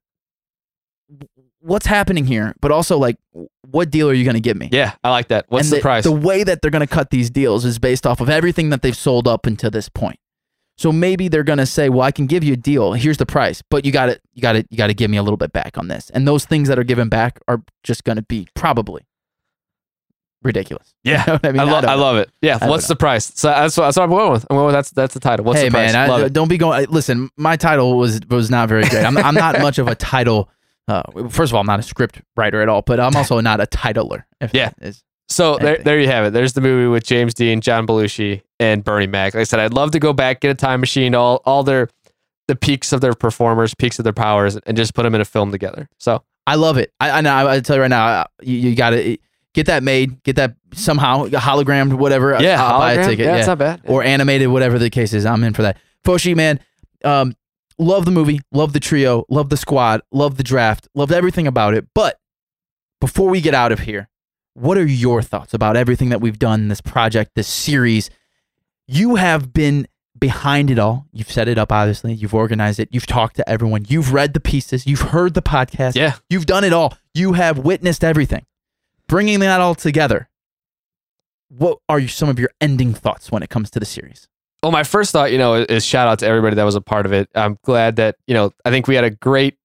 what's 1.60 1.86
happening 1.86 2.26
here, 2.26 2.54
but 2.60 2.72
also 2.72 2.98
like, 2.98 3.16
what 3.70 3.90
deal 3.90 4.08
are 4.08 4.14
you 4.14 4.24
going 4.24 4.34
to 4.34 4.40
give 4.40 4.56
me? 4.56 4.68
Yeah, 4.72 4.94
I 5.04 5.10
like 5.10 5.28
that. 5.28 5.46
What's 5.48 5.70
and 5.70 5.78
the, 5.78 5.82
price? 5.82 6.04
The 6.04 6.12
way 6.12 6.42
that 6.44 6.62
they're 6.62 6.70
going 6.70 6.86
to 6.86 6.92
cut 6.92 7.10
these 7.10 7.30
deals 7.30 7.64
is 7.64 7.78
based 7.78 8.06
off 8.06 8.20
of 8.20 8.28
everything 8.28 8.70
that 8.70 8.82
they've 8.82 8.96
sold 8.96 9.28
up 9.28 9.46
until 9.46 9.70
this 9.70 9.88
point. 9.88 10.18
So 10.76 10.92
maybe 10.92 11.26
they're 11.26 11.44
going 11.44 11.58
to 11.58 11.66
say, 11.66 11.88
"Well, 11.88 12.02
I 12.02 12.12
can 12.12 12.26
give 12.26 12.44
you 12.44 12.52
a 12.52 12.56
deal. 12.56 12.92
Here's 12.92 13.16
the 13.16 13.26
price, 13.26 13.62
but 13.68 13.84
you 13.84 13.90
got 13.90 14.06
to 14.06 14.20
you 14.32 14.42
got 14.42 14.52
to 14.52 14.64
you 14.70 14.78
got 14.78 14.86
to 14.86 14.94
give 14.94 15.10
me 15.10 15.16
a 15.16 15.24
little 15.24 15.36
bit 15.36 15.52
back 15.52 15.76
on 15.76 15.88
this." 15.88 16.08
And 16.10 16.26
those 16.26 16.44
things 16.44 16.68
that 16.68 16.78
are 16.78 16.84
given 16.84 17.08
back 17.08 17.40
are 17.48 17.62
just 17.82 18.04
going 18.04 18.14
to 18.14 18.22
be 18.22 18.46
probably 18.54 19.07
ridiculous. 20.42 20.94
yeah, 21.04 21.24
You 21.26 21.32
know 21.32 21.40
I 21.42 21.52
mean, 21.52 21.60
I, 21.60 21.64
lo- 21.64 21.80
don't 21.80 21.90
I 21.90 21.94
love 21.94 22.16
it. 22.16 22.30
Yeah, 22.42 22.66
what's 22.66 22.86
the 22.88 22.96
price? 22.96 23.32
So 23.34 23.48
that's 23.48 23.76
what, 23.76 23.84
that's 23.84 23.96
what 23.96 24.04
I'm 24.04 24.10
going 24.10 24.32
with. 24.32 24.46
I'm 24.50 24.56
going 24.56 24.66
with 24.66 24.74
that's 24.74 24.90
that's 24.90 25.14
the 25.14 25.20
title. 25.20 25.44
What's 25.44 25.60
hey 25.60 25.66
the 25.66 25.72
price? 25.72 25.92
man, 25.92 26.08
love 26.08 26.22
I, 26.22 26.26
it. 26.26 26.32
don't 26.32 26.48
be 26.48 26.58
going. 26.58 26.86
Listen, 26.88 27.30
my 27.36 27.56
title 27.56 27.96
was 27.96 28.20
was 28.28 28.50
not 28.50 28.68
very 28.68 28.84
great. 28.88 29.04
I'm 29.04 29.16
I'm 29.16 29.34
not 29.34 29.58
much 29.62 29.78
of 29.78 29.88
a 29.88 29.94
title. 29.94 30.50
Uh, 30.86 31.02
first 31.28 31.50
of 31.50 31.54
all, 31.54 31.60
I'm 31.60 31.66
not 31.66 31.80
a 31.80 31.82
script 31.82 32.22
writer 32.36 32.62
at 32.62 32.68
all, 32.68 32.82
but 32.82 32.98
I'm 32.98 33.14
also 33.14 33.40
not 33.40 33.60
a 33.60 33.66
titler. 33.66 34.24
If 34.40 34.54
Yeah. 34.54 34.70
So 35.28 35.58
there, 35.58 35.76
there 35.76 36.00
you 36.00 36.06
have 36.06 36.24
it. 36.24 36.32
There's 36.32 36.54
the 36.54 36.62
movie 36.62 36.88
with 36.88 37.04
James 37.04 37.34
Dean, 37.34 37.60
John 37.60 37.86
Belushi, 37.86 38.40
and 38.58 38.82
Bernie 38.82 39.06
Mac. 39.06 39.34
Like 39.34 39.42
I 39.42 39.44
said, 39.44 39.60
I'd 39.60 39.74
love 39.74 39.90
to 39.90 39.98
go 39.98 40.14
back, 40.14 40.40
get 40.40 40.50
a 40.50 40.54
time 40.54 40.80
machine, 40.80 41.14
all 41.14 41.42
all 41.44 41.62
their 41.62 41.88
the 42.46 42.56
peaks 42.56 42.92
of 42.94 43.02
their 43.02 43.12
performers, 43.12 43.74
peaks 43.74 43.98
of 43.98 44.04
their 44.04 44.14
powers, 44.14 44.56
and 44.56 44.76
just 44.76 44.94
put 44.94 45.02
them 45.02 45.14
in 45.14 45.20
a 45.20 45.26
film 45.26 45.52
together. 45.52 45.86
So 45.98 46.22
I 46.46 46.54
love 46.54 46.78
it. 46.78 46.92
I 46.98 47.10
I, 47.10 47.20
know, 47.20 47.30
I, 47.30 47.56
I 47.56 47.60
tell 47.60 47.76
you 47.76 47.82
right 47.82 47.88
now, 47.88 48.26
you, 48.40 48.56
you 48.56 48.74
got 48.74 48.90
to 48.90 49.18
get 49.58 49.66
that 49.66 49.82
made, 49.82 50.22
get 50.22 50.36
that 50.36 50.54
somehow 50.72 51.26
hologrammed, 51.26 51.94
whatever. 51.94 52.36
yeah, 52.40 52.62
I'll 52.64 52.78
buy 52.78 52.92
a 52.92 53.04
ticket. 53.04 53.26
Yeah, 53.26 53.32
Yeah, 53.32 53.38
it's 53.38 53.46
not 53.46 53.58
bad. 53.58 53.80
or 53.86 54.02
animated, 54.02 54.48
whatever 54.48 54.78
the 54.78 54.90
case 54.90 55.12
is. 55.12 55.26
I'm 55.26 55.42
in 55.44 55.52
for 55.54 55.62
that. 55.62 55.76
Foshe, 56.04 56.34
man, 56.36 56.60
um, 57.04 57.34
love 57.78 58.04
the 58.04 58.10
movie, 58.10 58.40
love 58.52 58.72
the 58.72 58.80
trio, 58.80 59.24
love 59.28 59.48
the 59.48 59.56
squad, 59.56 60.00
love 60.12 60.36
the 60.36 60.42
draft, 60.42 60.88
loved 60.94 61.12
everything 61.12 61.46
about 61.46 61.74
it. 61.74 61.86
But 61.94 62.18
before 63.00 63.28
we 63.28 63.40
get 63.40 63.54
out 63.54 63.72
of 63.72 63.80
here, 63.80 64.08
what 64.54 64.76
are 64.78 64.86
your 64.86 65.22
thoughts 65.22 65.54
about 65.54 65.76
everything 65.76 66.08
that 66.08 66.20
we've 66.20 66.38
done, 66.38 66.68
this 66.68 66.80
project, 66.80 67.32
this 67.36 67.46
series? 67.48 68.10
You 68.86 69.16
have 69.16 69.52
been 69.52 69.86
behind 70.18 70.70
it 70.70 70.78
all. 70.78 71.06
You've 71.12 71.30
set 71.30 71.46
it 71.46 71.58
up, 71.58 71.70
obviously. 71.70 72.12
You've 72.12 72.34
organized 72.34 72.80
it. 72.80 72.88
You've 72.90 73.06
talked 73.06 73.36
to 73.36 73.48
everyone. 73.48 73.84
You've 73.88 74.12
read 74.12 74.34
the 74.34 74.40
pieces. 74.40 74.86
You've 74.86 75.00
heard 75.00 75.34
the 75.34 75.42
podcast. 75.42 75.94
yeah. 75.94 76.14
You've 76.28 76.46
done 76.46 76.64
it 76.64 76.72
all. 76.72 76.94
You 77.14 77.34
have 77.34 77.58
witnessed 77.58 78.02
everything. 78.02 78.44
Bringing 79.08 79.40
that 79.40 79.60
all 79.60 79.74
together, 79.74 80.28
what 81.48 81.78
are 81.88 82.00
some 82.08 82.28
of 82.28 82.38
your 82.38 82.50
ending 82.60 82.92
thoughts 82.92 83.32
when 83.32 83.42
it 83.42 83.48
comes 83.48 83.70
to 83.70 83.80
the 83.80 83.86
series? 83.86 84.28
Well, 84.62 84.72
my 84.72 84.82
first 84.82 85.12
thought, 85.12 85.32
you 85.32 85.38
know, 85.38 85.54
is, 85.54 85.84
shout 85.84 86.08
out 86.08 86.18
to 86.18 86.26
everybody 86.26 86.56
that 86.56 86.64
was 86.64 86.74
a 86.74 86.80
part 86.80 87.06
of 87.06 87.12
it. 87.12 87.28
I'm 87.34 87.58
glad 87.62 87.96
that 87.96 88.16
you 88.26 88.34
know. 88.34 88.52
I 88.64 88.70
think 88.70 88.86
we 88.88 88.96
had 88.96 89.04
a 89.04 89.10
great 89.10 89.56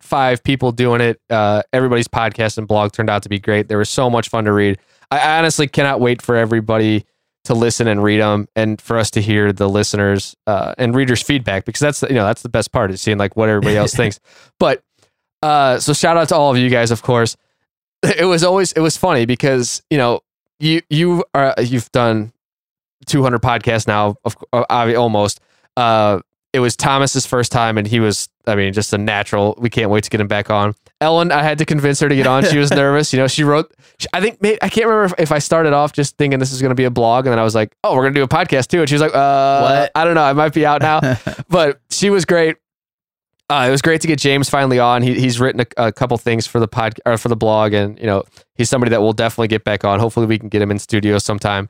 five 0.00 0.42
people 0.42 0.72
doing 0.72 1.00
it. 1.00 1.20
Uh, 1.30 1.62
everybody's 1.72 2.08
podcast 2.08 2.58
and 2.58 2.66
blog 2.66 2.92
turned 2.92 3.08
out 3.08 3.22
to 3.22 3.28
be 3.28 3.38
great. 3.38 3.68
There 3.68 3.78
was 3.78 3.88
so 3.88 4.10
much 4.10 4.28
fun 4.28 4.44
to 4.44 4.52
read. 4.52 4.78
I 5.10 5.38
honestly 5.38 5.68
cannot 5.68 6.00
wait 6.00 6.20
for 6.20 6.36
everybody 6.36 7.06
to 7.44 7.54
listen 7.54 7.88
and 7.88 8.02
read 8.02 8.20
them, 8.20 8.48
and 8.54 8.80
for 8.80 8.98
us 8.98 9.10
to 9.12 9.22
hear 9.22 9.52
the 9.52 9.68
listeners 9.68 10.36
uh, 10.46 10.74
and 10.76 10.94
readers' 10.94 11.22
feedback 11.22 11.64
because 11.64 11.80
that's 11.80 12.00
the, 12.00 12.08
you 12.08 12.14
know 12.14 12.24
that's 12.26 12.42
the 12.42 12.48
best 12.48 12.72
part 12.72 12.90
is 12.90 13.00
seeing 13.00 13.18
like 13.18 13.36
what 13.36 13.48
everybody 13.48 13.76
else 13.76 13.94
thinks. 13.96 14.20
But 14.58 14.82
uh, 15.40 15.78
so 15.78 15.92
shout 15.92 16.16
out 16.16 16.28
to 16.28 16.36
all 16.36 16.50
of 16.50 16.58
you 16.58 16.68
guys, 16.68 16.90
of 16.90 17.02
course. 17.02 17.36
It 18.18 18.24
was 18.24 18.42
always 18.44 18.72
it 18.72 18.80
was 18.80 18.96
funny 18.96 19.26
because 19.26 19.82
you 19.90 19.98
know 19.98 20.20
you 20.60 20.82
you 20.90 21.24
are 21.34 21.54
you've 21.60 21.90
done 21.92 22.32
200 23.06 23.40
podcasts 23.40 23.86
now, 23.86 24.16
of 24.24 24.36
uh, 24.52 24.64
almost. 24.96 25.40
Uh, 25.76 26.20
it 26.52 26.60
was 26.60 26.76
Thomas's 26.76 27.24
first 27.24 27.50
time, 27.50 27.78
and 27.78 27.86
he 27.86 27.98
was, 27.98 28.28
I 28.46 28.56
mean, 28.56 28.72
just 28.74 28.92
a 28.92 28.98
natural. 28.98 29.54
We 29.58 29.70
can't 29.70 29.90
wait 29.90 30.04
to 30.04 30.10
get 30.10 30.20
him 30.20 30.28
back 30.28 30.50
on. 30.50 30.74
Ellen, 31.00 31.32
I 31.32 31.42
had 31.42 31.58
to 31.58 31.64
convince 31.64 31.98
her 32.00 32.08
to 32.08 32.14
get 32.14 32.26
on. 32.26 32.44
She 32.44 32.58
was 32.58 32.70
nervous. 32.74 33.12
You 33.12 33.18
know, 33.20 33.26
she 33.26 33.42
wrote. 33.42 33.72
she- 33.98 34.06
I 34.12 34.20
think 34.20 34.42
maybe, 34.42 34.58
I 34.62 34.68
can't 34.68 34.86
remember 34.86 35.14
if, 35.14 35.14
if 35.18 35.32
I 35.32 35.38
started 35.38 35.72
off 35.72 35.92
just 35.94 36.18
thinking 36.18 36.38
this 36.38 36.52
is 36.52 36.60
going 36.60 36.68
to 36.70 36.74
be 36.76 36.84
a 36.84 36.90
blog, 36.90 37.24
and 37.26 37.32
then 37.32 37.38
I 37.38 37.42
was 37.44 37.54
like, 37.54 37.74
oh, 37.82 37.94
we're 37.96 38.02
going 38.02 38.14
to 38.14 38.20
do 38.20 38.24
a 38.24 38.28
podcast 38.28 38.68
too. 38.68 38.80
And 38.80 38.88
she 38.88 38.94
was 38.94 39.00
like, 39.02 39.14
uh, 39.14 39.60
What? 39.62 39.92
I 39.94 40.04
don't 40.04 40.14
know. 40.14 40.22
I 40.22 40.34
might 40.34 40.52
be 40.52 40.66
out 40.66 40.82
now, 40.82 41.16
but 41.48 41.80
she 41.90 42.10
was 42.10 42.24
great. 42.26 42.56
Uh, 43.52 43.68
it 43.68 43.70
was 43.70 43.82
great 43.82 44.00
to 44.00 44.06
get 44.06 44.18
James 44.18 44.48
finally 44.48 44.78
on. 44.78 45.02
He, 45.02 45.12
he's 45.20 45.38
written 45.38 45.60
a, 45.60 45.88
a 45.88 45.92
couple 45.92 46.16
things 46.16 46.46
for 46.46 46.58
the 46.58 46.66
pod 46.66 46.98
or 47.04 47.18
for 47.18 47.28
the 47.28 47.36
blog, 47.36 47.74
and 47.74 47.98
you 47.98 48.06
know 48.06 48.22
he's 48.54 48.70
somebody 48.70 48.88
that 48.88 49.02
we'll 49.02 49.12
definitely 49.12 49.48
get 49.48 49.62
back 49.62 49.84
on. 49.84 50.00
Hopefully, 50.00 50.24
we 50.24 50.38
can 50.38 50.48
get 50.48 50.62
him 50.62 50.70
in 50.70 50.78
studio 50.78 51.18
sometime. 51.18 51.68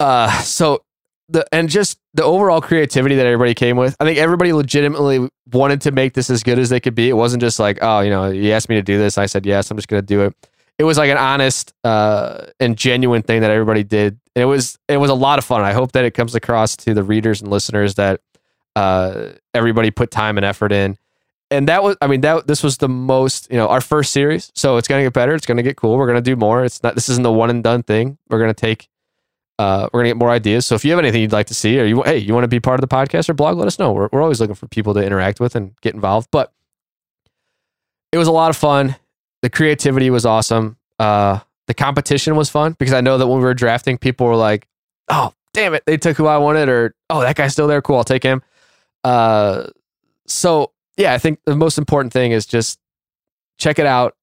Uh, 0.00 0.30
so 0.40 0.82
the 1.28 1.46
and 1.52 1.68
just 1.68 1.98
the 2.14 2.24
overall 2.24 2.62
creativity 2.62 3.14
that 3.16 3.26
everybody 3.26 3.52
came 3.52 3.76
with. 3.76 3.94
I 4.00 4.06
think 4.06 4.16
everybody 4.16 4.54
legitimately 4.54 5.28
wanted 5.52 5.82
to 5.82 5.90
make 5.90 6.14
this 6.14 6.30
as 6.30 6.42
good 6.42 6.58
as 6.58 6.70
they 6.70 6.80
could 6.80 6.94
be. 6.94 7.10
It 7.10 7.14
wasn't 7.14 7.42
just 7.42 7.58
like, 7.58 7.78
oh, 7.82 8.00
you 8.00 8.08
know, 8.08 8.30
you 8.30 8.52
asked 8.52 8.70
me 8.70 8.76
to 8.76 8.82
do 8.82 8.96
this. 8.96 9.18
I 9.18 9.26
said 9.26 9.44
yes. 9.44 9.70
I'm 9.70 9.76
just 9.76 9.88
going 9.88 10.00
to 10.00 10.06
do 10.06 10.22
it. 10.22 10.34
It 10.78 10.84
was 10.84 10.96
like 10.96 11.10
an 11.10 11.18
honest 11.18 11.74
uh, 11.84 12.46
and 12.58 12.74
genuine 12.74 13.20
thing 13.20 13.42
that 13.42 13.50
everybody 13.50 13.84
did, 13.84 14.18
it 14.34 14.46
was 14.46 14.78
it 14.88 14.96
was 14.96 15.10
a 15.10 15.14
lot 15.14 15.38
of 15.38 15.44
fun. 15.44 15.60
I 15.60 15.72
hope 15.72 15.92
that 15.92 16.06
it 16.06 16.12
comes 16.12 16.34
across 16.34 16.74
to 16.78 16.94
the 16.94 17.02
readers 17.02 17.42
and 17.42 17.50
listeners 17.50 17.96
that 17.96 18.20
uh, 18.76 19.30
everybody 19.54 19.90
put 19.90 20.12
time 20.12 20.36
and 20.38 20.44
effort 20.44 20.70
in. 20.70 20.96
And 21.50 21.68
that 21.68 21.82
was, 21.82 21.96
I 22.00 22.06
mean, 22.08 22.20
that 22.22 22.46
this 22.46 22.62
was 22.62 22.78
the 22.78 22.88
most, 22.88 23.50
you 23.50 23.56
know, 23.56 23.68
our 23.68 23.80
first 23.80 24.12
series. 24.12 24.52
So 24.54 24.76
it's 24.76 24.86
gonna 24.86 25.02
get 25.02 25.12
better. 25.12 25.34
It's 25.34 25.46
gonna 25.46 25.62
get 25.62 25.76
cool. 25.76 25.96
We're 25.96 26.06
gonna 26.06 26.20
do 26.20 26.36
more. 26.36 26.64
It's 26.64 26.82
not. 26.82 26.94
This 26.94 27.08
isn't 27.08 27.22
the 27.22 27.32
one 27.32 27.50
and 27.50 27.64
done 27.64 27.82
thing. 27.82 28.18
We're 28.28 28.40
gonna 28.40 28.54
take. 28.54 28.88
Uh, 29.58 29.88
we're 29.92 30.00
gonna 30.00 30.10
get 30.10 30.16
more 30.16 30.30
ideas. 30.30 30.66
So 30.66 30.74
if 30.74 30.84
you 30.84 30.90
have 30.90 30.98
anything 30.98 31.22
you'd 31.22 31.32
like 31.32 31.46
to 31.46 31.54
see, 31.54 31.80
or 31.80 31.84
you, 31.84 32.02
hey, 32.02 32.18
you 32.18 32.34
want 32.34 32.44
to 32.44 32.48
be 32.48 32.60
part 32.60 32.82
of 32.82 32.88
the 32.88 32.94
podcast 32.94 33.28
or 33.28 33.34
blog, 33.34 33.56
let 33.56 33.66
us 33.66 33.78
know. 33.78 33.92
We're 33.92 34.08
we're 34.12 34.22
always 34.22 34.40
looking 34.40 34.56
for 34.56 34.66
people 34.68 34.92
to 34.94 35.00
interact 35.00 35.40
with 35.40 35.54
and 35.54 35.74
get 35.80 35.94
involved. 35.94 36.28
But 36.32 36.52
it 38.12 38.18
was 38.18 38.28
a 38.28 38.32
lot 38.32 38.50
of 38.50 38.56
fun. 38.56 38.96
The 39.42 39.50
creativity 39.50 40.10
was 40.10 40.26
awesome. 40.26 40.76
Uh, 40.98 41.40
the 41.68 41.74
competition 41.74 42.34
was 42.34 42.50
fun 42.50 42.74
because 42.76 42.92
I 42.92 43.00
know 43.00 43.18
that 43.18 43.26
when 43.28 43.38
we 43.38 43.44
were 43.44 43.54
drafting, 43.54 43.98
people 43.98 44.26
were 44.26 44.36
like, 44.36 44.66
"Oh, 45.08 45.32
damn 45.54 45.74
it, 45.74 45.84
they 45.86 45.96
took 45.96 46.16
who 46.16 46.26
I 46.26 46.38
wanted," 46.38 46.68
or 46.68 46.96
"Oh, 47.08 47.20
that 47.20 47.36
guy's 47.36 47.52
still 47.52 47.68
there. 47.68 47.80
Cool, 47.80 47.98
I'll 47.98 48.04
take 48.04 48.24
him." 48.24 48.42
Uh, 49.06 49.68
so 50.26 50.72
yeah, 50.96 51.12
I 51.14 51.18
think 51.18 51.38
the 51.44 51.54
most 51.54 51.78
important 51.78 52.12
thing 52.12 52.32
is 52.32 52.44
just 52.44 52.80
check 53.56 53.78
it 53.78 53.86
out 53.86 54.16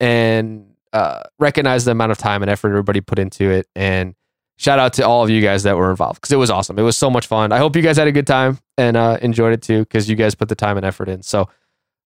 and 0.00 0.64
uh, 0.94 1.24
recognize 1.38 1.84
the 1.84 1.90
amount 1.90 2.10
of 2.10 2.16
time 2.16 2.40
and 2.42 2.50
effort 2.50 2.70
everybody 2.70 3.02
put 3.02 3.18
into 3.18 3.50
it. 3.50 3.68
And 3.76 4.14
shout 4.56 4.78
out 4.78 4.94
to 4.94 5.06
all 5.06 5.22
of 5.22 5.28
you 5.28 5.42
guys 5.42 5.64
that 5.64 5.76
were 5.76 5.90
involved 5.90 6.22
because 6.22 6.32
it 6.32 6.36
was 6.36 6.50
awesome. 6.50 6.78
It 6.78 6.82
was 6.82 6.96
so 6.96 7.10
much 7.10 7.26
fun. 7.26 7.52
I 7.52 7.58
hope 7.58 7.76
you 7.76 7.82
guys 7.82 7.98
had 7.98 8.08
a 8.08 8.12
good 8.12 8.26
time 8.26 8.58
and 8.78 8.96
uh, 8.96 9.18
enjoyed 9.20 9.52
it 9.52 9.60
too 9.60 9.80
because 9.80 10.08
you 10.08 10.16
guys 10.16 10.34
put 10.34 10.48
the 10.48 10.54
time 10.54 10.78
and 10.78 10.86
effort 10.86 11.10
in. 11.10 11.22
So 11.22 11.50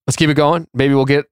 let's 0.05 0.17
keep 0.17 0.29
it 0.29 0.33
going. 0.35 0.67
Maybe 0.73 0.93
we'll 0.95 1.05
get 1.05 1.25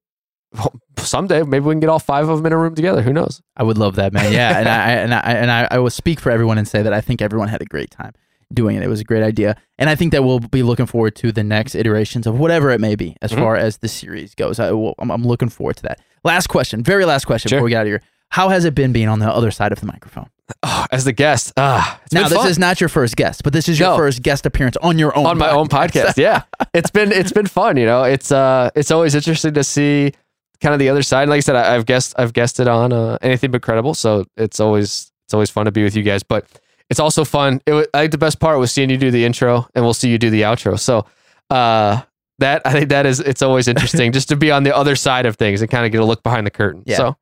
someday. 0.99 1.43
Maybe 1.43 1.65
we 1.65 1.73
can 1.73 1.81
get 1.81 1.89
all 1.89 1.99
five 1.99 2.29
of 2.29 2.37
them 2.37 2.45
in 2.45 2.53
a 2.53 2.57
room 2.57 2.75
together. 2.75 3.01
Who 3.01 3.11
knows? 3.11 3.41
I 3.57 3.63
would 3.63 3.77
love 3.77 3.95
that, 3.95 4.13
man. 4.13 4.31
Yeah, 4.31 4.57
and 4.57 4.69
I 4.69 4.91
and 4.91 5.13
I 5.13 5.19
and 5.19 5.51
I, 5.51 5.67
I 5.69 5.79
will 5.79 5.89
speak 5.89 6.21
for 6.21 6.31
everyone 6.31 6.57
and 6.57 6.65
say 6.65 6.81
that 6.81 6.93
I 6.93 7.01
think 7.01 7.21
everyone 7.21 7.49
had 7.49 7.61
a 7.61 7.65
great 7.65 7.91
time 7.91 8.13
doing 8.53 8.75
it. 8.77 8.83
It 8.83 8.87
was 8.87 9.01
a 9.01 9.03
great 9.03 9.23
idea, 9.23 9.55
and 9.77 9.89
I 9.89 9.95
think 9.95 10.11
that 10.13 10.23
we'll 10.23 10.39
be 10.39 10.63
looking 10.63 10.85
forward 10.85 11.15
to 11.17 11.31
the 11.31 11.43
next 11.43 11.75
iterations 11.75 12.25
of 12.27 12.39
whatever 12.39 12.69
it 12.71 12.79
may 12.79 12.95
be 12.95 13.15
as 13.21 13.31
Mhm. 13.31 13.39
far 13.39 13.55
as 13.57 13.77
the 13.77 13.87
series 13.87 14.33
goes. 14.35 14.59
I 14.59 14.71
will, 14.71 14.95
I'm, 14.99 15.11
I'm 15.11 15.23
looking 15.23 15.49
forward 15.49 15.75
to 15.77 15.83
that. 15.83 15.99
Last 16.23 16.47
question, 16.47 16.83
very 16.83 17.05
last 17.05 17.25
question 17.25 17.49
Sure. 17.49 17.57
before 17.57 17.65
we 17.65 17.71
get 17.71 17.77
out 17.79 17.81
of 17.81 17.87
here. 17.87 18.01
How 18.31 18.49
has 18.49 18.65
it 18.65 18.75
been 18.75 18.91
being 18.91 19.07
on 19.07 19.19
the 19.19 19.29
other 19.29 19.51
side 19.51 19.71
of 19.71 19.79
the 19.79 19.85
microphone? 19.85 20.27
Oh, 20.63 20.85
as 20.91 21.03
the 21.05 21.13
guest, 21.13 21.53
ah, 21.57 21.99
now, 22.11 22.27
this 22.27 22.37
fun. 22.37 22.47
is 22.49 22.57
not 22.59 22.79
your 22.81 22.87
first 22.89 23.15
guest, 23.17 23.43
but 23.43 23.51
this 23.53 23.67
is 23.69 23.79
your 23.79 23.89
No. 23.91 23.97
first 23.97 24.21
guest 24.21 24.45
appearance 24.45 24.77
on 24.81 24.97
your 24.99 25.17
own 25.17 25.25
on 25.25 25.37
my 25.37 25.49
own 25.49 25.67
podcast. 25.67 26.17
Yeah, 26.17 26.43
it's 26.73 26.89
been 26.89 27.11
it's 27.11 27.31
been 27.33 27.47
fun. 27.47 27.75
You 27.77 27.85
know, 27.85 28.03
it's 28.03 28.31
uh 28.31 28.69
it's 28.75 28.91
always 28.91 29.13
interesting 29.15 29.53
to 29.55 29.63
see 29.63 30.13
kind 30.61 30.73
of 30.73 30.79
the 30.79 30.87
other 30.89 31.03
side. 31.03 31.27
Like 31.29 31.37
I 31.37 31.41
said, 31.41 31.55
I, 31.57 31.75
I've 31.75 31.85
guessed 31.85 32.13
I've 32.17 32.31
guested 32.33 32.67
on 32.69 32.91
uh, 32.93 33.17
anything 33.21 33.51
but 33.51 33.61
credible, 33.61 33.93
so 33.93 34.23
it's 34.37 34.59
always 34.61 35.11
it's 35.25 35.33
always 35.33 35.49
fun 35.49 35.65
to 35.65 35.71
be 35.71 35.83
with 35.83 35.95
you 35.97 36.03
guys. 36.03 36.23
But 36.23 36.45
it's 36.89 36.99
also 36.99 37.25
fun. 37.25 37.61
It 37.65 37.73
was, 37.73 37.87
I 37.93 38.01
think 38.01 38.11
the 38.11 38.17
best 38.17 38.39
part 38.39 38.59
was 38.59 38.71
seeing 38.71 38.89
you 38.89 38.97
do 38.97 39.11
the 39.11 39.25
intro, 39.25 39.67
and 39.75 39.83
we'll 39.83 39.93
see 39.93 40.09
you 40.09 40.17
do 40.17 40.29
the 40.29 40.41
outro. 40.43 40.79
So 40.79 41.05
uh 41.49 42.01
that 42.39 42.61
I 42.65 42.71
think 42.71 42.89
that 42.89 43.05
is 43.05 43.19
it's 43.19 43.41
always 43.41 43.67
interesting 43.73 44.11
just 44.11 44.29
to 44.29 44.35
be 44.35 44.51
on 44.51 44.63
the 44.63 44.75
other 44.75 44.95
side 44.95 45.25
of 45.25 45.35
things 45.37 45.61
and 45.61 45.69
kind 45.71 45.85
of 45.85 45.91
get 45.91 46.01
a 46.01 46.05
look 46.05 46.23
behind 46.23 46.45
the 46.45 46.51
curtain. 46.51 46.83
Yeah. 46.85 46.97
So 46.97 47.17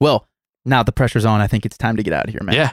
Well, 0.00 0.26
now 0.64 0.82
the 0.82 0.92
pressure's 0.92 1.24
on. 1.24 1.40
I 1.40 1.46
think 1.46 1.64
it's 1.64 1.78
time 1.78 1.96
to 1.96 2.02
get 2.02 2.12
out 2.12 2.26
of 2.26 2.32
here, 2.32 2.42
man. 2.42 2.54
yeah, 2.54 2.72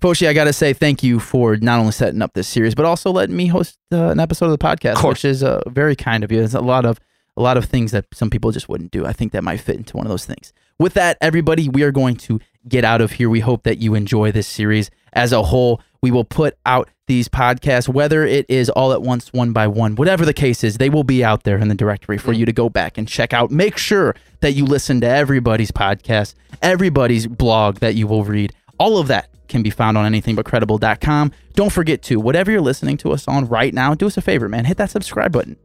Foshe, 0.00 0.26
I 0.26 0.32
got 0.32 0.44
to 0.44 0.52
say 0.52 0.72
thank 0.72 1.02
you 1.02 1.20
for 1.20 1.56
not 1.56 1.78
only 1.78 1.92
setting 1.92 2.22
up 2.22 2.34
this 2.34 2.48
series, 2.48 2.74
but 2.74 2.84
also 2.84 3.10
letting 3.10 3.36
me 3.36 3.46
host 3.46 3.78
uh, 3.92 4.08
an 4.08 4.20
episode 4.20 4.46
of 4.46 4.50
the 4.52 4.58
podcast, 4.58 4.96
course. 4.96 5.18
which 5.18 5.24
is 5.24 5.42
uh, 5.44 5.62
very 5.68 5.94
kind 5.96 6.24
of 6.24 6.32
you. 6.32 6.38
There's 6.38 6.54
a 6.54 6.60
lot 6.60 6.84
of 6.84 6.98
a 7.36 7.42
lot 7.42 7.56
of 7.56 7.64
things 7.64 7.92
that 7.92 8.04
some 8.12 8.28
people 8.28 8.50
just 8.50 8.68
wouldn't 8.68 8.90
do. 8.90 9.06
I 9.06 9.12
think 9.12 9.32
that 9.32 9.42
might 9.42 9.60
fit 9.60 9.76
into 9.76 9.96
one 9.96 10.04
of 10.06 10.10
those 10.10 10.26
things. 10.26 10.52
With 10.78 10.94
that, 10.94 11.16
everybody, 11.20 11.68
we 11.68 11.82
are 11.82 11.92
going 11.92 12.16
to 12.16 12.40
get 12.68 12.84
out 12.84 13.00
of 13.00 13.12
here. 13.12 13.28
We 13.28 13.40
hope 13.40 13.64
that 13.64 13.78
you 13.78 13.94
enjoy 13.94 14.32
this 14.32 14.46
series 14.46 14.90
as 15.12 15.32
a 15.32 15.42
whole. 15.42 15.80
We 16.02 16.10
will 16.10 16.24
put 16.24 16.56
out 16.66 16.88
these 17.06 17.28
podcasts, 17.28 17.88
whether 17.88 18.24
it 18.24 18.46
is 18.48 18.70
all 18.70 18.92
at 18.92 19.02
once, 19.02 19.32
one 19.32 19.52
by 19.52 19.66
one, 19.66 19.96
whatever 19.96 20.24
the 20.24 20.32
case 20.32 20.64
is, 20.64 20.78
they 20.78 20.88
will 20.88 21.04
be 21.04 21.22
out 21.24 21.42
there 21.42 21.58
in 21.58 21.68
the 21.68 21.74
directory 21.74 22.16
for 22.16 22.32
mm. 22.32 22.38
you 22.38 22.46
to 22.46 22.52
go 22.52 22.68
back 22.68 22.96
and 22.96 23.06
check 23.06 23.32
out. 23.32 23.50
Make 23.50 23.76
sure 23.76 24.14
that 24.40 24.52
you 24.52 24.64
listen 24.64 25.00
to 25.02 25.06
everybody's 25.06 25.70
podcast, 25.70 26.34
everybody's 26.62 27.26
blog 27.26 27.76
that 27.76 27.94
you 27.94 28.06
will 28.06 28.24
read. 28.24 28.52
All 28.78 28.98
of 28.98 29.08
that 29.08 29.28
can 29.48 29.62
be 29.62 29.70
found 29.70 29.98
on 29.98 30.10
anythingbutcredible.com. 30.10 31.32
Don't 31.54 31.72
forget 31.72 32.02
to, 32.04 32.18
whatever 32.18 32.50
you're 32.50 32.60
listening 32.62 32.96
to 32.98 33.12
us 33.12 33.28
on 33.28 33.46
right 33.46 33.74
now, 33.74 33.94
do 33.94 34.06
us 34.06 34.16
a 34.16 34.22
favor, 34.22 34.48
man. 34.48 34.64
Hit 34.64 34.78
that 34.78 34.90
subscribe 34.90 35.32
button. 35.32 35.56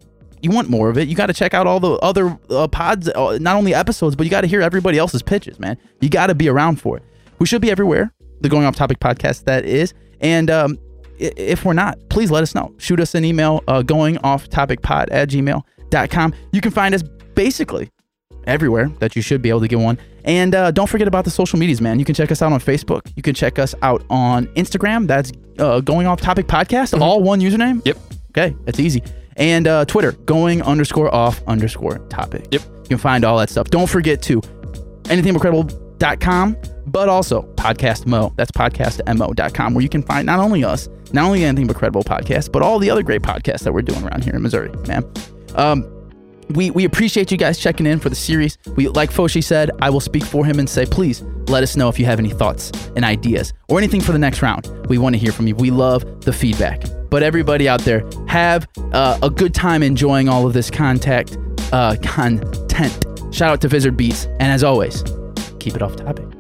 You 0.42 0.52
want 0.52 0.70
more 0.70 0.90
of 0.90 0.98
it? 0.98 1.08
You 1.08 1.16
got 1.16 1.28
to 1.28 1.34
check 1.34 1.54
out 1.54 1.68
all 1.68 1.80
the 1.80 1.94
other 1.94 2.38
uh, 2.50 2.68
pods, 2.68 3.10
uh, 3.10 3.38
not 3.42 3.56
only 3.56 3.74
episodes, 3.74 4.16
but 4.16 4.26
you 4.26 4.30
got 4.30 4.42
to 4.42 4.48
hear 4.48 4.62
everybody 4.62 4.98
else's 4.98 5.22
pitches, 5.22 5.60
man. 5.60 5.78
You 6.02 6.10
got 6.10 6.28
to 6.28 6.36
be 6.36 6.48
around 6.48 6.82
for 6.82 6.98
it. 6.98 7.04
We 7.40 7.48
should 7.48 7.62
be 7.62 7.72
everywhere. 7.72 8.14
The 8.42 8.50
Going 8.50 8.66
Off 8.66 8.76
Topic 8.76 9.00
podcast 9.00 9.46
that 9.46 9.66
is, 9.66 9.96
and 10.22 10.52
um, 10.52 10.78
if 11.18 11.66
we're 11.66 11.74
not, 11.74 11.98
please 12.10 12.30
let 12.30 12.44
us 12.44 12.54
know. 12.54 12.74
Shoot 12.78 13.00
us 13.00 13.16
an 13.16 13.26
email, 13.26 13.64
uh, 13.68 13.82
going 13.82 14.18
off 14.20 14.48
topic 14.50 14.82
pod 14.82 15.10
at 15.10 15.30
gmail.com. 15.30 16.34
You 16.52 16.62
can 16.62 16.72
find 16.72 16.94
us 16.94 17.04
basically 17.34 17.90
everywhere 18.46 18.90
that 19.00 19.16
you 19.16 19.22
should 19.22 19.42
be 19.42 19.50
able 19.50 19.62
to 19.62 19.68
get 19.68 19.80
one. 19.80 19.98
And 20.24 20.56
uh, 20.56 20.72
don't 20.72 20.88
forget 20.88 21.08
about 21.08 21.26
the 21.26 21.32
social 21.32 21.58
medias, 21.58 21.82
man. 21.82 22.00
You 22.00 22.06
can 22.06 22.16
check 22.16 22.32
us 22.32 22.42
out 22.42 22.52
on 22.52 22.60
Facebook. 22.60 23.12
You 23.16 23.24
can 23.24 23.34
check 23.34 23.60
us 23.60 23.74
out 23.82 24.04
on 24.10 24.48
Instagram. 24.48 25.08
That's 25.08 25.32
uh, 25.60 25.80
going 25.82 26.08
off 26.08 26.22
topic 26.22 26.48
podcast, 26.48 26.94
mm-hmm. 26.94 27.02
all 27.02 27.24
one 27.24 27.40
username. 27.40 27.82
Yep. 27.86 27.98
Okay, 28.32 28.56
that's 28.66 28.80
easy. 28.80 29.02
And 29.38 29.68
uh, 29.68 29.86
Twitter, 29.86 30.12
going 30.12 30.62
underscore 30.62 31.14
off 31.14 31.42
underscore 31.48 32.00
topic. 32.10 32.48
Yep. 32.52 32.62
You 32.62 32.88
can 32.90 32.98
find 32.98 33.24
all 33.24 33.38
that 33.38 33.50
stuff. 33.50 33.70
Don't 33.70 33.90
forget 33.90 34.22
to 34.24 34.42
anythingbutcredible.com 35.04 36.58
but 36.88 37.10
also 37.10 37.42
Podcast 37.56 38.06
Mo. 38.06 38.34
That's 38.38 38.52
podcastmo.com, 38.52 39.74
where 39.74 39.82
you 39.82 39.90
can 39.90 40.02
find 40.04 40.26
not 40.26 40.40
only 40.40 40.64
us, 40.64 40.90
not 41.12 41.26
only 41.26 41.44
anything 41.44 41.68
but 41.68 41.76
credible 41.76 42.04
podcasts, 42.04 42.52
but 42.52 42.62
all 42.62 42.80
the 42.80 42.90
other 42.90 43.04
great 43.04 43.22
podcasts 43.22 43.60
that 43.64 43.74
we're 43.74 43.82
doing 43.82 44.04
around 44.04 44.24
here 44.24 44.34
in 44.34 44.42
Missouri, 44.42 44.72
man. 44.88 45.04
Um, 45.56 45.84
we, 46.50 46.72
we 46.72 46.86
appreciate 46.86 47.32
you 47.32 47.38
guys 47.38 47.58
checking 47.58 47.86
in 47.86 48.00
for 48.00 48.10
the 48.10 48.16
series. 48.16 48.58
We 48.76 48.88
like 48.88 49.12
Foshe 49.12 49.44
said, 49.44 49.72
I 49.82 49.90
will 49.90 50.00
speak 50.00 50.24
for 50.24 50.46
him 50.46 50.60
and 50.60 50.70
say, 50.70 50.86
please 50.86 51.22
let 51.48 51.64
us 51.64 51.76
know 51.76 51.90
if 51.90 52.00
you 52.00 52.06
have 52.06 52.20
any 52.20 52.30
thoughts 52.30 52.72
and 52.96 53.04
ideas 53.04 53.54
or 53.68 53.78
anything 53.78 54.02
for 54.02 54.12
the 54.12 54.20
next 54.20 54.42
round. 54.42 54.68
We 54.88 54.98
want 54.98 55.16
to 55.16 55.20
hear 55.20 55.32
from 55.32 55.48
you. 55.48 55.56
We 55.56 55.72
love 55.72 56.22
the 56.22 56.34
feedback. 56.34 56.84
But 57.10 57.24
everybody 57.24 57.70
out 57.70 57.82
there, 57.82 58.08
have 58.28 58.68
uh, 58.92 59.18
a 59.22 59.30
good 59.30 59.54
time 59.54 59.82
enjoying 59.82 60.28
all 60.28 60.46
of 60.46 60.54
this 60.54 60.70
contact 60.70 61.38
uh, 61.72 61.96
content. 62.04 63.06
Shout 63.32 63.52
out 63.52 63.62
to 63.62 63.68
Vizard 63.68 63.96
Beats, 63.96 64.26
and 64.26 64.52
as 64.52 64.64
always, 64.64 65.04
keep 65.60 65.76
it 65.76 65.82
off 65.82 65.96
topic. 65.96 66.37